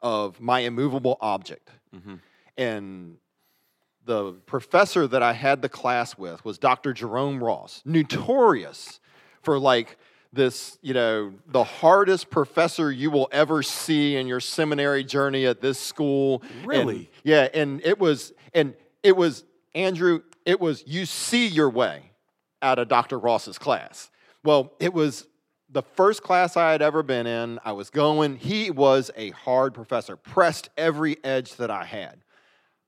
of 0.00 0.40
my 0.40 0.60
immovable 0.60 1.16
object. 1.20 1.70
Mm-hmm. 1.94 2.14
And 2.56 3.16
the 4.04 4.32
professor 4.46 5.06
that 5.06 5.22
I 5.22 5.32
had 5.32 5.62
the 5.62 5.68
class 5.68 6.18
with 6.18 6.44
was 6.44 6.58
Dr. 6.58 6.92
Jerome 6.92 7.42
Ross, 7.42 7.82
notorious 7.84 9.00
for 9.42 9.58
like 9.58 9.96
this, 10.32 10.78
you 10.80 10.94
know, 10.94 11.34
the 11.46 11.62
hardest 11.62 12.30
professor 12.30 12.90
you 12.90 13.10
will 13.10 13.28
ever 13.32 13.62
see 13.62 14.16
in 14.16 14.26
your 14.26 14.40
seminary 14.40 15.04
journey 15.04 15.46
at 15.46 15.60
this 15.60 15.78
school. 15.78 16.42
Really? 16.64 16.96
And, 16.96 17.06
yeah, 17.22 17.48
and 17.52 17.80
it 17.84 17.98
was, 17.98 18.32
and 18.54 18.74
it 19.02 19.16
was, 19.16 19.44
Andrew, 19.74 20.22
it 20.46 20.58
was, 20.58 20.82
you 20.86 21.06
see 21.06 21.46
your 21.46 21.68
way 21.68 22.11
out 22.62 22.78
of 22.78 22.88
Dr. 22.88 23.18
Ross's 23.18 23.58
class. 23.58 24.10
Well, 24.44 24.72
it 24.80 24.94
was 24.94 25.26
the 25.68 25.82
first 25.82 26.22
class 26.22 26.56
I 26.56 26.72
had 26.72 26.82
ever 26.82 27.02
been 27.02 27.26
in. 27.26 27.58
I 27.64 27.72
was 27.72 27.90
going, 27.90 28.36
he 28.36 28.70
was 28.70 29.10
a 29.16 29.30
hard 29.30 29.74
professor, 29.74 30.16
pressed 30.16 30.68
every 30.76 31.16
edge 31.24 31.56
that 31.56 31.70
I 31.70 31.84
had. 31.84 32.22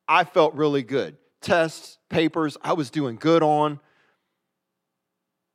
I 0.06 0.24
felt 0.24 0.54
really 0.54 0.82
good. 0.82 1.16
Tests, 1.40 1.98
papers, 2.08 2.56
I 2.62 2.74
was 2.74 2.90
doing 2.90 3.16
good 3.16 3.42
on. 3.42 3.80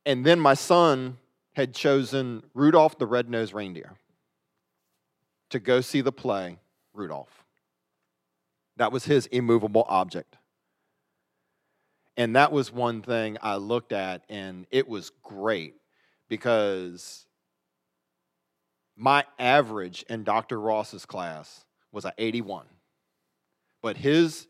And 0.04 0.24
then 0.24 0.40
my 0.40 0.54
son 0.54 1.18
had 1.54 1.74
chosen 1.74 2.42
Rudolph 2.54 2.98
the 2.98 3.06
Red-Nosed 3.06 3.52
Reindeer 3.52 3.92
to 5.50 5.58
go 5.58 5.80
see 5.80 6.00
the 6.00 6.12
play 6.12 6.58
Rudolph. 6.94 7.44
That 8.76 8.92
was 8.92 9.04
his 9.04 9.26
immovable 9.26 9.84
object. 9.88 10.36
And 12.16 12.36
that 12.36 12.52
was 12.52 12.72
one 12.72 13.02
thing 13.02 13.38
I 13.40 13.56
looked 13.56 13.92
at, 13.92 14.24
and 14.28 14.66
it 14.70 14.88
was 14.88 15.10
great 15.22 15.74
because 16.28 17.26
my 18.96 19.24
average 19.38 20.04
in 20.08 20.24
Dr. 20.24 20.60
Ross's 20.60 21.06
class 21.06 21.64
was 21.92 22.04
an 22.04 22.12
81. 22.18 22.66
But 23.82 23.96
his, 23.96 24.46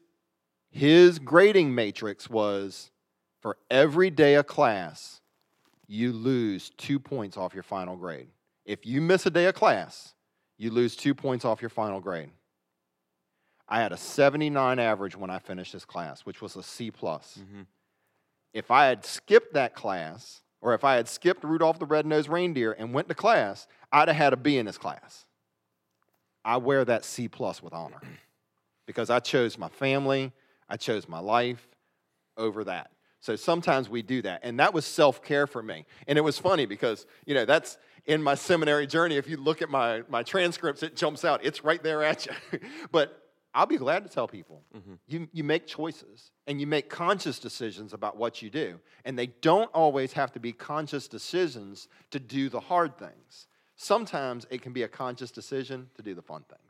his 0.70 1.18
grading 1.18 1.74
matrix 1.74 2.28
was 2.28 2.90
for 3.40 3.56
every 3.70 4.11
day 4.11 4.34
of 4.34 4.46
class, 4.46 5.20
you 5.86 6.12
lose 6.12 6.70
two 6.76 6.98
points 6.98 7.36
off 7.36 7.54
your 7.54 7.62
final 7.62 7.96
grade. 7.96 8.28
If 8.64 8.86
you 8.86 9.00
miss 9.00 9.26
a 9.26 9.30
day 9.30 9.46
of 9.46 9.54
class, 9.54 10.14
you 10.58 10.70
lose 10.70 10.94
two 10.94 11.14
points 11.14 11.44
off 11.44 11.62
your 11.62 11.70
final 11.70 12.00
grade. 12.00 12.30
I 13.70 13.80
had 13.80 13.92
a 13.92 13.96
79 13.96 14.78
average 14.80 15.16
when 15.16 15.30
I 15.30 15.38
finished 15.38 15.72
this 15.72 15.84
class, 15.84 16.22
which 16.22 16.42
was 16.42 16.56
a 16.56 16.62
C 16.62 16.90
plus. 16.90 17.38
Mm-hmm. 17.40 17.62
If 18.52 18.70
I 18.72 18.86
had 18.86 19.04
skipped 19.04 19.54
that 19.54 19.76
class, 19.76 20.42
or 20.60 20.74
if 20.74 20.82
I 20.82 20.96
had 20.96 21.08
skipped 21.08 21.44
Rudolph 21.44 21.78
the 21.78 21.86
Red-Nosed 21.86 22.28
Reindeer 22.28 22.72
and 22.72 22.92
went 22.92 23.08
to 23.08 23.14
class, 23.14 23.68
I'd 23.92 24.08
have 24.08 24.16
had 24.16 24.32
a 24.32 24.36
B 24.36 24.58
in 24.58 24.66
this 24.66 24.76
class. 24.76 25.24
I 26.44 26.56
wear 26.56 26.84
that 26.84 27.04
C 27.04 27.28
plus 27.28 27.62
with 27.62 27.72
honor 27.72 28.00
because 28.86 29.08
I 29.08 29.20
chose 29.20 29.56
my 29.56 29.68
family, 29.68 30.32
I 30.68 30.76
chose 30.76 31.08
my 31.08 31.20
life 31.20 31.68
over 32.36 32.64
that. 32.64 32.90
So 33.20 33.36
sometimes 33.36 33.88
we 33.88 34.02
do 34.02 34.22
that. 34.22 34.40
And 34.42 34.58
that 34.58 34.74
was 34.74 34.84
self 34.84 35.22
care 35.22 35.46
for 35.46 35.62
me. 35.62 35.84
And 36.08 36.18
it 36.18 36.22
was 36.22 36.38
funny 36.38 36.66
because, 36.66 37.06
you 37.26 37.34
know, 37.34 37.44
that's 37.44 37.76
in 38.06 38.22
my 38.22 38.34
seminary 38.34 38.86
journey. 38.86 39.16
If 39.16 39.28
you 39.28 39.36
look 39.36 39.62
at 39.62 39.68
my, 39.68 40.02
my 40.08 40.22
transcripts, 40.22 40.82
it 40.82 40.96
jumps 40.96 41.24
out. 41.24 41.44
It's 41.44 41.62
right 41.62 41.82
there 41.82 42.02
at 42.02 42.26
you. 42.26 42.60
but 42.90 43.29
I'll 43.53 43.66
be 43.66 43.78
glad 43.78 44.05
to 44.05 44.09
tell 44.09 44.28
people 44.28 44.62
mm-hmm. 44.76 44.94
you, 45.09 45.28
you 45.32 45.42
make 45.42 45.66
choices 45.66 46.30
and 46.46 46.61
you 46.61 46.66
make 46.66 46.88
conscious 46.88 47.38
decisions 47.38 47.92
about 47.92 48.16
what 48.16 48.42
you 48.42 48.51
do. 48.51 48.78
And 49.05 49.18
they 49.18 49.26
don't 49.26 49.70
always 49.74 50.12
have 50.12 50.32
to 50.32 50.40
be 50.40 50.53
conscious 50.53 51.09
decisions 51.09 51.88
to 52.11 52.20
do 52.20 52.48
the 52.48 52.61
hard 52.61 52.96
things. 52.96 53.48
Sometimes 53.76 54.46
it 54.51 54.62
can 54.62 54.72
be 54.72 54.82
a 54.82 54.88
conscious 54.88 55.30
decision 55.30 55.88
to 55.96 56.03
do 56.03 56.14
the 56.14 56.22
fun 56.22 56.44
things. 56.48 56.61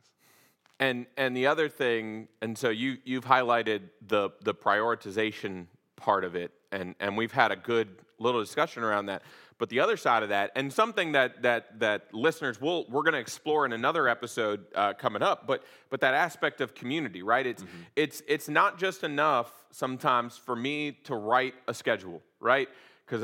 And, 0.79 1.05
and 1.17 1.37
the 1.37 1.45
other 1.45 1.69
thing, 1.69 2.27
and 2.41 2.57
so 2.57 2.69
you, 2.69 2.97
you've 3.05 3.25
highlighted 3.25 3.81
the, 4.07 4.31
the 4.41 4.53
prioritization 4.53 5.67
part 5.95 6.23
of 6.23 6.35
it, 6.35 6.51
and, 6.71 6.95
and 6.99 7.15
we've 7.15 7.31
had 7.31 7.51
a 7.51 7.55
good 7.55 7.89
little 8.17 8.41
discussion 8.41 8.81
around 8.81 9.05
that. 9.05 9.21
But 9.61 9.69
the 9.69 9.79
other 9.79 9.95
side 9.95 10.23
of 10.23 10.29
that, 10.29 10.53
and 10.55 10.73
something 10.73 11.11
that 11.11 11.43
that 11.43 11.81
that 11.81 12.11
listeners 12.15 12.59
will 12.59 12.87
we're 12.89 13.03
going 13.03 13.13
to 13.13 13.19
explore 13.19 13.63
in 13.63 13.73
another 13.73 14.07
episode 14.07 14.65
uh, 14.73 14.93
coming 14.93 15.21
up, 15.21 15.45
but 15.45 15.63
but 15.91 16.01
that 16.01 16.15
aspect 16.15 16.61
of 16.61 16.73
community, 16.73 17.21
right? 17.21 17.45
It's 17.45 17.61
mm-hmm. 17.61 17.81
it's 17.95 18.23
it's 18.27 18.49
not 18.49 18.79
just 18.79 19.03
enough 19.03 19.51
sometimes 19.69 20.35
for 20.35 20.55
me 20.55 20.93
to 21.03 21.13
write 21.13 21.53
a 21.67 21.75
schedule, 21.75 22.23
right? 22.39 22.69
Because 23.05 23.23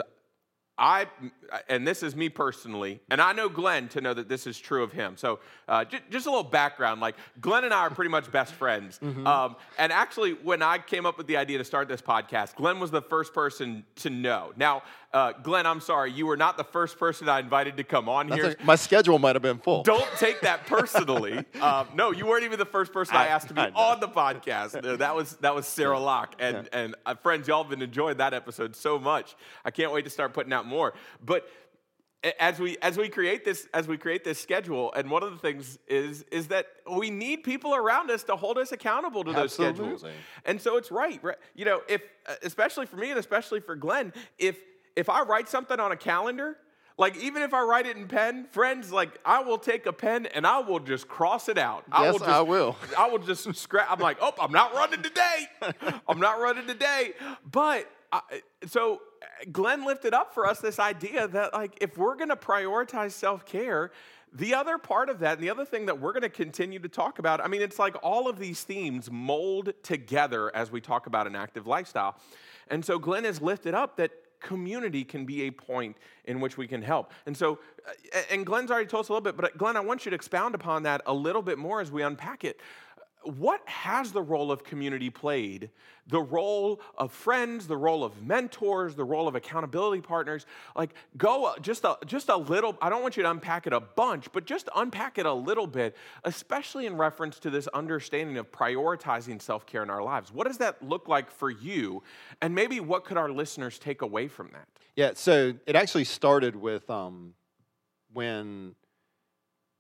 I, 0.80 1.08
and 1.70 1.88
this 1.88 2.04
is 2.04 2.16
me 2.16 2.30
personally, 2.30 3.00
and 3.10 3.20
I 3.20 3.34
know 3.34 3.50
Glenn 3.50 3.88
to 3.90 4.02
know 4.02 4.14
that 4.14 4.30
this 4.30 4.46
is 4.46 4.60
true 4.60 4.84
of 4.84 4.92
him. 4.92 5.18
So, 5.18 5.40
uh, 5.68 5.86
j- 5.86 6.02
just 6.12 6.28
a 6.28 6.30
little 6.30 6.44
background 6.44 7.02
like, 7.02 7.16
Glenn 7.42 7.64
and 7.64 7.74
I 7.74 7.80
are 7.80 7.90
pretty 7.90 8.12
much 8.12 8.32
best 8.32 8.54
friends. 8.54 9.00
Mm-hmm. 9.08 9.26
Um, 9.26 9.56
and 9.80 9.94
actually, 9.94 10.34
when 10.34 10.62
I 10.62 10.80
came 10.80 11.06
up 11.06 11.18
with 11.18 11.28
the 11.28 11.38
idea 11.38 11.60
to 11.60 11.64
start 11.64 11.88
this 11.88 12.02
podcast, 12.02 12.56
Glenn 12.56 12.78
was 12.78 12.92
the 12.92 13.02
first 13.02 13.34
person 13.34 13.86
to 13.98 14.10
know. 14.10 14.52
Now, 14.58 14.84
uh, 15.14 15.32
Glenn, 15.42 15.66
I'm 15.66 15.80
sorry, 15.80 16.12
you 16.12 16.26
were 16.26 16.36
not 16.36 16.58
the 16.58 16.64
first 16.64 17.00
person 17.00 17.30
I 17.30 17.40
invited 17.40 17.78
to 17.78 17.84
come 17.84 18.10
on 18.10 18.28
That's 18.28 18.42
here. 18.42 18.56
A, 18.60 18.66
my 18.66 18.76
schedule 18.76 19.20
might 19.20 19.36
have 19.36 19.42
been 19.42 19.58
full. 19.58 19.84
Don't 19.84 20.10
take 20.18 20.42
that 20.42 20.66
personally. 20.68 21.46
um, 21.62 21.88
no, 21.96 22.12
you 22.12 22.26
weren't 22.26 22.44
even 22.44 22.60
the 22.60 22.66
first 22.66 22.92
person 22.92 23.16
I, 23.16 23.26
I 23.26 23.28
asked 23.28 23.48
to 23.48 23.54
be 23.54 23.62
on 23.62 24.00
the 24.00 24.10
podcast. 24.10 24.86
Uh, 24.86 24.98
that 24.98 25.16
was 25.16 25.34
that 25.38 25.56
was 25.56 25.66
Sarah 25.66 26.00
Locke, 26.00 26.36
and 26.40 26.68
yeah. 26.72 26.80
and 26.80 26.96
uh, 27.06 27.16
friends, 27.16 27.48
y'all 27.48 27.64
have 27.64 27.70
been 27.70 27.82
enjoying 27.82 28.18
that 28.18 28.34
episode 28.34 28.76
so 28.76 29.00
much. 29.00 29.36
I 29.64 29.72
can't 29.72 29.92
wait 29.92 30.04
to 30.04 30.10
start 30.10 30.34
putting 30.34 30.52
out 30.52 30.66
more. 30.66 30.94
But 31.24 31.48
as 32.40 32.60
we 32.60 32.78
as 32.82 32.98
we 32.98 33.10
create 33.10 33.46
this 33.46 33.68
as 33.74 33.88
we 33.88 33.98
create 33.98 34.24
this 34.24 34.40
schedule 34.40 34.92
and 34.94 35.10
one 35.10 35.24
of 35.24 35.32
the 35.32 35.38
things 35.38 35.78
is 35.88 36.24
is 36.32 36.48
that 36.48 36.66
we 36.92 37.10
need 37.10 37.44
people 37.44 37.76
around 37.76 38.10
us 38.10 38.24
to 38.24 38.36
hold 38.36 38.58
us 38.58 38.72
accountable 38.72 39.24
to 39.24 39.32
those 39.32 39.54
schedules 39.54 40.04
and 40.46 40.60
so 40.60 40.78
it's 40.78 40.90
right, 40.92 41.24
right 41.24 41.38
you 41.56 41.64
know 41.64 41.82
if 41.88 42.02
especially 42.42 42.88
for 42.88 42.98
me 42.98 43.12
and 43.12 43.20
especially 43.20 43.60
for 43.60 43.76
glenn 43.76 44.12
if 44.40 44.58
if 44.98 45.10
i 45.10 45.22
write 45.22 45.48
something 45.48 45.80
on 45.80 45.92
a 45.92 45.98
calendar 45.98 46.58
like 46.98 47.16
even 47.18 47.44
if 47.44 47.54
I 47.54 47.62
write 47.62 47.86
it 47.86 47.96
in 47.96 48.08
pen, 48.08 48.46
friends, 48.50 48.92
like 48.92 49.20
I 49.24 49.42
will 49.42 49.60
take 49.60 49.86
a 49.86 49.94
pen 49.94 50.26
and 50.26 50.48
I 50.48 50.60
will 50.60 50.80
just 50.80 51.08
cross 51.08 51.48
it 51.48 51.58
out. 51.58 51.84
I 51.92 52.06
yes, 52.06 52.14
will 52.14 52.20
just, 52.20 52.32
I 52.32 52.42
will. 52.42 52.76
I 52.98 53.10
will 53.10 53.20
just 53.20 53.56
scratch. 53.56 53.88
I'm 53.90 54.00
like, 54.00 54.18
oh, 54.20 54.34
I'm 54.42 54.52
not 54.52 54.74
running 54.74 55.04
today. 55.04 55.48
I'm 56.08 56.20
not 56.20 56.40
running 56.40 56.66
today. 56.66 57.14
But 57.50 57.88
I, 58.12 58.22
so 58.66 59.02
Glenn 59.52 59.86
lifted 59.86 60.16
up 60.16 60.34
for 60.34 60.48
us 60.48 60.60
this 60.60 60.80
idea 60.80 61.28
that 61.28 61.54
like 61.54 61.78
if 61.82 61.98
we're 61.98 62.16
going 62.16 62.30
to 62.30 62.36
prioritize 62.36 63.12
self 63.12 63.46
care. 63.46 63.92
The 64.34 64.56
other 64.56 64.78
part 64.78 65.10
of 65.10 65.20
that, 65.20 65.36
and 65.36 65.42
the 65.42 65.50
other 65.50 65.64
thing 65.64 65.86
that 65.86 66.02
we're 66.02 66.12
going 66.12 66.22
to 66.22 66.30
continue 66.30 66.80
to 66.80 66.90
talk 66.90 67.18
about, 67.18 67.40
I 67.40 67.48
mean, 67.48 67.62
it's 67.62 67.80
like 67.80 67.96
all 68.04 68.28
of 68.28 68.38
these 68.38 68.62
themes 68.62 69.10
mold 69.10 69.72
together 69.84 70.54
as 70.54 70.70
we 70.70 70.82
talk 70.82 71.08
about 71.08 71.28
an 71.28 71.36
active 71.36 71.66
lifestyle. 71.66 72.18
And 72.68 72.84
so 72.84 73.00
Glenn 73.00 73.24
has 73.24 73.42
lifted 73.42 73.74
up 73.74 73.96
that 73.98 74.12
community 74.40 75.04
can 75.04 75.26
be 75.26 75.44
a 75.44 75.52
point 75.52 75.98
in 76.26 76.40
which 76.40 76.58
we 76.58 76.68
can 76.68 76.82
help. 76.82 77.12
And 77.26 77.36
so, 77.36 77.60
uh, 77.88 78.22
and 78.30 78.46
Glenn's 78.46 78.72
already 78.72 78.88
told 78.88 79.06
us 79.06 79.10
a 79.10 79.14
little 79.14 79.24
bit, 79.24 79.38
but 79.38 79.58
Glenn, 79.58 79.78
I 79.78 79.82
want 79.82 80.06
you 80.06 80.10
to 80.12 80.16
expound 80.16 80.56
upon 80.56 80.84
that 80.84 81.02
a 81.06 81.14
little 81.14 81.42
bit 81.42 81.58
more 81.58 81.82
as 81.82 81.92
we 81.92 82.04
unpack 82.04 82.44
it 82.44 82.60
what 83.28 83.68
has 83.68 84.12
the 84.12 84.22
role 84.22 84.52
of 84.52 84.64
community 84.64 85.10
played? 85.10 85.70
The 86.08 86.22
role 86.22 86.80
of 86.98 87.12
friends, 87.12 87.68
the 87.68 87.76
role 87.76 88.04
of 88.04 88.24
mentors, 88.24 88.96
the 88.96 89.04
role 89.04 89.28
of 89.28 89.36
accountability 89.36 90.02
partners. 90.02 90.46
Like, 90.76 90.94
go 91.18 91.46
uh, 91.46 91.60
just 91.60 91.84
a, 91.84 91.98
just 92.06 92.30
a 92.30 92.38
little, 92.38 92.78
I 92.82 92.90
don't 92.90 93.02
want 93.02 93.18
you 93.18 93.24
to 93.24 93.30
unpack 93.30 93.68
it 93.68 93.74
a 93.74 93.82
bunch, 93.82 94.32
but 94.32 94.46
just 94.46 94.70
unpack 94.76 95.18
it 95.18 95.26
a 95.26 95.34
little 95.34 95.68
bit, 95.68 95.98
especially 96.24 96.86
in 96.86 96.96
reference 96.96 97.40
to 97.40 97.50
this 97.50 97.68
understanding 97.68 98.38
of 98.38 98.52
prioritizing 98.52 99.42
self 99.42 99.66
care 99.66 99.84
in 99.84 99.90
our 99.90 100.02
lives. 100.02 100.32
What 100.32 100.48
does 100.48 100.60
that 100.60 100.82
look 100.82 101.10
like 101.10 101.30
for 101.30 101.50
you? 101.50 102.04
And 102.42 102.56
maybe 102.56 102.80
what 102.80 103.04
could 103.04 103.18
our 103.18 103.30
listeners 103.30 103.78
take 103.78 104.02
away 104.02 104.30
from 104.30 104.52
that? 104.54 104.68
Yeah, 104.96 105.12
so 105.16 105.54
it 105.66 105.76
actually 105.76 106.06
started 106.06 106.56
with 106.56 106.90
um, 106.90 107.34
when 108.14 108.76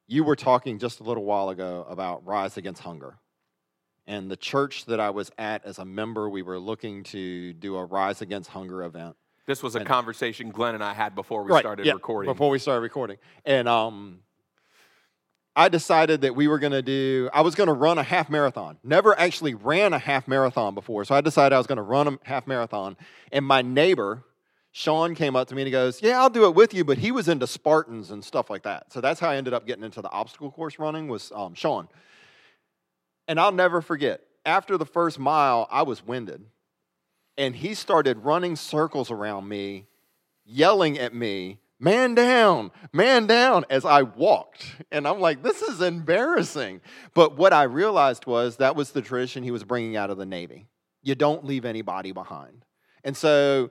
you 0.07 0.23
were 0.23 0.35
talking 0.35 0.79
just 0.79 0.99
a 0.99 1.03
little 1.03 1.23
while 1.23 1.49
ago 1.49 1.85
about 1.89 2.25
Rise 2.25 2.57
Against 2.57 2.81
Hunger 2.81 3.17
and 4.07 4.31
the 4.31 4.37
church 4.37 4.85
that 4.85 4.99
I 4.99 5.09
was 5.09 5.31
at 5.37 5.65
as 5.65 5.79
a 5.79 5.85
member, 5.85 6.29
we 6.29 6.41
were 6.41 6.57
looking 6.57 7.03
to 7.05 7.53
do 7.53 7.75
a 7.75 7.85
Rise 7.85 8.21
Against 8.21 8.49
Hunger 8.49 8.83
event. 8.83 9.15
This 9.45 9.61
was 9.61 9.75
a 9.75 9.79
and, 9.79 9.87
conversation 9.87 10.49
Glenn 10.49 10.75
and 10.75 10.83
I 10.83 10.93
had 10.93 11.13
before 11.13 11.43
we 11.43 11.51
right, 11.51 11.59
started 11.59 11.85
yeah, 11.85 11.93
recording. 11.93 12.31
Before 12.31 12.49
we 12.49 12.59
started 12.59 12.81
recording. 12.81 13.17
And 13.45 13.67
um, 13.67 14.19
I 15.55 15.69
decided 15.69 16.21
that 16.21 16.35
we 16.35 16.47
were 16.47 16.59
going 16.59 16.71
to 16.71 16.81
do, 16.81 17.29
I 17.33 17.41
was 17.41 17.55
going 17.55 17.67
to 17.67 17.73
run 17.73 17.97
a 17.97 18.03
half 18.03 18.29
marathon. 18.29 18.77
Never 18.83 19.17
actually 19.17 19.55
ran 19.55 19.93
a 19.93 19.99
half 19.99 20.27
marathon 20.27 20.73
before. 20.73 21.03
So 21.05 21.15
I 21.15 21.21
decided 21.21 21.55
I 21.55 21.57
was 21.57 21.67
going 21.67 21.77
to 21.77 21.83
run 21.83 22.07
a 22.07 22.17
half 22.23 22.47
marathon. 22.47 22.97
And 23.31 23.45
my 23.45 23.61
neighbor, 23.61 24.23
Sean, 24.71 25.15
came 25.15 25.35
up 25.35 25.47
to 25.49 25.55
me 25.55 25.63
and 25.63 25.67
he 25.67 25.71
goes, 25.71 26.01
Yeah, 26.01 26.19
I'll 26.19 26.29
do 26.29 26.45
it 26.45 26.55
with 26.55 26.73
you. 26.73 26.83
But 26.83 26.97
he 26.97 27.11
was 27.11 27.27
into 27.27 27.47
Spartans 27.47 28.11
and 28.11 28.23
stuff 28.23 28.49
like 28.49 28.63
that. 28.63 28.91
So 28.91 29.01
that's 29.01 29.19
how 29.19 29.29
I 29.29 29.37
ended 29.37 29.53
up 29.53 29.65
getting 29.65 29.83
into 29.83 30.01
the 30.01 30.11
obstacle 30.11 30.51
course 30.51 30.77
running 30.77 31.07
was 31.07 31.31
um, 31.33 31.53
Sean. 31.55 31.87
And 33.27 33.39
I'll 33.39 33.51
never 33.51 33.81
forget, 33.81 34.21
after 34.45 34.77
the 34.77 34.85
first 34.85 35.19
mile, 35.19 35.67
I 35.69 35.83
was 35.83 36.05
winded. 36.05 36.45
And 37.37 37.55
he 37.55 37.73
started 37.73 38.19
running 38.19 38.55
circles 38.55 39.11
around 39.11 39.47
me, 39.47 39.85
yelling 40.45 40.97
at 40.97 41.13
me, 41.13 41.59
man 41.79 42.15
down, 42.15 42.71
man 42.91 43.27
down, 43.27 43.65
as 43.69 43.85
I 43.85 44.03
walked. 44.03 44.65
And 44.91 45.07
I'm 45.07 45.19
like, 45.19 45.43
this 45.43 45.61
is 45.61 45.81
embarrassing. 45.81 46.81
But 47.13 47.37
what 47.37 47.53
I 47.53 47.63
realized 47.63 48.25
was 48.25 48.57
that 48.57 48.75
was 48.75 48.91
the 48.91 49.01
tradition 49.01 49.43
he 49.43 49.51
was 49.51 49.63
bringing 49.63 49.95
out 49.95 50.09
of 50.09 50.17
the 50.17 50.25
Navy. 50.25 50.67
You 51.03 51.15
don't 51.15 51.45
leave 51.45 51.65
anybody 51.65 52.11
behind. 52.11 52.65
And 53.03 53.15
so 53.15 53.69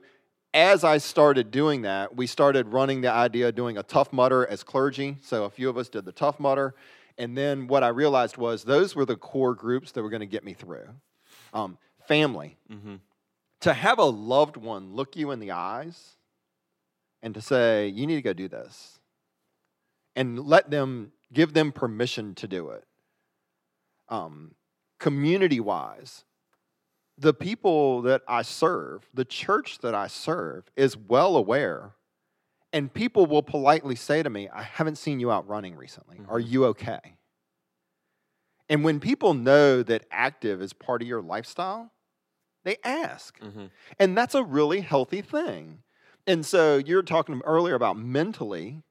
as 0.53 0.83
I 0.83 0.97
started 0.99 1.51
doing 1.51 1.81
that, 1.81 2.15
we 2.15 2.25
started 2.25 2.67
running 2.67 3.01
the 3.01 3.11
idea 3.11 3.49
of 3.49 3.55
doing 3.55 3.77
a 3.77 3.83
Tough 3.83 4.13
Mudder 4.13 4.47
as 4.47 4.63
clergy. 4.63 5.17
So 5.21 5.43
a 5.43 5.49
few 5.49 5.69
of 5.69 5.77
us 5.77 5.89
did 5.89 6.05
the 6.05 6.11
tough 6.11 6.39
mudder. 6.39 6.73
And 7.17 7.37
then 7.37 7.67
what 7.67 7.83
I 7.83 7.87
realized 7.87 8.37
was 8.37 8.63
those 8.63 8.95
were 8.95 9.05
the 9.05 9.15
core 9.15 9.55
groups 9.55 9.91
that 9.93 10.03
were 10.03 10.09
going 10.09 10.21
to 10.21 10.25
get 10.27 10.43
me 10.43 10.53
through. 10.53 10.87
Um, 11.53 11.77
family. 12.07 12.57
Mm-hmm. 12.71 12.95
To 13.61 13.73
have 13.73 13.99
a 13.99 14.05
loved 14.05 14.57
one 14.57 14.93
look 14.93 15.15
you 15.15 15.31
in 15.31 15.39
the 15.39 15.51
eyes 15.51 16.17
and 17.21 17.33
to 17.33 17.41
say, 17.41 17.87
you 17.87 18.05
need 18.05 18.15
to 18.15 18.21
go 18.21 18.33
do 18.33 18.47
this, 18.47 18.99
and 20.15 20.39
let 20.39 20.69
them 20.69 21.11
give 21.33 21.53
them 21.53 21.71
permission 21.71 22.35
to 22.35 22.47
do 22.47 22.69
it. 22.69 22.85
Um, 24.09 24.53
community 24.99 25.59
wise, 25.59 26.23
the 27.17 27.33
people 27.33 28.03
that 28.03 28.21
I 28.27 28.43
serve, 28.43 29.09
the 29.13 29.25
church 29.25 29.79
that 29.79 29.95
I 29.95 30.07
serve, 30.07 30.71
is 30.75 30.95
well 30.95 31.35
aware 31.35 31.93
and 32.77 32.93
people 32.93 33.25
will 33.25 33.41
politely 33.41 33.95
say 33.95 34.21
to 34.21 34.29
me, 34.29 34.47
I 34.53 34.61
haven't 34.61 34.99
seen 34.99 35.19
you 35.19 35.31
out 35.31 35.47
running 35.47 35.75
recently. 35.75 36.17
Mm-hmm. 36.17 36.31
Are 36.31 36.39
you 36.39 36.65
okay? 36.65 36.99
And 38.69 38.83
when 38.83 38.99
people 38.99 39.33
know 39.33 39.81
that 39.81 40.05
active 40.11 40.61
is 40.61 40.73
part 40.73 41.01
of 41.01 41.07
your 41.07 41.23
lifestyle, 41.23 41.91
they 42.65 42.77
ask. 42.83 43.39
Mm-hmm. 43.39 43.65
And 43.97 44.15
that's 44.15 44.35
a 44.35 44.43
really 44.43 44.81
healthy 44.81 45.23
thing. 45.23 45.79
And 46.27 46.45
so 46.45 46.77
you're 46.77 47.01
talking 47.01 47.41
earlier 47.45 47.73
about 47.73 47.97
mentally. 47.97 48.83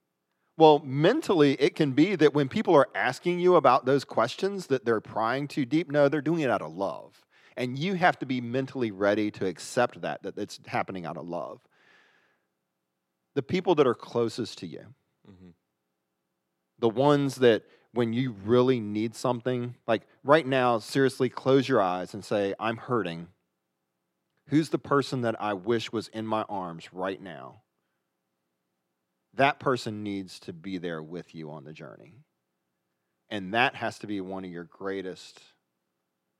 Well, 0.58 0.80
mentally, 0.80 1.52
it 1.60 1.76
can 1.76 1.92
be 1.92 2.16
that 2.16 2.34
when 2.34 2.48
people 2.48 2.74
are 2.74 2.88
asking 2.92 3.38
you 3.38 3.54
about 3.54 3.84
those 3.84 4.04
questions 4.04 4.66
that 4.66 4.84
they're 4.84 5.00
prying 5.00 5.46
too 5.46 5.64
deep, 5.64 5.92
no, 5.92 6.08
they're 6.08 6.20
doing 6.20 6.40
it 6.40 6.50
out 6.50 6.62
of 6.62 6.74
love. 6.74 7.24
And 7.56 7.78
you 7.78 7.94
have 7.94 8.18
to 8.18 8.26
be 8.26 8.40
mentally 8.40 8.90
ready 8.90 9.30
to 9.30 9.46
accept 9.46 10.00
that, 10.00 10.24
that 10.24 10.36
it's 10.36 10.58
happening 10.66 11.06
out 11.06 11.16
of 11.16 11.28
love 11.28 11.60
the 13.36 13.42
people 13.42 13.74
that 13.74 13.86
are 13.86 13.94
closest 13.94 14.58
to 14.58 14.66
you, 14.66 14.86
mm-hmm. 15.30 15.50
the 16.78 16.88
ones 16.88 17.36
that 17.36 17.64
when 17.92 18.14
you 18.14 18.34
really 18.44 18.80
need 18.80 19.14
something, 19.14 19.74
like 19.86 20.02
right 20.24 20.46
now, 20.46 20.78
seriously, 20.78 21.28
close 21.28 21.68
your 21.68 21.82
eyes 21.82 22.14
and 22.14 22.24
say, 22.24 22.54
I'm 22.58 22.78
hurting. 22.78 23.28
Who's 24.48 24.70
the 24.70 24.78
person 24.78 25.20
that 25.20 25.36
I 25.38 25.52
wish 25.52 25.92
was 25.92 26.08
in 26.08 26.26
my 26.26 26.42
arms 26.48 26.88
right 26.94 27.20
now? 27.20 27.60
That 29.34 29.60
person 29.60 30.02
needs 30.02 30.40
to 30.40 30.54
be 30.54 30.78
there 30.78 31.02
with 31.02 31.34
you 31.34 31.50
on 31.50 31.64
the 31.64 31.74
journey. 31.74 32.14
And 33.28 33.52
that 33.52 33.74
has 33.74 33.98
to 33.98 34.06
be 34.06 34.22
one 34.22 34.46
of 34.46 34.50
your 34.50 34.64
greatest 34.64 35.42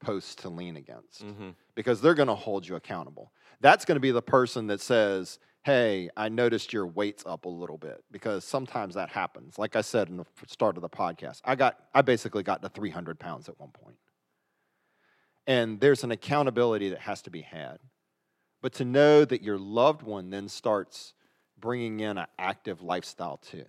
posts 0.00 0.34
to 0.36 0.48
lean 0.48 0.76
against 0.76 1.26
mm-hmm. 1.26 1.50
because 1.74 2.00
they're 2.00 2.14
going 2.14 2.28
to 2.28 2.34
hold 2.34 2.66
you 2.66 2.74
accountable. 2.74 3.32
That's 3.60 3.84
going 3.84 3.96
to 3.96 4.00
be 4.00 4.12
the 4.12 4.22
person 4.22 4.68
that 4.68 4.80
says, 4.80 5.38
hey, 5.66 6.08
I 6.16 6.28
noticed 6.28 6.72
your 6.72 6.86
weight's 6.86 7.24
up 7.26 7.44
a 7.44 7.48
little 7.48 7.76
bit 7.76 8.04
because 8.12 8.44
sometimes 8.44 8.94
that 8.94 9.08
happens. 9.08 9.58
Like 9.58 9.74
I 9.74 9.80
said 9.80 10.08
in 10.08 10.16
the 10.16 10.24
start 10.46 10.76
of 10.76 10.82
the 10.82 10.88
podcast, 10.88 11.40
I 11.44 11.56
got 11.56 11.76
I 11.92 12.02
basically 12.02 12.44
got 12.44 12.62
to 12.62 12.68
300 12.68 13.18
pounds 13.18 13.48
at 13.48 13.58
one 13.58 13.70
point. 13.72 13.96
And 15.44 15.80
there's 15.80 16.04
an 16.04 16.12
accountability 16.12 16.90
that 16.90 17.00
has 17.00 17.20
to 17.22 17.30
be 17.30 17.40
had. 17.40 17.78
But 18.62 18.74
to 18.74 18.84
know 18.84 19.24
that 19.24 19.42
your 19.42 19.58
loved 19.58 20.02
one 20.02 20.30
then 20.30 20.48
starts 20.48 21.14
bringing 21.58 21.98
in 21.98 22.16
an 22.16 22.26
active 22.38 22.80
lifestyle 22.80 23.38
too, 23.38 23.66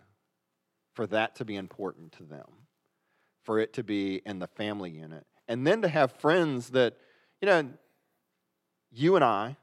for 0.93 1.08
that 1.08 1.38
to 1.38 1.45
be 1.45 1.56
important 1.56 2.12
to 2.14 2.24
them, 2.24 2.68
for 3.41 3.58
it 3.58 3.74
to 3.74 3.84
be 3.84 4.22
in 4.24 4.38
the 4.38 4.48
family 4.48 4.91
unit, 4.91 5.26
and 5.48 5.66
then 5.66 5.82
to 5.82 5.88
have 5.88 6.12
friends 6.12 6.70
that, 6.70 6.95
you 7.41 7.48
know, 7.48 7.68
you 8.91 9.16
and 9.16 9.26
I, 9.26 9.58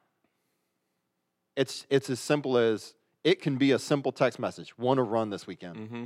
it's, 1.56 1.86
it's 1.90 2.10
as 2.10 2.20
simple 2.20 2.56
as 2.58 2.94
it 3.22 3.40
can 3.40 3.56
be 3.56 3.72
a 3.72 3.78
simple 3.78 4.12
text 4.12 4.38
message. 4.38 4.76
Want 4.78 4.98
to 4.98 5.02
run 5.02 5.30
this 5.30 5.46
weekend? 5.46 5.76
Mm-hmm. 5.76 6.04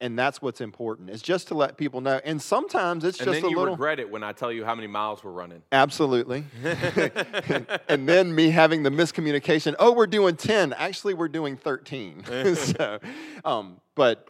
And 0.00 0.16
that's 0.16 0.40
what's 0.40 0.60
important 0.60 1.10
is 1.10 1.22
just 1.22 1.48
to 1.48 1.54
let 1.54 1.76
people 1.76 2.00
know. 2.00 2.20
And 2.24 2.40
sometimes 2.40 3.02
it's 3.02 3.18
And 3.18 3.26
just 3.26 3.40
then 3.40 3.46
a 3.46 3.50
you 3.50 3.58
little. 3.58 3.74
regret 3.74 3.98
it 3.98 4.08
when 4.08 4.22
I 4.22 4.32
tell 4.32 4.52
you 4.52 4.64
how 4.64 4.76
many 4.76 4.86
miles 4.86 5.24
we're 5.24 5.32
running. 5.32 5.62
Absolutely. 5.72 6.44
and 7.88 8.08
then 8.08 8.32
me 8.32 8.50
having 8.50 8.84
the 8.84 8.90
miscommunication 8.90 9.74
oh, 9.80 9.92
we're 9.92 10.06
doing 10.06 10.36
10. 10.36 10.72
Actually, 10.74 11.14
we're 11.14 11.28
doing 11.28 11.56
13. 11.56 12.24
so, 12.54 13.00
um, 13.44 13.80
but 13.96 14.28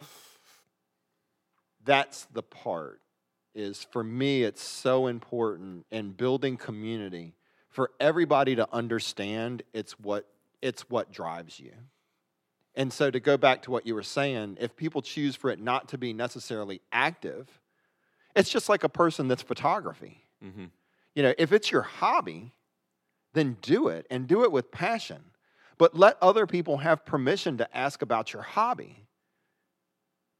that's 1.83 2.25
the 2.33 2.41
part 2.41 3.01
is 3.53 3.85
for 3.91 4.03
me, 4.03 4.43
it's 4.43 4.63
so 4.63 5.05
important 5.05 5.85
in 5.91 6.11
building 6.11 6.57
community 6.57 7.33
for 7.69 7.91
everybody 7.99 8.55
to 8.55 8.67
understand 8.73 9.63
it's 9.73 9.93
what, 9.99 10.27
it's 10.61 10.89
what 10.89 11.11
drives 11.11 11.59
you. 11.59 11.71
And 12.75 12.93
so, 12.93 13.11
to 13.11 13.19
go 13.19 13.35
back 13.35 13.63
to 13.63 13.71
what 13.71 13.85
you 13.85 13.95
were 13.95 14.03
saying, 14.03 14.57
if 14.59 14.75
people 14.75 15.01
choose 15.01 15.35
for 15.35 15.49
it 15.49 15.59
not 15.59 15.89
to 15.89 15.97
be 15.97 16.13
necessarily 16.13 16.81
active, 16.91 17.59
it's 18.35 18.49
just 18.49 18.69
like 18.69 18.83
a 18.83 18.89
person 18.89 19.27
that's 19.27 19.41
photography. 19.41 20.23
Mm-hmm. 20.43 20.65
You 21.15 21.23
know, 21.23 21.33
if 21.37 21.51
it's 21.51 21.71
your 21.71 21.81
hobby, 21.81 22.51
then 23.33 23.57
do 23.61 23.87
it 23.87 24.05
and 24.09 24.27
do 24.27 24.43
it 24.43 24.51
with 24.51 24.71
passion. 24.71 25.21
But 25.77 25.97
let 25.97 26.17
other 26.21 26.45
people 26.45 26.77
have 26.77 27.05
permission 27.05 27.57
to 27.57 27.77
ask 27.77 28.01
about 28.01 28.33
your 28.33 28.43
hobby. 28.43 29.05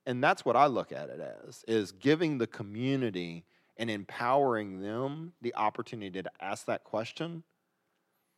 And 0.05 0.23
that's 0.23 0.43
what 0.43 0.55
I 0.55 0.67
look 0.67 0.91
at 0.91 1.09
it 1.09 1.19
as 1.19 1.63
is 1.67 1.91
giving 1.91 2.38
the 2.38 2.47
community 2.47 3.45
and 3.80 3.89
empowering 3.89 4.82
them 4.82 5.34
the 5.41 5.55
opportunity 5.55 6.21
to 6.21 6.30
ask 6.41 6.65
that 6.65 6.84
question, 6.84 7.43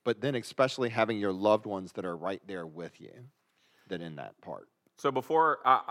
but 0.06 0.22
then 0.22 0.36
especially 0.36 0.90
having 0.90 1.18
your 1.18 1.34
loved 1.34 1.66
ones 1.66 1.92
that 1.94 2.06
are 2.06 2.16
right 2.16 2.42
there 2.48 2.66
with 2.66 3.02
you 3.02 3.12
that 3.90 4.02
in 4.02 4.16
that 4.16 4.40
part. 4.42 4.68
So 4.98 5.12
before 5.12 5.60
uh, 5.66 5.82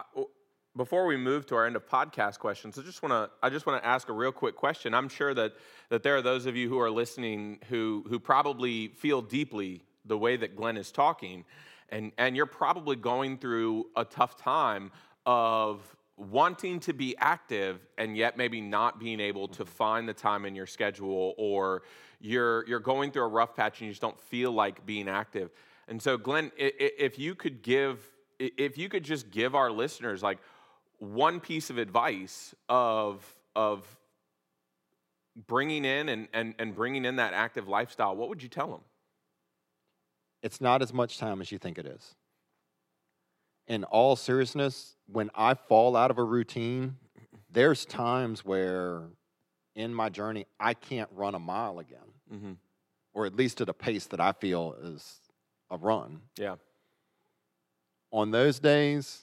before 0.77 1.05
we 1.05 1.17
move 1.17 1.47
to 1.47 1.57
our 1.57 1.67
end 1.67 1.75
of 1.75 1.87
podcast 1.87 2.39
questions, 2.39 2.79
I 2.79 2.83
just 2.83 3.03
want 3.03 3.13
to 3.13 3.31
I 3.43 3.51
just 3.51 3.67
want 3.67 3.83
to 3.83 3.89
ask 3.89 4.09
a 4.09 4.13
real 4.13 4.33
quick 4.33 4.55
question. 4.55 4.95
I'm 4.95 5.09
sure 5.09 5.35
that 5.35 5.53
that 5.89 6.03
there 6.03 6.17
are 6.17 6.23
those 6.23 6.47
of 6.47 6.57
you 6.57 6.69
who 6.69 6.79
are 6.79 6.91
listening 6.91 7.59
who 7.69 8.05
who 8.09 8.21
probably 8.21 8.89
feel 8.89 9.21
deeply 9.21 9.83
the 10.05 10.17
way 10.17 10.37
that 10.37 10.57
Glenn 10.57 10.77
is 10.77 10.93
talking, 10.93 11.45
and 11.89 12.13
and 12.19 12.37
you're 12.37 12.47
probably 12.47 12.95
going 12.97 13.37
through 13.37 13.87
a 13.97 14.05
tough 14.05 14.37
time 14.37 14.93
of 15.27 15.97
wanting 16.21 16.81
to 16.81 16.93
be 16.93 17.17
active 17.19 17.81
and 17.97 18.17
yet 18.17 18.37
maybe 18.37 18.61
not 18.61 19.01
being 19.01 19.21
able 19.21 19.49
to 19.49 19.65
mm-hmm. 19.65 19.73
find 19.73 20.09
the 20.09 20.13
time 20.13 20.45
in 20.45 20.55
your 20.55 20.67
schedule 20.67 21.35
or 21.39 21.83
you're 22.21 22.67
you're 22.69 22.81
going 22.81 23.11
through 23.11 23.25
a 23.25 23.29
rough 23.29 23.57
patch 23.57 23.81
and 23.81 23.87
you 23.87 23.93
just 23.93 24.03
don't 24.03 24.21
feel 24.21 24.53
like 24.53 24.85
being 24.85 25.09
active. 25.09 25.51
And 25.89 26.01
so 26.01 26.19
Glenn, 26.19 26.53
if 26.57 27.19
you 27.19 27.35
could 27.35 27.63
give 27.63 27.99
if 28.39 28.77
you 28.77 28.89
could 28.89 29.03
just 29.03 29.31
give 29.31 29.55
our 29.55 29.71
listeners 29.71 30.23
like 30.23 30.39
one 30.99 31.41
piece 31.41 31.71
of 31.71 31.79
advice 31.79 32.55
of 32.69 33.25
of 33.57 33.85
bringing 35.47 35.85
in 35.85 36.09
and, 36.09 36.29
and, 36.33 36.55
and 36.59 36.75
bringing 36.75 37.05
in 37.05 37.17
that 37.17 37.33
active 37.33 37.69
lifestyle, 37.69 38.15
what 38.17 38.29
would 38.29 38.43
you 38.43 38.49
tell 38.49 38.69
them? 38.69 38.81
It's 40.43 40.61
not 40.61 40.83
as 40.83 40.93
much 40.93 41.19
time 41.19 41.41
as 41.41 41.53
you 41.53 41.59
think 41.59 41.79
it 41.79 41.87
is. 41.87 42.15
In 43.67 43.85
all 43.85 44.17
seriousness, 44.17 44.97
when 45.13 45.31
I 45.35 45.55
fall 45.55 45.97
out 45.97 46.11
of 46.11 46.19
a 46.19 46.25
routine, 46.25 46.97
there's 47.51 47.85
times 47.85 48.45
where 48.45 49.05
in 49.75 49.95
my 49.95 50.09
journey 50.09 50.47
I 50.59 50.75
can't 50.75 51.09
run 51.13 51.35
a 51.35 51.39
mile 51.39 51.79
again, 51.79 51.99
mm-hmm. 52.33 52.53
or 53.13 53.27
at 53.27 53.35
least 53.35 53.61
at 53.61 53.69
a 53.69 53.75
pace 53.75 54.07
that 54.07 54.21
I 54.21 54.33
feel 54.33 54.75
is 54.83 55.19
a 55.71 55.77
run. 55.77 56.23
Yeah. 56.39 56.57
On 58.13 58.31
those 58.31 58.59
days, 58.59 59.23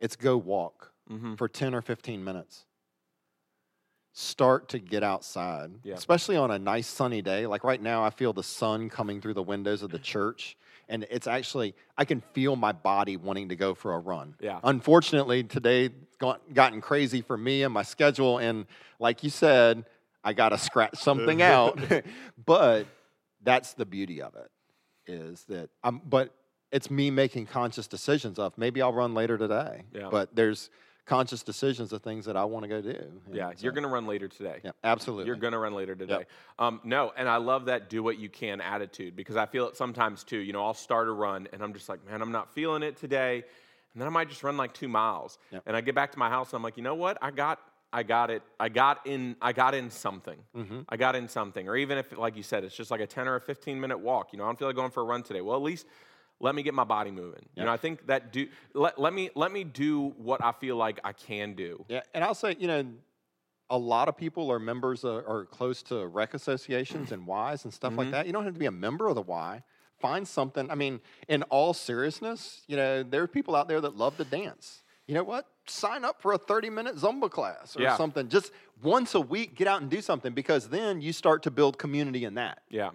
it's 0.00 0.16
go 0.16 0.36
walk 0.36 0.92
mm-hmm. 1.10 1.34
for 1.34 1.48
10 1.48 1.74
or 1.74 1.82
15 1.82 2.22
minutes. 2.22 2.64
Start 4.12 4.68
to 4.68 4.78
get 4.78 5.02
outside, 5.02 5.72
yeah. 5.82 5.94
especially 5.94 6.36
on 6.36 6.52
a 6.52 6.58
nice 6.58 6.86
sunny 6.86 7.20
day. 7.20 7.46
Like 7.46 7.64
right 7.64 7.82
now, 7.82 8.04
I 8.04 8.10
feel 8.10 8.32
the 8.32 8.44
sun 8.44 8.88
coming 8.88 9.20
through 9.20 9.34
the 9.34 9.42
windows 9.42 9.82
of 9.82 9.90
the 9.90 9.98
church. 10.12 10.56
And 10.88 11.06
it's 11.10 11.26
actually, 11.26 11.74
I 11.96 12.04
can 12.04 12.22
feel 12.32 12.56
my 12.56 12.72
body 12.72 13.16
wanting 13.16 13.48
to 13.50 13.56
go 13.56 13.74
for 13.74 13.94
a 13.94 13.98
run. 13.98 14.34
Yeah. 14.40 14.60
Unfortunately, 14.62 15.42
today 15.44 15.90
got, 16.18 16.52
gotten 16.52 16.80
crazy 16.80 17.22
for 17.22 17.36
me 17.36 17.62
and 17.62 17.72
my 17.72 17.82
schedule. 17.82 18.38
And 18.38 18.66
like 18.98 19.24
you 19.24 19.30
said, 19.30 19.84
I 20.22 20.32
got 20.32 20.50
to 20.50 20.58
scratch 20.58 20.98
something 20.98 21.42
out. 21.54 21.78
but 22.46 22.86
that's 23.42 23.74
the 23.74 23.86
beauty 23.86 24.22
of 24.22 24.34
it 24.34 24.50
is 25.06 25.44
that 25.44 25.70
I'm, 25.82 26.00
but 26.04 26.34
it's 26.72 26.90
me 26.90 27.10
making 27.10 27.46
conscious 27.46 27.86
decisions 27.86 28.38
of 28.38 28.56
maybe 28.58 28.82
I'll 28.82 28.92
run 28.92 29.14
later 29.14 29.38
today. 29.38 29.82
Yeah. 29.92 30.08
But 30.10 30.34
there's 30.34 30.70
conscious 31.06 31.42
decisions 31.42 31.92
of 31.92 32.02
things 32.02 32.24
that 32.24 32.36
I 32.36 32.44
want 32.44 32.64
to 32.64 32.68
go 32.68 32.80
do. 32.80 32.98
Yeah, 33.32 33.50
so, 33.50 33.56
you're 33.58 33.72
going 33.72 33.84
to 33.84 33.90
run 33.90 34.06
later 34.06 34.28
today. 34.28 34.60
Yeah, 34.64 34.70
absolutely. 34.82 35.26
You're 35.26 35.36
going 35.36 35.52
to 35.52 35.58
run 35.58 35.74
later 35.74 35.94
today. 35.94 36.12
Yep. 36.12 36.28
Um, 36.58 36.80
no, 36.84 37.12
and 37.16 37.28
I 37.28 37.36
love 37.36 37.66
that 37.66 37.90
do 37.90 38.02
what 38.02 38.18
you 38.18 38.28
can 38.28 38.60
attitude 38.60 39.14
because 39.14 39.36
I 39.36 39.46
feel 39.46 39.68
it 39.68 39.76
sometimes 39.76 40.24
too. 40.24 40.38
You 40.38 40.52
know, 40.52 40.64
I'll 40.64 40.74
start 40.74 41.08
a 41.08 41.12
run 41.12 41.48
and 41.52 41.62
I'm 41.62 41.74
just 41.74 41.88
like, 41.88 42.06
man, 42.08 42.22
I'm 42.22 42.32
not 42.32 42.54
feeling 42.54 42.82
it 42.82 42.96
today. 42.96 43.44
And 43.92 44.00
then 44.00 44.06
I 44.06 44.10
might 44.10 44.28
just 44.28 44.42
run 44.42 44.56
like 44.56 44.72
two 44.72 44.88
miles. 44.88 45.38
Yep. 45.52 45.62
And 45.66 45.76
I 45.76 45.80
get 45.80 45.94
back 45.94 46.12
to 46.12 46.18
my 46.18 46.28
house 46.28 46.52
and 46.52 46.56
I'm 46.56 46.62
like, 46.62 46.76
you 46.76 46.82
know 46.82 46.94
what? 46.94 47.18
I 47.20 47.30
got 47.30 47.60
I 47.94 48.02
got 48.02 48.28
it. 48.28 48.42
I 48.58 48.68
got 48.70 49.06
in. 49.06 49.36
I 49.40 49.52
got 49.52 49.72
in 49.72 49.88
something. 49.88 50.38
Mm-hmm. 50.56 50.80
I 50.88 50.96
got 50.96 51.14
in 51.14 51.28
something. 51.28 51.68
Or 51.68 51.76
even 51.76 51.96
if, 51.96 52.10
like 52.18 52.36
you 52.36 52.42
said, 52.42 52.64
it's 52.64 52.74
just 52.74 52.90
like 52.90 53.00
a 53.00 53.06
ten 53.06 53.28
or 53.28 53.36
a 53.36 53.40
fifteen 53.40 53.80
minute 53.80 54.00
walk. 54.00 54.32
You 54.32 54.38
know, 54.38 54.44
I 54.44 54.48
don't 54.48 54.58
feel 54.58 54.66
like 54.66 54.74
going 54.74 54.90
for 54.90 55.02
a 55.02 55.06
run 55.06 55.22
today. 55.22 55.42
Well, 55.42 55.54
at 55.54 55.62
least 55.62 55.86
let 56.44 56.54
me 56.54 56.62
get 56.62 56.74
my 56.74 56.84
body 56.84 57.10
moving. 57.10 57.42
Yep. 57.42 57.56
You 57.56 57.64
know, 57.64 57.72
I 57.72 57.76
think 57.76 58.06
that 58.06 58.32
do 58.32 58.46
let, 58.74 59.00
let 59.00 59.12
me 59.12 59.30
let 59.34 59.50
me 59.50 59.64
do 59.64 60.14
what 60.18 60.44
I 60.44 60.52
feel 60.52 60.76
like 60.76 61.00
I 61.02 61.12
can 61.12 61.54
do. 61.54 61.84
Yeah, 61.88 62.02
and 62.14 62.22
I'll 62.22 62.34
say, 62.34 62.56
you 62.58 62.68
know, 62.68 62.84
a 63.70 63.78
lot 63.78 64.08
of 64.08 64.16
people 64.16 64.52
are 64.52 64.58
members 64.58 65.04
of, 65.04 65.26
are 65.26 65.46
close 65.46 65.82
to 65.84 66.06
rec 66.06 66.34
associations 66.34 67.12
and 67.12 67.26
Ys 67.26 67.64
and 67.64 67.72
stuff 67.72 67.90
mm-hmm. 67.90 67.98
like 67.98 68.10
that. 68.10 68.26
You 68.26 68.32
don't 68.32 68.44
have 68.44 68.54
to 68.54 68.60
be 68.60 68.66
a 68.66 68.70
member 68.70 69.08
of 69.08 69.14
the 69.14 69.22
Y. 69.22 69.62
Find 70.00 70.28
something. 70.28 70.70
I 70.70 70.74
mean, 70.74 71.00
in 71.28 71.44
all 71.44 71.72
seriousness, 71.72 72.62
you 72.66 72.76
know, 72.76 73.02
there 73.02 73.22
are 73.22 73.26
people 73.26 73.56
out 73.56 73.68
there 73.68 73.80
that 73.80 73.96
love 73.96 74.16
to 74.18 74.24
dance. 74.24 74.82
You 75.06 75.14
know 75.14 75.24
what? 75.24 75.46
sign 75.66 76.04
up 76.04 76.20
for 76.20 76.32
a 76.32 76.38
30 76.38 76.70
minute 76.70 76.96
Zumba 76.96 77.30
class 77.30 77.76
or 77.76 77.82
yeah. 77.82 77.96
something. 77.96 78.28
Just 78.28 78.52
once 78.82 79.14
a 79.14 79.20
week, 79.20 79.54
get 79.54 79.66
out 79.66 79.80
and 79.80 79.90
do 79.90 80.00
something 80.00 80.32
because 80.32 80.68
then 80.68 81.00
you 81.00 81.12
start 81.12 81.42
to 81.44 81.50
build 81.50 81.78
community 81.78 82.24
in 82.24 82.34
that. 82.34 82.62
Yeah. 82.68 82.90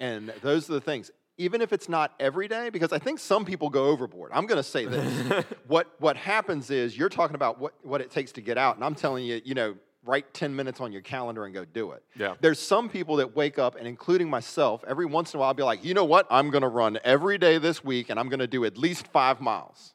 And 0.00 0.32
those 0.42 0.70
are 0.70 0.74
the 0.74 0.80
things. 0.80 1.10
Even 1.38 1.62
if 1.62 1.72
it's 1.72 1.88
not 1.88 2.12
every 2.18 2.48
day, 2.48 2.68
because 2.68 2.92
I 2.92 2.98
think 2.98 3.18
some 3.18 3.44
people 3.44 3.70
go 3.70 3.86
overboard. 3.86 4.32
I'm 4.34 4.46
going 4.46 4.58
to 4.58 4.68
say 4.68 4.84
this. 4.86 5.44
what, 5.66 5.88
what 5.98 6.16
happens 6.16 6.70
is 6.70 6.96
you're 6.96 7.08
talking 7.08 7.36
about 7.36 7.60
what, 7.60 7.74
what 7.82 8.00
it 8.00 8.10
takes 8.10 8.32
to 8.32 8.40
get 8.40 8.58
out, 8.58 8.76
and 8.76 8.84
I'm 8.84 8.94
telling 8.94 9.24
you, 9.24 9.40
you 9.44 9.54
know, 9.54 9.76
write 10.04 10.32
10 10.32 10.54
minutes 10.54 10.80
on 10.80 10.90
your 10.90 11.02
calendar 11.02 11.44
and 11.44 11.54
go 11.54 11.64
do 11.64 11.92
it. 11.92 12.02
Yeah. 12.16 12.34
There's 12.40 12.58
some 12.58 12.88
people 12.88 13.16
that 13.16 13.36
wake 13.36 13.58
up, 13.58 13.76
and 13.76 13.86
including 13.86 14.28
myself, 14.28 14.84
every 14.86 15.06
once 15.06 15.32
in 15.32 15.38
a 15.38 15.40
while, 15.40 15.48
I'll 15.48 15.54
be 15.54 15.62
like, 15.62 15.84
you 15.84 15.94
know 15.94 16.04
what? 16.04 16.26
I'm 16.30 16.50
going 16.50 16.62
to 16.62 16.68
run 16.68 16.98
every 17.04 17.38
day 17.38 17.58
this 17.58 17.84
week, 17.84 18.10
and 18.10 18.18
I'm 18.18 18.28
going 18.28 18.40
to 18.40 18.46
do 18.46 18.64
at 18.64 18.76
least 18.76 19.06
five 19.08 19.40
miles 19.40 19.94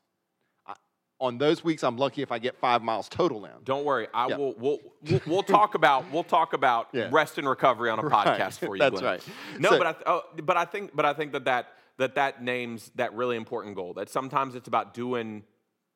on 1.20 1.38
those 1.38 1.64
weeks, 1.64 1.84
I'm 1.84 1.97
lucky 1.97 2.22
if 2.22 2.32
I 2.32 2.39
get 2.39 2.57
five 2.57 2.82
miles 2.82 3.07
total 3.07 3.45
in. 3.45 3.51
Don't 3.64 3.86
worry, 3.86 4.07
I 4.14 4.28
yep. 4.28 4.38
will. 4.38 4.53
We'll, 4.57 4.80
we'll, 5.09 5.22
we'll 5.26 5.43
talk 5.43 5.76
about 5.76 6.11
we'll 6.11 6.24
talk 6.24 6.53
about 6.53 6.89
yeah. 6.93 7.09
rest 7.11 7.38
and 7.38 7.47
recovery 7.47 7.89
on 7.89 7.99
a 7.99 8.03
right. 8.03 8.28
podcast 8.28 8.59
for 8.59 8.76
you. 8.76 8.80
That's 8.80 8.99
Glenn. 8.99 9.14
right. 9.14 9.28
No, 9.59 9.70
so, 9.72 9.78
but 9.78 9.88
I, 9.88 9.95
oh, 10.05 10.22
but 10.43 10.57
I 10.57 10.66
think 10.66 10.95
but 10.95 11.05
I 11.05 11.14
think 11.14 11.32
that 11.34 11.45
that 11.45 11.68
that 11.97 12.16
that 12.16 12.43
names 12.43 12.91
that 12.95 13.14
really 13.14 13.38
important 13.38 13.76
goal. 13.76 13.93
That 13.93 14.09
sometimes 14.09 14.55
it's 14.55 14.68
about 14.68 14.93
doing 14.93 15.43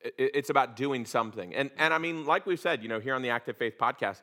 it's 0.01 0.49
about 0.49 0.75
doing 0.75 1.05
something. 1.05 1.53
And 1.55 1.71
and 1.77 1.93
I 1.93 1.97
mean, 1.97 2.25
like 2.25 2.45
we've 2.45 2.59
said, 2.59 2.83
you 2.83 2.89
know, 2.89 2.99
here 2.99 3.15
on 3.15 3.21
the 3.21 3.29
Active 3.29 3.57
Faith 3.57 3.77
podcast, 3.79 4.21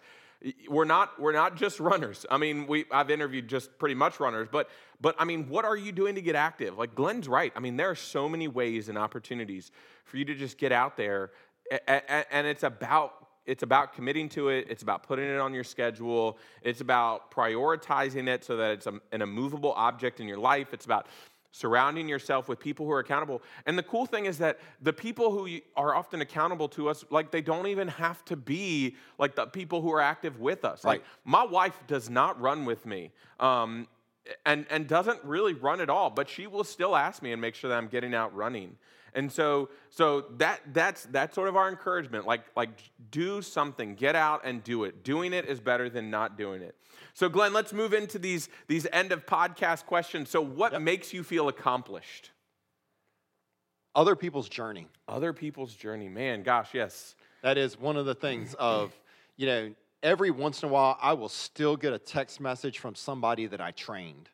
we're 0.69 0.85
not 0.85 1.19
we're 1.21 1.33
not 1.33 1.57
just 1.57 1.81
runners. 1.81 2.27
I 2.31 2.37
mean, 2.37 2.67
we 2.67 2.85
I've 2.91 3.11
interviewed 3.11 3.49
just 3.49 3.79
pretty 3.79 3.95
much 3.95 4.21
runners, 4.21 4.49
but 4.51 4.69
but 5.01 5.15
I 5.19 5.25
mean, 5.25 5.49
what 5.49 5.65
are 5.65 5.77
you 5.77 5.93
doing 5.93 6.15
to 6.15 6.23
get 6.23 6.35
active? 6.35 6.77
Like 6.77 6.95
Glenn's 6.95 7.29
right. 7.29 7.53
I 7.57 7.61
mean, 7.61 7.77
there 7.77 7.91
are 7.91 7.95
so 7.95 8.29
many 8.29 8.49
ways 8.49 8.89
and 8.89 8.99
opportunities 8.99 9.71
for 10.05 10.17
you 10.17 10.25
to 10.27 10.35
just 10.35 10.59
get 10.59 10.73
out 10.73 10.97
there, 10.97 11.31
and 11.89 12.47
it's 12.47 12.63
about 12.63 13.25
it's 13.47 13.63
about 13.63 13.95
committing 13.95 14.29
to 14.31 14.49
it. 14.49 14.67
It's 14.71 14.83
about 14.83 15.03
putting 15.03 15.27
it 15.27 15.39
on 15.39 15.53
your 15.53 15.65
schedule. 15.65 16.39
It's 16.63 16.81
about 16.81 17.31
prioritizing 17.31 18.29
it 18.29 18.45
so 18.45 18.57
that 18.57 18.73
it's 18.73 18.87
a, 18.87 19.01
an 19.13 19.23
immovable 19.23 19.73
object 19.73 20.21
in 20.21 20.29
your 20.29 20.39
life. 20.39 20.73
It's 20.73 20.87
about 20.87 21.07
surrounding 21.55 22.09
yourself 22.09 22.49
with 22.49 22.59
people 22.59 22.85
who 22.85 22.91
are 22.91 22.99
accountable. 22.99 23.41
And 23.65 23.79
the 23.79 23.83
cool 23.85 24.07
thing 24.07 24.25
is 24.25 24.39
that 24.39 24.59
the 24.83 24.93
people 24.93 25.31
who 25.31 25.61
are 25.77 25.95
often 25.95 26.21
accountable 26.21 26.69
to 26.71 26.89
us, 26.89 27.05
like 27.11 27.31
they 27.31 27.43
don't 27.43 27.69
even 27.69 27.87
have 27.87 28.25
to 28.25 28.35
be 28.35 28.97
like 29.19 29.37
the 29.37 29.47
people 29.47 29.81
who 29.81 29.93
are 29.93 30.01
active 30.01 30.41
with 30.41 30.65
us. 30.65 30.85
Right. 30.85 30.95
Like 30.95 31.05
my 31.25 31.45
wife 31.45 31.79
does 31.87 32.11
not 32.11 32.41
run 32.41 32.65
with 32.65 32.85
me. 32.85 33.13
Um, 33.39 33.87
and, 34.47 34.65
and 34.71 34.89
doesn't 34.89 35.23
really 35.23 35.53
run 35.53 35.83
at 35.83 35.91
all, 35.91 36.09
but 36.09 36.31
she 36.31 36.47
will 36.47 36.65
still 36.65 36.97
ask 36.97 37.23
me 37.23 37.33
and 37.33 37.41
make 37.43 37.55
sure 37.55 37.69
that 37.69 37.77
I'm 37.77 37.89
getting 37.89 38.15
out 38.15 38.35
running. 38.35 38.77
And 39.15 39.31
so, 39.31 39.69
so 39.91 40.27
that 40.39 40.61
that's 40.73 41.05
that's 41.07 41.35
sort 41.35 41.49
of 41.49 41.57
our 41.57 41.69
encouragement. 41.69 42.27
Like 42.27 42.43
like 42.57 42.71
do 43.11 43.43
something, 43.43 43.95
get 43.95 44.17
out 44.17 44.43
and 44.45 44.63
do 44.65 44.85
it. 44.85 45.05
Doing 45.05 45.33
it 45.33 45.47
is 45.47 45.61
better 45.61 45.89
than 45.89 46.11
not 46.11 46.37
doing 46.37 46.63
it. 46.63 46.75
So, 47.13 47.29
Glenn, 47.29 47.53
let's 47.53 47.73
move 47.73 47.95
into 47.95 48.19
these, 48.19 48.49
these 48.67 48.89
end 48.93 49.13
of 49.13 49.25
podcast 49.25 49.87
questions. 49.87 50.31
So, 50.31 50.41
what 50.41 50.73
yep. 50.73 50.83
makes 50.83 51.13
you 51.13 51.23
feel 51.23 51.47
accomplished? 51.49 52.33
other 53.95 54.17
people's 54.17 54.49
journey. 54.49 54.87
Other 55.09 55.33
people's 55.33 55.75
journey. 55.75 56.09
Man, 56.09 56.43
gosh, 56.43 56.71
yes. 56.73 57.15
That 57.43 57.59
is 57.59 57.79
one 57.79 57.97
of 57.97 58.07
the 58.07 58.15
things 58.15 58.55
of, 58.55 58.93
you 59.37 59.47
know, 59.47 59.75
every 60.03 60.31
once 60.31 60.63
in 60.63 60.69
a 60.69 60.73
while 60.73 60.99
I 61.01 61.13
will 61.13 61.29
still 61.29 61.77
get 61.77 61.93
a 61.93 61.99
text 61.99 62.41
message 62.41 62.79
from 62.79 62.95
somebody 62.95 63.47
that 63.47 63.61
I 63.61 63.71
trained. 63.73 64.29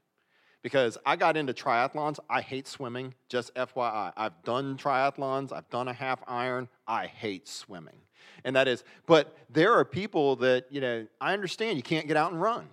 Because 0.62 0.98
I 1.06 1.16
got 1.16 1.36
into 1.36 1.54
triathlons. 1.54 2.18
I 2.28 2.42
hate 2.42 2.68
swimming, 2.68 3.14
just 3.28 3.54
FYI. 3.54 4.12
I've 4.16 4.42
done 4.44 4.76
triathlons, 4.76 5.52
I've 5.52 5.68
done 5.70 5.88
a 5.88 5.92
half 5.92 6.20
iron. 6.26 6.68
I 6.86 7.06
hate 7.06 7.48
swimming. 7.48 7.96
And 8.44 8.56
that 8.56 8.68
is, 8.68 8.84
but 9.06 9.36
there 9.48 9.74
are 9.74 9.84
people 9.84 10.36
that, 10.36 10.66
you 10.70 10.80
know, 10.80 11.06
I 11.20 11.32
understand 11.32 11.76
you 11.76 11.82
can't 11.82 12.06
get 12.06 12.16
out 12.16 12.32
and 12.32 12.40
run. 12.40 12.68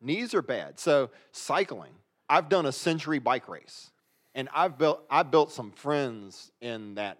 Knees 0.00 0.34
are 0.34 0.42
bad. 0.42 0.78
So, 0.78 1.10
cycling. 1.32 1.92
I've 2.28 2.48
done 2.48 2.66
a 2.66 2.72
century 2.72 3.18
bike 3.18 3.48
race. 3.48 3.90
And 4.34 4.48
I've 4.54 4.78
built 4.78 5.02
I 5.10 5.24
built 5.24 5.50
some 5.50 5.72
friends 5.72 6.52
in 6.60 6.94
that 6.94 7.18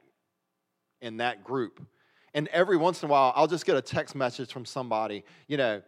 in 1.00 1.18
that 1.18 1.42
group. 1.42 1.84
And 2.32 2.46
every 2.48 2.76
once 2.76 3.02
in 3.02 3.08
a 3.08 3.12
while, 3.12 3.32
I'll 3.34 3.48
just 3.48 3.66
get 3.66 3.76
a 3.76 3.82
text 3.82 4.14
message 4.14 4.52
from 4.52 4.64
somebody, 4.64 5.24
you 5.48 5.56
know, 5.56 5.82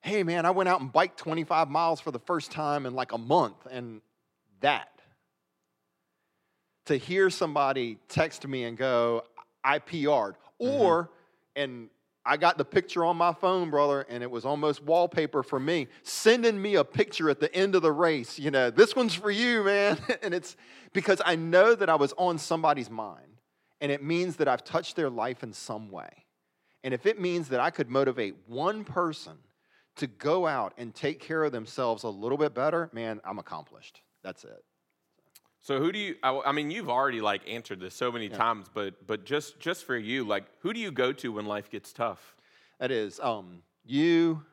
hey 0.00 0.22
man, 0.22 0.46
I 0.46 0.50
went 0.50 0.68
out 0.68 0.80
and 0.80 0.92
biked 0.92 1.18
25 1.18 1.68
miles 1.68 2.00
for 2.00 2.10
the 2.10 2.18
first 2.18 2.50
time 2.50 2.86
in 2.86 2.94
like 2.94 3.12
a 3.12 3.18
month. 3.18 3.66
And 3.70 4.00
that, 4.60 4.88
to 6.86 6.96
hear 6.96 7.30
somebody 7.30 7.98
text 8.08 8.46
me 8.46 8.64
and 8.64 8.76
go, 8.76 9.24
I 9.62 9.78
PR'd, 9.78 10.36
or, 10.58 11.04
mm-hmm. 11.04 11.12
and 11.56 11.90
I 12.24 12.36
got 12.36 12.58
the 12.58 12.64
picture 12.64 13.04
on 13.04 13.16
my 13.16 13.32
phone, 13.32 13.70
brother, 13.70 14.06
and 14.08 14.22
it 14.22 14.30
was 14.30 14.44
almost 14.44 14.82
wallpaper 14.82 15.42
for 15.42 15.58
me, 15.58 15.88
sending 16.02 16.60
me 16.60 16.74
a 16.74 16.84
picture 16.84 17.30
at 17.30 17.40
the 17.40 17.52
end 17.54 17.74
of 17.74 17.82
the 17.82 17.92
race. 17.92 18.38
You 18.38 18.50
know, 18.50 18.70
this 18.70 18.94
one's 18.94 19.14
for 19.14 19.30
you, 19.30 19.64
man. 19.64 19.98
and 20.22 20.34
it's 20.34 20.56
because 20.92 21.22
I 21.24 21.36
know 21.36 21.74
that 21.74 21.88
I 21.88 21.94
was 21.94 22.12
on 22.18 22.38
somebody's 22.38 22.90
mind 22.90 23.40
and 23.80 23.92
it 23.92 24.02
means 24.02 24.36
that 24.36 24.48
I've 24.48 24.64
touched 24.64 24.96
their 24.96 25.10
life 25.10 25.42
in 25.42 25.52
some 25.52 25.90
way. 25.90 26.10
And 26.84 26.92
if 26.92 27.06
it 27.06 27.20
means 27.20 27.48
that 27.48 27.60
I 27.60 27.70
could 27.70 27.88
motivate 27.88 28.34
one 28.46 28.84
person 28.84 29.38
to 29.98 30.06
go 30.06 30.46
out 30.46 30.74
and 30.78 30.94
take 30.94 31.20
care 31.20 31.44
of 31.44 31.52
themselves 31.52 32.02
a 32.02 32.08
little 32.08 32.38
bit 32.38 32.54
better, 32.54 32.90
man, 32.92 33.20
I'm 33.24 33.38
accomplished. 33.38 34.00
That's 34.22 34.44
it. 34.44 34.64
So 35.60 35.80
who 35.80 35.92
do 35.92 35.98
you? 35.98 36.14
I, 36.22 36.52
mean, 36.52 36.70
you've 36.70 36.88
already 36.88 37.20
like 37.20 37.42
answered 37.48 37.80
this 37.80 37.94
so 37.94 38.10
many 38.12 38.28
yeah. 38.28 38.36
times, 38.36 38.66
but 38.72 39.06
but 39.06 39.24
just 39.24 39.58
just 39.60 39.84
for 39.84 39.96
you, 39.96 40.24
like 40.24 40.44
who 40.60 40.72
do 40.72 40.80
you 40.80 40.90
go 40.90 41.12
to 41.12 41.32
when 41.32 41.46
life 41.46 41.70
gets 41.70 41.92
tough? 41.92 42.36
That 42.78 42.90
is 42.90 43.18
um, 43.20 43.62
you, 43.84 44.44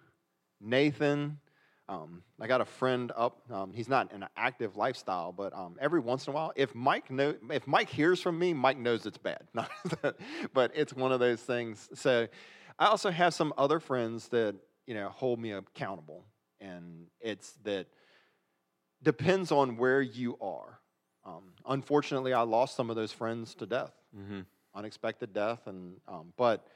Nathan, 0.60 1.40
um, 1.88 2.24
I 2.42 2.48
got 2.48 2.62
a 2.62 2.66
friend 2.66 3.12
up. 3.16 3.42
Um, 3.52 3.72
he's 3.72 3.88
not 3.88 4.12
in 4.12 4.24
an 4.24 4.30
active 4.36 4.76
lifestyle, 4.76 5.32
but 5.32 5.54
um, 5.54 5.76
every 5.80 6.00
once 6.00 6.26
in 6.26 6.34
a 6.34 6.36
while, 6.36 6.52
if 6.56 6.74
Mike 6.74 7.12
know, 7.12 7.36
if 7.52 7.68
Mike 7.68 7.90
hears 7.90 8.20
from 8.20 8.40
me, 8.40 8.54
Mike 8.54 8.78
knows 8.78 9.06
it's 9.06 9.20
bad. 9.20 9.44
but 10.54 10.72
it's 10.74 10.94
one 10.94 11.12
of 11.12 11.20
those 11.20 11.42
things. 11.42 11.88
So 11.94 12.28
I 12.80 12.88
also 12.88 13.12
have 13.12 13.34
some 13.34 13.54
other 13.58 13.80
friends 13.80 14.30
that 14.30 14.56
you 14.88 14.94
know 14.94 15.10
hold 15.10 15.40
me 15.40 15.52
accountable, 15.52 16.26
and 16.60 17.08
it's 17.20 17.54
that 17.64 17.88
depends 19.04 19.52
on 19.52 19.78
where 19.78 20.02
you 20.02 20.38
are. 20.42 20.80
Um, 21.26 21.44
unfortunately, 21.68 22.34
I 22.34 22.42
lost 22.42 22.76
some 22.76 22.90
of 22.90 22.96
those 22.96 23.12
friends 23.12 23.56
to 23.56 23.66
death, 23.66 23.94
mm-hmm. 24.18 24.42
unexpected 24.76 25.34
death, 25.34 25.68
and 25.68 25.98
um, 26.08 26.34
but 26.38 26.68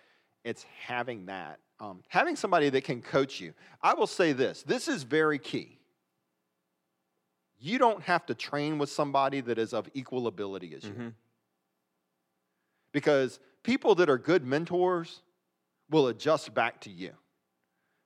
it's 0.43 0.65
having 0.85 1.25
that 1.27 1.59
um, 1.79 2.03
having 2.07 2.35
somebody 2.35 2.69
that 2.69 2.83
can 2.83 3.01
coach 3.01 3.39
you. 3.39 3.53
I 3.81 3.93
will 3.93 4.07
say 4.07 4.33
this 4.33 4.63
this 4.63 4.87
is 4.87 5.03
very 5.03 5.39
key. 5.39 5.77
You 7.61 7.77
don't 7.77 8.01
have 8.03 8.25
to 8.27 8.35
train 8.35 8.77
with 8.77 8.89
somebody 8.89 9.41
that 9.41 9.57
is 9.57 9.73
of 9.73 9.89
equal 9.93 10.27
ability 10.27 10.73
as 10.75 10.83
you. 10.83 10.91
Mm-hmm. 10.91 11.07
Because 12.93 13.39
people 13.63 13.95
that 13.95 14.09
are 14.09 14.17
good 14.17 14.45
mentors 14.45 15.21
will 15.89 16.07
adjust 16.07 16.53
back 16.53 16.79
to 16.81 16.89
you. 16.89 17.11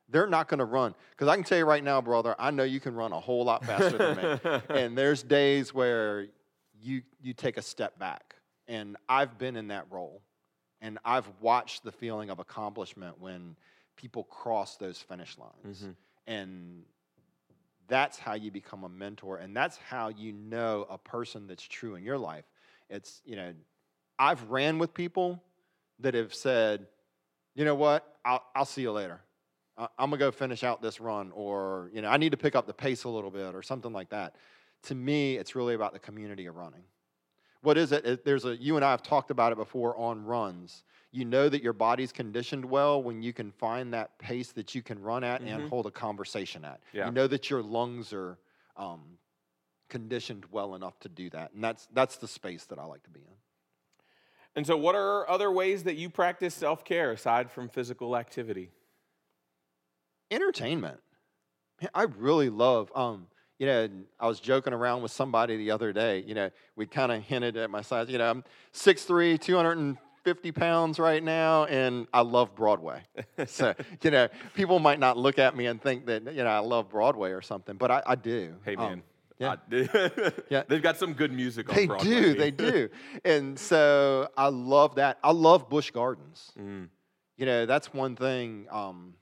They're 0.09 0.27
not 0.27 0.47
going 0.47 0.59
to 0.59 0.65
run. 0.65 0.95
Because 1.11 1.27
I 1.27 1.35
can 1.35 1.43
tell 1.43 1.57
you 1.57 1.65
right 1.65 1.83
now, 1.83 2.01
brother, 2.01 2.35
I 2.37 2.51
know 2.51 2.63
you 2.63 2.79
can 2.79 2.93
run 2.93 3.11
a 3.11 3.19
whole 3.19 3.45
lot 3.45 3.65
faster 3.65 3.97
than 3.97 4.17
me. 4.17 4.61
and 4.69 4.97
there's 4.97 5.23
days 5.23 5.73
where 5.73 6.27
you, 6.81 7.01
you 7.21 7.33
take 7.33 7.57
a 7.57 7.61
step 7.61 7.97
back. 7.97 8.35
And 8.67 8.97
I've 9.07 9.37
been 9.37 9.55
in 9.55 9.69
that 9.69 9.87
role. 9.89 10.21
And 10.81 10.99
I've 11.05 11.29
watched 11.39 11.83
the 11.83 11.91
feeling 11.91 12.29
of 12.29 12.39
accomplishment 12.39 13.19
when 13.19 13.55
people 13.95 14.25
cross 14.25 14.75
those 14.75 14.97
finish 14.97 15.37
lines. 15.37 15.79
Mm-hmm. 15.79 15.91
And 16.27 16.83
that's 17.87 18.19
how 18.19 18.33
you 18.33 18.51
become 18.51 18.83
a 18.83 18.89
mentor. 18.89 19.37
And 19.37 19.55
that's 19.55 19.77
how 19.77 20.09
you 20.09 20.33
know 20.33 20.85
a 20.89 20.97
person 20.97 21.47
that's 21.47 21.63
true 21.63 21.95
in 21.95 22.03
your 22.03 22.17
life. 22.17 22.45
It's, 22.89 23.21
you 23.25 23.35
know, 23.35 23.53
I've 24.19 24.43
ran 24.49 24.77
with 24.77 24.93
people 24.93 25.41
that 25.99 26.13
have 26.13 26.33
said, 26.33 26.87
you 27.55 27.65
know 27.65 27.75
what, 27.75 28.17
I'll, 28.25 28.43
I'll 28.55 28.65
see 28.65 28.81
you 28.81 28.91
later. 28.91 29.21
I'm 29.77 30.09
gonna 30.09 30.17
go 30.17 30.31
finish 30.31 30.63
out 30.63 30.81
this 30.81 30.99
run, 30.99 31.31
or 31.33 31.89
you 31.93 32.01
know, 32.01 32.09
I 32.09 32.17
need 32.17 32.31
to 32.31 32.37
pick 32.37 32.55
up 32.55 32.67
the 32.67 32.73
pace 32.73 33.05
a 33.05 33.09
little 33.09 33.31
bit, 33.31 33.55
or 33.55 33.63
something 33.63 33.91
like 33.91 34.09
that. 34.09 34.35
To 34.83 34.95
me, 34.95 35.37
it's 35.37 35.55
really 35.55 35.73
about 35.73 35.93
the 35.93 35.99
community 35.99 36.45
of 36.45 36.55
running 36.55 36.83
what 37.63 37.77
is 37.77 37.91
it? 37.93 38.25
There's 38.25 38.45
a 38.45 38.55
you 38.57 38.75
and 38.75 38.85
I 38.85 38.91
have 38.91 39.01
talked 39.01 39.31
about 39.31 39.51
it 39.51 39.57
before 39.57 39.97
on 39.97 40.23
runs. 40.25 40.83
You 41.11 41.25
know 41.25 41.47
that 41.47 41.63
your 41.63 41.73
body's 41.73 42.11
conditioned 42.11 42.65
well 42.65 43.01
when 43.01 43.21
you 43.21 43.33
can 43.33 43.51
find 43.51 43.93
that 43.93 44.17
pace 44.19 44.51
that 44.51 44.75
you 44.75 44.81
can 44.81 45.01
run 45.01 45.23
at 45.23 45.41
mm-hmm. 45.41 45.53
and 45.53 45.69
hold 45.69 45.85
a 45.85 45.91
conversation 45.91 46.65
at. 46.65 46.81
Yeah. 46.91 47.05
You 47.05 47.11
know 47.11 47.27
that 47.27 47.49
your 47.49 47.63
lungs 47.63 48.11
are 48.11 48.37
um, 48.75 49.01
conditioned 49.89 50.45
well 50.51 50.75
enough 50.75 50.99
to 50.99 51.09
do 51.09 51.29
that, 51.29 51.53
and 51.53 51.63
that's 51.63 51.87
that's 51.93 52.17
the 52.17 52.27
space 52.27 52.65
that 52.65 52.79
I 52.79 52.85
like 52.85 53.03
to 53.03 53.09
be 53.09 53.21
in. 53.21 53.35
And 54.55 54.67
so, 54.67 54.75
what 54.75 54.95
are 54.95 55.27
other 55.29 55.51
ways 55.51 55.83
that 55.83 55.95
you 55.95 56.09
practice 56.09 56.53
self 56.53 56.83
care 56.83 57.11
aside 57.11 57.49
from 57.49 57.69
physical 57.69 58.17
activity? 58.17 58.71
Entertainment. 60.33 60.99
I 61.93 62.03
really 62.17 62.49
love. 62.49 62.91
Um, 62.95 63.27
you 63.59 63.67
know, 63.67 63.87
I 64.19 64.27
was 64.27 64.39
joking 64.39 64.73
around 64.73 65.03
with 65.03 65.11
somebody 65.11 65.57
the 65.57 65.71
other 65.71 65.93
day. 65.93 66.23
You 66.25 66.33
know, 66.33 66.49
we 66.75 66.85
kind 66.85 67.11
of 67.11 67.21
hinted 67.21 67.55
at 67.55 67.69
my 67.69 67.81
size. 67.81 68.09
You 68.09 68.17
know, 68.17 68.29
I'm 68.29 68.43
6'3, 68.73 69.39
250 69.39 70.51
pounds 70.53 70.99
right 70.99 71.23
now, 71.23 71.65
and 71.65 72.07
I 72.13 72.21
love 72.21 72.55
Broadway. 72.55 73.03
so, 73.45 73.75
you 74.01 74.11
know, 74.11 74.27
people 74.55 74.79
might 74.79 74.99
not 74.99 75.17
look 75.17 75.37
at 75.37 75.55
me 75.55 75.67
and 75.67 75.81
think 75.81 76.07
that, 76.07 76.23
you 76.33 76.43
know, 76.43 76.49
I 76.49 76.59
love 76.59 76.89
Broadway 76.89 77.31
or 77.31 77.41
something, 77.41 77.75
but 77.75 77.91
I, 77.91 78.01
I 78.05 78.15
do. 78.15 78.55
Hey, 78.65 78.75
man. 78.75 78.93
Um, 78.93 79.03
yeah. 79.39 79.55
yeah. 80.49 80.63
They've 80.67 80.81
got 80.81 80.97
some 80.97 81.13
good 81.13 81.31
music 81.31 81.69
on 81.69 81.75
they 81.75 81.87
Broadway. 81.87 82.09
do, 82.09 82.33
they 82.33 82.51
do. 82.51 82.89
And 83.25 83.57
so 83.57 84.29
I 84.37 84.47
love 84.47 84.95
that. 84.95 85.19
I 85.23 85.31
love 85.31 85.69
Busch 85.69 85.91
Gardens. 85.91 86.51
Mm. 86.59 86.89
You 87.37 87.45
know, 87.45 87.65
that's 87.65 87.93
one 87.93 88.15
thing 88.15 88.67
um, 88.71 89.13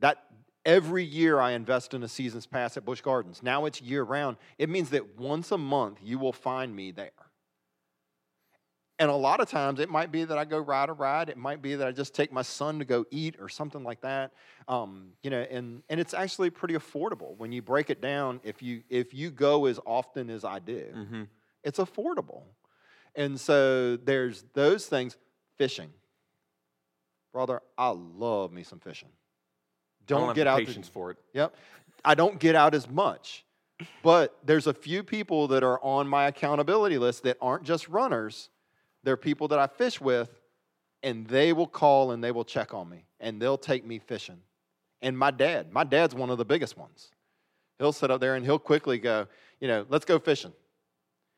that 0.00 0.24
Every 0.64 1.04
year 1.04 1.40
I 1.40 1.52
invest 1.52 1.92
in 1.92 2.02
a 2.02 2.08
season's 2.08 2.46
pass 2.46 2.76
at 2.76 2.84
Busch 2.84 3.02
Gardens. 3.02 3.42
Now 3.42 3.66
it's 3.66 3.82
year 3.82 4.02
round. 4.02 4.38
It 4.58 4.70
means 4.70 4.90
that 4.90 5.18
once 5.18 5.52
a 5.52 5.58
month 5.58 5.98
you 6.02 6.18
will 6.18 6.32
find 6.32 6.74
me 6.74 6.90
there. 6.90 7.10
And 8.98 9.10
a 9.10 9.14
lot 9.14 9.40
of 9.40 9.50
times 9.50 9.80
it 9.80 9.90
might 9.90 10.12
be 10.12 10.24
that 10.24 10.38
I 10.38 10.44
go 10.44 10.58
ride 10.58 10.88
a 10.88 10.92
ride. 10.92 11.28
It 11.28 11.36
might 11.36 11.60
be 11.60 11.74
that 11.74 11.86
I 11.86 11.90
just 11.90 12.14
take 12.14 12.32
my 12.32 12.42
son 12.42 12.78
to 12.78 12.84
go 12.84 13.04
eat 13.10 13.36
or 13.40 13.48
something 13.48 13.82
like 13.82 14.00
that. 14.02 14.32
Um, 14.68 15.08
you 15.22 15.30
know, 15.30 15.40
and, 15.50 15.82
and 15.90 16.00
it's 16.00 16.14
actually 16.14 16.48
pretty 16.50 16.74
affordable 16.74 17.36
when 17.36 17.50
you 17.52 17.60
break 17.60 17.90
it 17.90 18.00
down. 18.00 18.40
If 18.44 18.62
you 18.62 18.82
if 18.88 19.12
you 19.12 19.30
go 19.30 19.66
as 19.66 19.80
often 19.84 20.30
as 20.30 20.44
I 20.44 20.60
do, 20.60 20.86
mm-hmm. 20.96 21.22
it's 21.64 21.80
affordable. 21.80 22.42
And 23.16 23.38
so 23.38 23.96
there's 23.96 24.44
those 24.54 24.86
things. 24.86 25.16
Fishing, 25.56 25.92
brother. 27.32 27.60
I 27.78 27.90
love 27.90 28.52
me 28.52 28.64
some 28.64 28.80
fishing 28.80 29.10
don't, 30.06 30.26
don't 30.26 30.34
get 30.34 30.46
out 30.46 30.58
patience 30.58 30.88
for 30.88 31.10
it. 31.10 31.18
Yep. 31.32 31.54
I 32.04 32.14
don't 32.14 32.38
get 32.38 32.54
out 32.54 32.74
as 32.74 32.88
much. 32.88 33.44
But 34.02 34.38
there's 34.44 34.66
a 34.66 34.74
few 34.74 35.02
people 35.02 35.48
that 35.48 35.62
are 35.64 35.82
on 35.82 36.06
my 36.06 36.26
accountability 36.26 36.98
list 36.98 37.24
that 37.24 37.36
aren't 37.40 37.64
just 37.64 37.88
runners. 37.88 38.50
They're 39.02 39.16
people 39.16 39.48
that 39.48 39.58
I 39.58 39.66
fish 39.66 40.00
with, 40.00 40.30
and 41.02 41.26
they 41.26 41.52
will 41.52 41.66
call 41.66 42.12
and 42.12 42.22
they 42.22 42.30
will 42.30 42.44
check 42.44 42.72
on 42.72 42.88
me, 42.88 43.04
and 43.20 43.40
they'll 43.42 43.58
take 43.58 43.84
me 43.84 43.98
fishing. 43.98 44.38
And 45.02 45.18
my 45.18 45.30
dad, 45.30 45.72
my 45.72 45.84
dad's 45.84 46.14
one 46.14 46.30
of 46.30 46.38
the 46.38 46.44
biggest 46.44 46.78
ones. 46.78 47.10
He'll 47.78 47.92
sit 47.92 48.10
up 48.10 48.20
there 48.20 48.36
and 48.36 48.44
he'll 48.44 48.58
quickly 48.58 48.98
go, 48.98 49.26
you 49.60 49.68
know, 49.68 49.84
let's 49.88 50.04
go 50.04 50.18
fishing. 50.18 50.52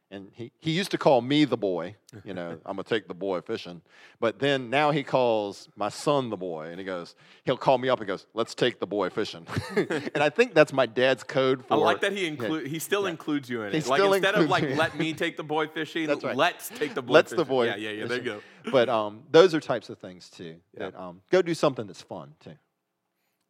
And 0.08 0.30
he, 0.32 0.52
he 0.60 0.70
used 0.70 0.92
to 0.92 0.98
call 0.98 1.20
me 1.20 1.44
the 1.44 1.56
boy, 1.56 1.96
you 2.24 2.32
know, 2.32 2.50
I'm 2.66 2.76
gonna 2.76 2.84
take 2.84 3.08
the 3.08 3.14
boy 3.14 3.40
fishing. 3.40 3.82
But 4.20 4.38
then 4.38 4.70
now 4.70 4.92
he 4.92 5.02
calls 5.02 5.68
my 5.74 5.88
son 5.88 6.30
the 6.30 6.36
boy, 6.36 6.68
and 6.68 6.78
he 6.78 6.84
goes, 6.84 7.16
he'll 7.44 7.56
call 7.56 7.76
me 7.78 7.88
up 7.88 7.98
and 7.98 8.06
goes, 8.06 8.26
let's 8.32 8.54
take 8.54 8.78
the 8.78 8.86
boy 8.86 9.10
fishing. 9.10 9.46
and 9.76 10.22
I 10.22 10.30
think 10.30 10.54
that's 10.54 10.72
my 10.72 10.86
dad's 10.86 11.24
code 11.24 11.64
for. 11.64 11.74
I 11.74 11.76
like 11.78 12.00
that 12.02 12.12
he 12.12 12.26
include 12.26 12.64
yeah, 12.64 12.68
he 12.68 12.78
still 12.78 13.04
yeah. 13.04 13.10
includes 13.10 13.50
you 13.50 13.62
in 13.62 13.72
he 13.72 13.78
it. 13.78 13.86
Like 13.88 14.00
instead 14.00 14.36
of 14.36 14.48
like 14.48 14.76
let 14.76 14.96
me 14.98 15.12
take 15.12 15.36
the 15.36 15.42
boy 15.42 15.66
fishing, 15.66 16.08
right. 16.08 16.36
let's 16.36 16.68
take 16.68 16.94
the 16.94 17.02
boy. 17.02 17.12
Let's 17.12 17.32
fishing. 17.32 17.44
the 17.44 17.48
boy. 17.48 17.66
Yeah, 17.66 17.76
yeah, 17.76 17.90
yeah. 17.90 18.06
There 18.06 18.18
you 18.18 18.24
go. 18.24 18.40
but 18.70 18.88
um, 18.88 19.24
those 19.32 19.54
are 19.54 19.60
types 19.60 19.90
of 19.90 19.98
things 19.98 20.30
too. 20.30 20.56
Yeah. 20.74 20.90
That 20.90 21.00
um, 21.00 21.20
go 21.30 21.42
do 21.42 21.54
something 21.54 21.86
that's 21.86 22.02
fun 22.02 22.34
too. 22.38 22.54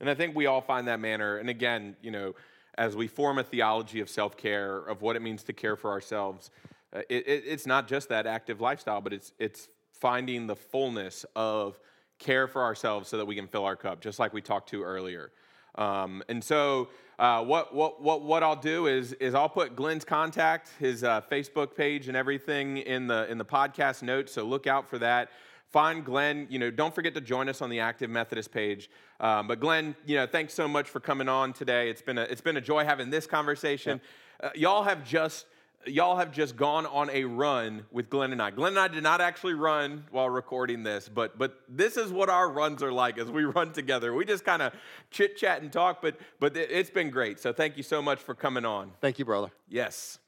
And 0.00 0.08
I 0.08 0.14
think 0.14 0.34
we 0.34 0.46
all 0.46 0.62
find 0.62 0.88
that 0.88 1.00
manner. 1.00 1.36
And 1.36 1.50
again, 1.50 1.96
you 2.00 2.10
know 2.10 2.34
as 2.78 2.94
we 2.94 3.06
form 3.06 3.38
a 3.38 3.44
theology 3.44 4.00
of 4.00 4.08
self 4.08 4.36
care, 4.36 4.78
of 4.78 5.02
what 5.02 5.16
it 5.16 5.22
means 5.22 5.42
to 5.44 5.52
care 5.52 5.76
for 5.76 5.90
ourselves, 5.90 6.50
uh, 6.92 7.00
it, 7.08 7.26
it, 7.26 7.44
it's 7.46 7.66
not 7.66 7.88
just 7.88 8.08
that 8.08 8.26
active 8.26 8.60
lifestyle, 8.60 9.00
but 9.00 9.12
it's 9.12 9.32
it's 9.38 9.68
finding 9.92 10.46
the 10.46 10.56
fullness 10.56 11.24
of 11.34 11.78
care 12.18 12.46
for 12.46 12.62
ourselves 12.62 13.08
so 13.08 13.16
that 13.16 13.26
we 13.26 13.34
can 13.34 13.46
fill 13.46 13.64
our 13.64 13.76
cup, 13.76 14.00
just 14.00 14.18
like 14.18 14.32
we 14.32 14.42
talked 14.42 14.68
to 14.70 14.82
earlier. 14.82 15.30
Um, 15.76 16.22
and 16.28 16.42
so, 16.42 16.88
uh, 17.18 17.42
what, 17.42 17.74
what, 17.74 18.02
what, 18.02 18.22
what 18.22 18.42
I'll 18.42 18.60
do 18.60 18.86
is, 18.86 19.12
is 19.14 19.34
I'll 19.34 19.48
put 19.48 19.74
Glenn's 19.74 20.04
contact, 20.04 20.70
his 20.78 21.02
uh, 21.02 21.22
Facebook 21.30 21.74
page, 21.74 22.08
and 22.08 22.16
everything 22.16 22.78
in 22.78 23.06
the, 23.06 23.30
in 23.30 23.38
the 23.38 23.44
podcast 23.44 24.02
notes. 24.02 24.32
So 24.32 24.44
look 24.44 24.66
out 24.66 24.88
for 24.88 24.98
that. 24.98 25.30
Find 25.70 26.04
Glenn. 26.04 26.46
You 26.50 26.58
know, 26.58 26.70
don't 26.70 26.94
forget 26.94 27.14
to 27.14 27.20
join 27.20 27.48
us 27.48 27.62
on 27.62 27.70
the 27.70 27.80
Active 27.80 28.10
Methodist 28.10 28.52
page. 28.52 28.90
Um, 29.20 29.48
but 29.48 29.60
Glenn, 29.60 29.96
you 30.04 30.16
know, 30.16 30.26
thanks 30.26 30.54
so 30.54 30.68
much 30.68 30.88
for 30.88 31.00
coming 31.00 31.28
on 31.28 31.52
today. 31.52 31.90
It's 31.90 32.02
been 32.02 32.18
a, 32.18 32.22
it's 32.22 32.40
been 32.40 32.56
a 32.56 32.60
joy 32.60 32.84
having 32.84 33.10
this 33.10 33.26
conversation. 33.26 34.00
Uh, 34.42 34.50
y'all 34.54 34.82
have 34.82 35.04
just 35.04 35.46
y'all 35.86 36.16
have 36.16 36.32
just 36.32 36.56
gone 36.56 36.84
on 36.86 37.08
a 37.10 37.24
run 37.24 37.86
with 37.90 38.10
Glenn 38.10 38.32
and 38.32 38.42
I. 38.42 38.50
Glenn 38.50 38.72
and 38.72 38.78
I 38.78 38.88
did 38.88 39.02
not 39.02 39.20
actually 39.20 39.54
run 39.54 40.04
while 40.10 40.28
recording 40.28 40.82
this, 40.82 41.08
but 41.08 41.38
but 41.38 41.60
this 41.68 41.96
is 41.96 42.12
what 42.12 42.28
our 42.28 42.50
runs 42.50 42.82
are 42.82 42.92
like 42.92 43.18
as 43.18 43.30
we 43.30 43.44
run 43.56 43.72
together. 43.72 44.12
We 44.14 44.24
just 44.24 44.44
kind 44.44 44.62
of 44.62 44.72
chit 45.10 45.36
chat 45.36 45.62
and 45.62 45.72
talk, 45.72 46.02
but 46.02 46.18
but 46.40 46.56
it's 46.56 46.90
been 46.90 47.10
great. 47.10 47.40
So 47.40 47.52
thank 47.52 47.76
you 47.76 47.82
so 47.82 48.02
much 48.02 48.18
for 48.18 48.34
coming 48.34 48.64
on. 48.64 48.92
Thank 49.00 49.18
you, 49.18 49.24
brother. 49.24 49.50
Yes. 49.68 50.18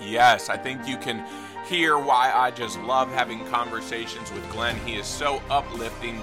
Yes, 0.00 0.48
I 0.48 0.56
think 0.56 0.86
you 0.86 0.96
can 0.96 1.24
hear 1.66 1.98
why 1.98 2.32
I 2.32 2.50
just 2.50 2.80
love 2.82 3.10
having 3.12 3.44
conversations 3.46 4.32
with 4.32 4.48
Glenn. 4.50 4.76
He 4.86 4.96
is 4.96 5.06
so 5.06 5.42
uplifting 5.50 6.22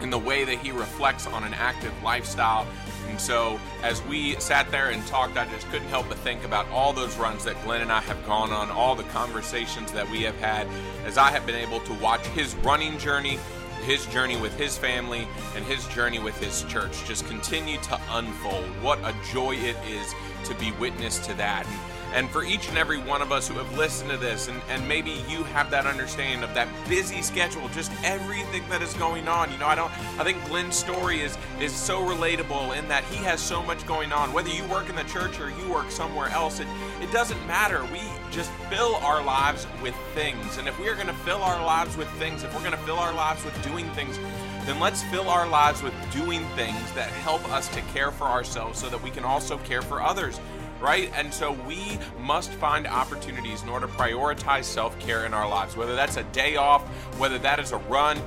in 0.00 0.10
the 0.10 0.18
way 0.18 0.44
that 0.44 0.58
he 0.58 0.70
reflects 0.70 1.26
on 1.26 1.44
an 1.44 1.54
active 1.54 1.92
lifestyle 2.02 2.66
and 3.14 3.20
so, 3.20 3.60
as 3.84 4.02
we 4.06 4.34
sat 4.40 4.70
there 4.72 4.90
and 4.90 5.06
talked, 5.06 5.36
I 5.36 5.44
just 5.46 5.68
couldn't 5.70 5.86
help 5.86 6.08
but 6.08 6.18
think 6.18 6.44
about 6.44 6.68
all 6.70 6.92
those 6.92 7.16
runs 7.16 7.44
that 7.44 7.62
Glenn 7.62 7.80
and 7.80 7.92
I 7.92 8.00
have 8.00 8.26
gone 8.26 8.50
on, 8.50 8.70
all 8.70 8.96
the 8.96 9.04
conversations 9.04 9.92
that 9.92 10.10
we 10.10 10.22
have 10.22 10.36
had, 10.40 10.66
as 11.04 11.16
I 11.16 11.30
have 11.30 11.46
been 11.46 11.54
able 11.54 11.78
to 11.78 11.94
watch 11.94 12.26
his 12.28 12.56
running 12.56 12.98
journey, 12.98 13.38
his 13.84 14.04
journey 14.06 14.36
with 14.36 14.58
his 14.58 14.76
family, 14.76 15.28
and 15.54 15.64
his 15.64 15.86
journey 15.94 16.18
with 16.18 16.36
his 16.40 16.64
church 16.64 17.04
just 17.04 17.26
continue 17.28 17.78
to 17.82 18.00
unfold. 18.10 18.64
What 18.82 18.98
a 19.04 19.14
joy 19.32 19.54
it 19.54 19.76
is 19.88 20.12
to 20.48 20.54
be 20.56 20.72
witness 20.72 21.18
to 21.26 21.34
that. 21.34 21.66
And 22.14 22.30
for 22.30 22.44
each 22.44 22.68
and 22.68 22.78
every 22.78 22.98
one 22.98 23.22
of 23.22 23.32
us 23.32 23.48
who 23.48 23.54
have 23.54 23.76
listened 23.76 24.08
to 24.10 24.16
this, 24.16 24.46
and, 24.46 24.62
and 24.68 24.86
maybe 24.86 25.24
you 25.28 25.42
have 25.42 25.68
that 25.72 25.84
understanding 25.84 26.44
of 26.44 26.54
that 26.54 26.68
busy 26.88 27.22
schedule, 27.22 27.68
just 27.70 27.90
everything 28.04 28.62
that 28.68 28.82
is 28.82 28.94
going 28.94 29.26
on. 29.26 29.50
You 29.50 29.58
know, 29.58 29.66
I 29.66 29.74
don't 29.74 29.90
I 30.20 30.22
think 30.22 30.38
Glenn's 30.46 30.76
story 30.76 31.22
is 31.22 31.36
is 31.60 31.72
so 31.72 32.02
relatable 32.02 32.78
in 32.78 32.86
that 32.86 33.02
he 33.04 33.16
has 33.24 33.40
so 33.40 33.64
much 33.64 33.84
going 33.84 34.12
on. 34.12 34.32
Whether 34.32 34.50
you 34.50 34.64
work 34.66 34.88
in 34.88 34.94
the 34.94 35.02
church 35.04 35.40
or 35.40 35.50
you 35.50 35.68
work 35.68 35.90
somewhere 35.90 36.28
else, 36.28 36.60
it, 36.60 36.68
it 37.02 37.10
doesn't 37.10 37.44
matter. 37.48 37.82
We 37.92 38.00
just 38.30 38.52
fill 38.70 38.94
our 38.96 39.22
lives 39.22 39.66
with 39.82 39.96
things. 40.14 40.56
And 40.58 40.68
if 40.68 40.78
we 40.78 40.88
are 40.88 40.94
gonna 40.94 41.14
fill 41.24 41.42
our 41.42 41.64
lives 41.66 41.96
with 41.96 42.08
things, 42.12 42.44
if 42.44 42.54
we're 42.54 42.62
gonna 42.62 42.76
fill 42.78 42.98
our 42.98 43.12
lives 43.12 43.44
with 43.44 43.60
doing 43.64 43.90
things, 43.90 44.18
then 44.66 44.78
let's 44.78 45.02
fill 45.04 45.28
our 45.28 45.48
lives 45.48 45.82
with 45.82 45.92
doing 46.12 46.44
things 46.56 46.92
that 46.92 47.08
help 47.08 47.46
us 47.50 47.66
to 47.68 47.80
care 47.92 48.12
for 48.12 48.24
ourselves 48.24 48.78
so 48.78 48.88
that 48.88 49.02
we 49.02 49.10
can 49.10 49.24
also 49.24 49.58
care 49.58 49.82
for 49.82 50.00
others 50.00 50.38
right? 50.84 51.10
And 51.16 51.32
so 51.32 51.52
we 51.66 51.98
must 52.20 52.52
find 52.52 52.86
opportunities 52.86 53.62
in 53.62 53.70
order 53.70 53.86
to 53.86 53.92
prioritize 53.94 54.64
self 54.64 54.96
care 55.00 55.24
in 55.24 55.32
our 55.32 55.48
lives, 55.48 55.76
whether 55.76 55.96
that's 55.96 56.18
a 56.18 56.24
day 56.24 56.56
off, 56.56 56.82
whether 57.18 57.38
that 57.38 57.58
is 57.58 57.72
a 57.72 57.78
run. 57.78 58.20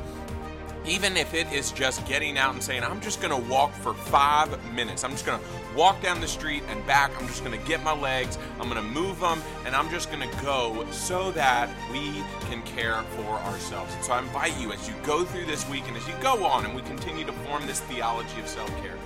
Even 0.85 1.17
if 1.17 1.33
it 1.33 1.51
is 1.51 1.73
just 1.73 2.05
getting 2.07 2.37
out 2.37 2.53
and 2.53 2.63
saying, 2.63 2.81
I'm 2.81 3.01
just 3.01 3.21
gonna 3.21 3.37
walk 3.37 3.73
for 3.73 3.93
five 3.93 4.49
minutes. 4.73 5.03
I'm 5.03 5.11
just 5.11 5.25
gonna 5.25 5.43
walk 5.75 6.01
down 6.01 6.21
the 6.21 6.27
street 6.27 6.63
and 6.69 6.85
back. 6.87 7.11
I'm 7.19 7.27
just 7.27 7.43
gonna 7.43 7.57
get 7.57 7.83
my 7.83 7.93
legs, 7.93 8.39
I'm 8.59 8.69
gonna 8.69 8.81
move 8.81 9.19
them, 9.19 9.41
and 9.65 9.75
I'm 9.75 9.89
just 9.89 10.09
gonna 10.09 10.31
go 10.41 10.85
so 10.91 11.31
that 11.31 11.69
we 11.91 12.23
can 12.49 12.63
care 12.63 13.03
for 13.17 13.33
ourselves. 13.41 13.93
And 13.95 14.03
so 14.03 14.13
I 14.13 14.19
invite 14.19 14.57
you 14.59 14.71
as 14.71 14.87
you 14.87 14.95
go 15.03 15.25
through 15.25 15.45
this 15.45 15.67
week 15.69 15.83
and 15.87 15.97
as 15.97 16.07
you 16.07 16.13
go 16.21 16.43
on 16.45 16.65
and 16.65 16.73
we 16.73 16.81
continue 16.83 17.25
to 17.25 17.33
form 17.33 17.67
this 17.67 17.81
theology 17.81 18.39
of 18.39 18.47
self 18.47 18.69
care 18.81 18.96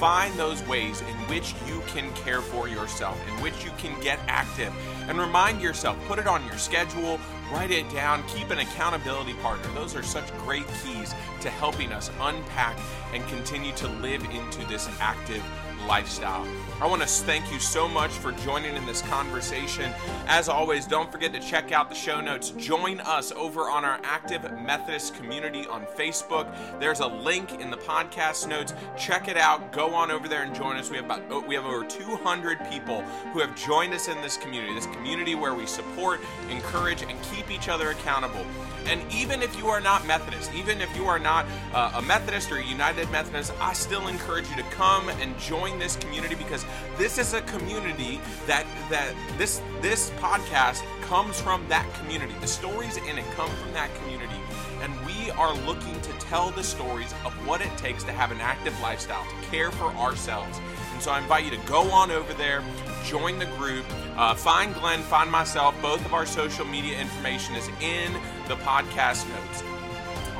Find 0.00 0.32
those 0.38 0.66
ways 0.66 1.02
in 1.02 1.14
which 1.28 1.54
you 1.66 1.82
can 1.88 2.10
care 2.14 2.40
for 2.40 2.68
yourself, 2.68 3.20
in 3.28 3.34
which 3.42 3.66
you 3.66 3.70
can 3.76 4.00
get 4.00 4.18
active. 4.28 4.72
And 5.06 5.18
remind 5.18 5.60
yourself, 5.60 5.98
put 6.08 6.18
it 6.18 6.26
on 6.26 6.42
your 6.46 6.56
schedule, 6.56 7.20
write 7.52 7.70
it 7.70 7.86
down, 7.90 8.24
keep 8.26 8.48
an 8.48 8.60
accountability 8.60 9.34
partner. 9.34 9.70
Those 9.74 9.94
are 9.94 10.02
such 10.02 10.34
great 10.38 10.64
keys 10.82 11.14
to 11.42 11.50
helping 11.50 11.92
us 11.92 12.10
unpack 12.18 12.78
and 13.12 13.22
continue 13.28 13.72
to 13.74 13.88
live 13.88 14.24
into 14.24 14.66
this 14.68 14.88
active 15.00 15.42
lifestyle. 15.86 16.46
I 16.80 16.86
want 16.86 17.02
to 17.02 17.08
thank 17.08 17.52
you 17.52 17.58
so 17.58 17.86
much 17.86 18.10
for 18.10 18.32
joining 18.32 18.74
in 18.74 18.86
this 18.86 19.02
conversation. 19.02 19.92
As 20.26 20.48
always, 20.48 20.86
don't 20.86 21.12
forget 21.12 21.30
to 21.34 21.40
check 21.40 21.72
out 21.72 21.90
the 21.90 21.94
show 21.94 22.22
notes. 22.22 22.50
Join 22.56 23.00
us 23.00 23.32
over 23.32 23.68
on 23.68 23.84
our 23.84 24.00
Active 24.02 24.42
Methodist 24.62 25.14
community 25.14 25.66
on 25.66 25.84
Facebook. 25.84 26.50
There's 26.80 27.00
a 27.00 27.06
link 27.06 27.60
in 27.60 27.70
the 27.70 27.76
podcast 27.76 28.48
notes. 28.48 28.72
Check 28.96 29.28
it 29.28 29.36
out. 29.36 29.72
Go 29.72 29.94
on 29.94 30.10
over 30.10 30.26
there 30.26 30.42
and 30.42 30.54
join 30.54 30.76
us. 30.76 30.90
We 30.90 30.96
have 30.96 31.04
about 31.04 31.22
oh, 31.28 31.40
we 31.40 31.54
have 31.54 31.66
over 31.66 31.84
200 31.84 32.70
people 32.70 33.02
who 33.32 33.40
have 33.40 33.54
joined 33.56 33.92
us 33.92 34.08
in 34.08 34.20
this 34.22 34.38
community. 34.38 34.74
This 34.74 34.86
community 34.86 35.34
where 35.34 35.54
we 35.54 35.66
support, 35.66 36.20
encourage, 36.48 37.02
and 37.02 37.20
keep 37.24 37.50
each 37.50 37.68
other 37.68 37.90
accountable. 37.90 38.46
And 38.86 39.02
even 39.12 39.42
if 39.42 39.56
you 39.58 39.68
are 39.68 39.80
not 39.80 40.06
Methodist, 40.06 40.52
even 40.54 40.80
if 40.80 40.94
you 40.96 41.04
are 41.06 41.18
not 41.18 41.46
uh, 41.74 41.92
a 41.96 42.02
Methodist 42.02 42.50
or 42.50 42.56
a 42.56 42.64
United 42.64 43.10
Methodist, 43.10 43.52
I 43.60 43.72
still 43.74 44.08
encourage 44.08 44.48
you 44.48 44.56
to 44.56 44.62
come 44.70 45.08
and 45.08 45.38
join 45.38 45.78
this 45.80 45.96
community 45.96 46.36
because 46.36 46.64
this 46.96 47.18
is 47.18 47.34
a 47.34 47.40
community 47.42 48.20
that 48.46 48.64
that 48.90 49.14
this 49.38 49.60
this 49.80 50.10
podcast 50.20 50.82
comes 51.02 51.40
from 51.40 51.66
that 51.68 51.92
community. 51.94 52.32
The 52.40 52.46
stories 52.46 52.96
in 52.98 53.18
it 53.18 53.24
come 53.34 53.50
from 53.50 53.72
that 53.72 53.92
community. 53.96 54.36
And 54.82 54.94
we 55.04 55.30
are 55.32 55.54
looking 55.66 56.00
to 56.00 56.12
tell 56.20 56.50
the 56.52 56.62
stories 56.62 57.12
of 57.24 57.32
what 57.46 57.60
it 57.60 57.76
takes 57.76 58.04
to 58.04 58.12
have 58.12 58.30
an 58.30 58.40
active 58.40 58.78
lifestyle, 58.80 59.24
to 59.24 59.50
care 59.50 59.70
for 59.70 59.86
ourselves. 59.86 60.58
And 60.92 61.02
so 61.02 61.10
I 61.10 61.18
invite 61.18 61.44
you 61.44 61.50
to 61.50 61.66
go 61.66 61.90
on 61.90 62.10
over 62.10 62.32
there, 62.34 62.62
join 63.04 63.38
the 63.38 63.46
group, 63.46 63.84
uh, 64.16 64.34
find 64.34 64.74
Glenn, 64.74 65.00
find 65.00 65.30
myself. 65.30 65.74
Both 65.82 66.04
of 66.06 66.14
our 66.14 66.24
social 66.24 66.64
media 66.64 66.98
information 66.98 67.56
is 67.56 67.68
in 67.80 68.12
the 68.48 68.56
podcast 68.56 69.28
notes. 69.28 69.79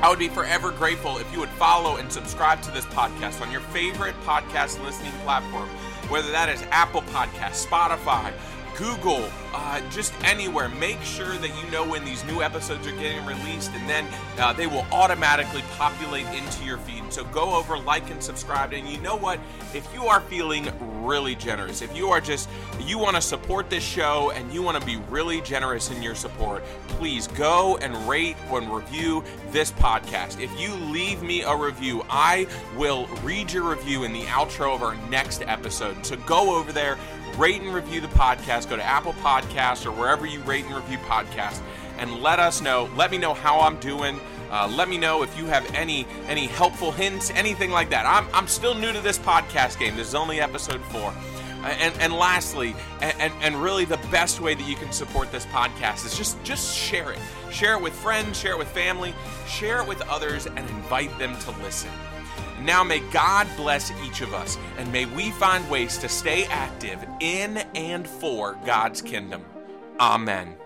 I 0.01 0.09
would 0.09 0.17
be 0.17 0.29
forever 0.29 0.71
grateful 0.71 1.19
if 1.19 1.31
you 1.31 1.39
would 1.39 1.49
follow 1.49 1.97
and 1.97 2.11
subscribe 2.11 2.63
to 2.63 2.71
this 2.71 2.85
podcast 2.85 3.39
on 3.39 3.51
your 3.51 3.61
favorite 3.61 4.15
podcast 4.25 4.83
listening 4.83 5.11
platform, 5.23 5.69
whether 6.09 6.31
that 6.31 6.49
is 6.49 6.63
Apple 6.71 7.03
Podcast, 7.03 7.67
Spotify, 7.67 8.33
Google, 8.77 9.29
uh, 9.53 9.81
just 9.89 10.13
anywhere. 10.23 10.69
Make 10.69 11.01
sure 11.01 11.33
that 11.37 11.49
you 11.49 11.71
know 11.71 11.87
when 11.87 12.05
these 12.05 12.23
new 12.25 12.41
episodes 12.41 12.87
are 12.87 12.91
getting 12.91 13.25
released, 13.25 13.71
and 13.71 13.89
then 13.89 14.07
uh, 14.37 14.53
they 14.53 14.67
will 14.67 14.85
automatically 14.91 15.63
populate 15.77 16.25
into 16.27 16.63
your 16.63 16.77
feed. 16.77 17.11
So 17.11 17.23
go 17.25 17.55
over, 17.55 17.77
like, 17.77 18.09
and 18.09 18.23
subscribe. 18.23 18.73
And 18.73 18.87
you 18.87 18.99
know 19.01 19.17
what? 19.17 19.39
If 19.73 19.87
you 19.93 20.05
are 20.05 20.21
feeling 20.21 20.71
really 21.03 21.35
generous, 21.35 21.81
if 21.81 21.95
you 21.95 22.09
are 22.09 22.21
just, 22.21 22.49
you 22.79 22.97
want 22.97 23.15
to 23.15 23.21
support 23.21 23.69
this 23.69 23.83
show 23.83 24.31
and 24.31 24.51
you 24.53 24.61
want 24.61 24.79
to 24.79 24.85
be 24.85 24.97
really 25.09 25.41
generous 25.41 25.91
in 25.91 26.01
your 26.01 26.15
support, 26.15 26.63
please 26.87 27.27
go 27.27 27.77
and 27.77 27.95
rate 28.07 28.37
and 28.51 28.73
review 28.73 29.23
this 29.49 29.71
podcast. 29.71 30.39
If 30.39 30.57
you 30.59 30.73
leave 30.91 31.21
me 31.21 31.41
a 31.41 31.55
review, 31.55 32.03
I 32.09 32.47
will 32.77 33.07
read 33.23 33.51
your 33.51 33.69
review 33.69 34.03
in 34.03 34.13
the 34.13 34.23
outro 34.23 34.73
of 34.73 34.83
our 34.83 34.95
next 35.09 35.41
episode. 35.41 36.05
So 36.05 36.15
go 36.17 36.55
over 36.55 36.71
there 36.71 36.97
rate 37.41 37.61
and 37.63 37.73
review 37.73 37.99
the 37.99 38.07
podcast. 38.09 38.69
Go 38.69 38.75
to 38.75 38.83
Apple 38.83 39.13
Podcasts 39.13 39.87
or 39.87 39.91
wherever 39.91 40.27
you 40.27 40.41
rate 40.41 40.63
and 40.65 40.75
review 40.75 40.99
podcasts 40.99 41.59
and 41.97 42.21
let 42.21 42.37
us 42.37 42.61
know. 42.61 42.87
Let 42.95 43.09
me 43.09 43.17
know 43.17 43.33
how 43.33 43.61
I'm 43.61 43.77
doing. 43.79 44.19
Uh, 44.51 44.71
let 44.77 44.87
me 44.87 44.95
know 44.95 45.23
if 45.23 45.35
you 45.35 45.45
have 45.45 45.65
any 45.73 46.05
any 46.27 46.45
helpful 46.45 46.91
hints, 46.91 47.31
anything 47.31 47.71
like 47.71 47.89
that. 47.89 48.05
I'm, 48.05 48.27
I'm 48.31 48.47
still 48.47 48.75
new 48.75 48.93
to 48.93 49.01
this 49.01 49.17
podcast 49.17 49.79
game. 49.79 49.95
This 49.95 50.09
is 50.09 50.15
only 50.15 50.39
episode 50.39 50.81
four. 50.85 51.11
And, 51.63 51.95
and 51.99 52.13
lastly, 52.13 52.75
and, 53.01 53.33
and 53.41 53.55
really 53.55 53.85
the 53.85 53.99
best 54.09 54.39
way 54.39 54.55
that 54.55 54.67
you 54.67 54.75
can 54.75 54.91
support 54.91 55.31
this 55.31 55.45
podcast 55.47 56.05
is 56.05 56.15
just 56.15 56.43
just 56.43 56.77
share 56.77 57.11
it. 57.11 57.19
Share 57.51 57.73
it 57.73 57.81
with 57.81 57.93
friends, 57.93 58.39
share 58.39 58.53
it 58.53 58.59
with 58.59 58.69
family, 58.69 59.15
share 59.47 59.81
it 59.81 59.87
with 59.87 60.01
others, 60.09 60.45
and 60.45 60.59
invite 60.59 61.17
them 61.17 61.37
to 61.39 61.51
listen. 61.63 61.89
Now 62.61 62.83
may 62.83 62.99
God 63.11 63.47
bless 63.57 63.91
each 64.03 64.21
of 64.21 64.33
us, 64.33 64.57
and 64.77 64.91
may 64.91 65.05
we 65.05 65.31
find 65.31 65.67
ways 65.69 65.97
to 65.97 66.07
stay 66.07 66.45
active 66.45 67.03
in 67.19 67.57
and 67.75 68.07
for 68.07 68.57
God's 68.65 69.01
kingdom. 69.01 69.43
Amen. 69.99 70.60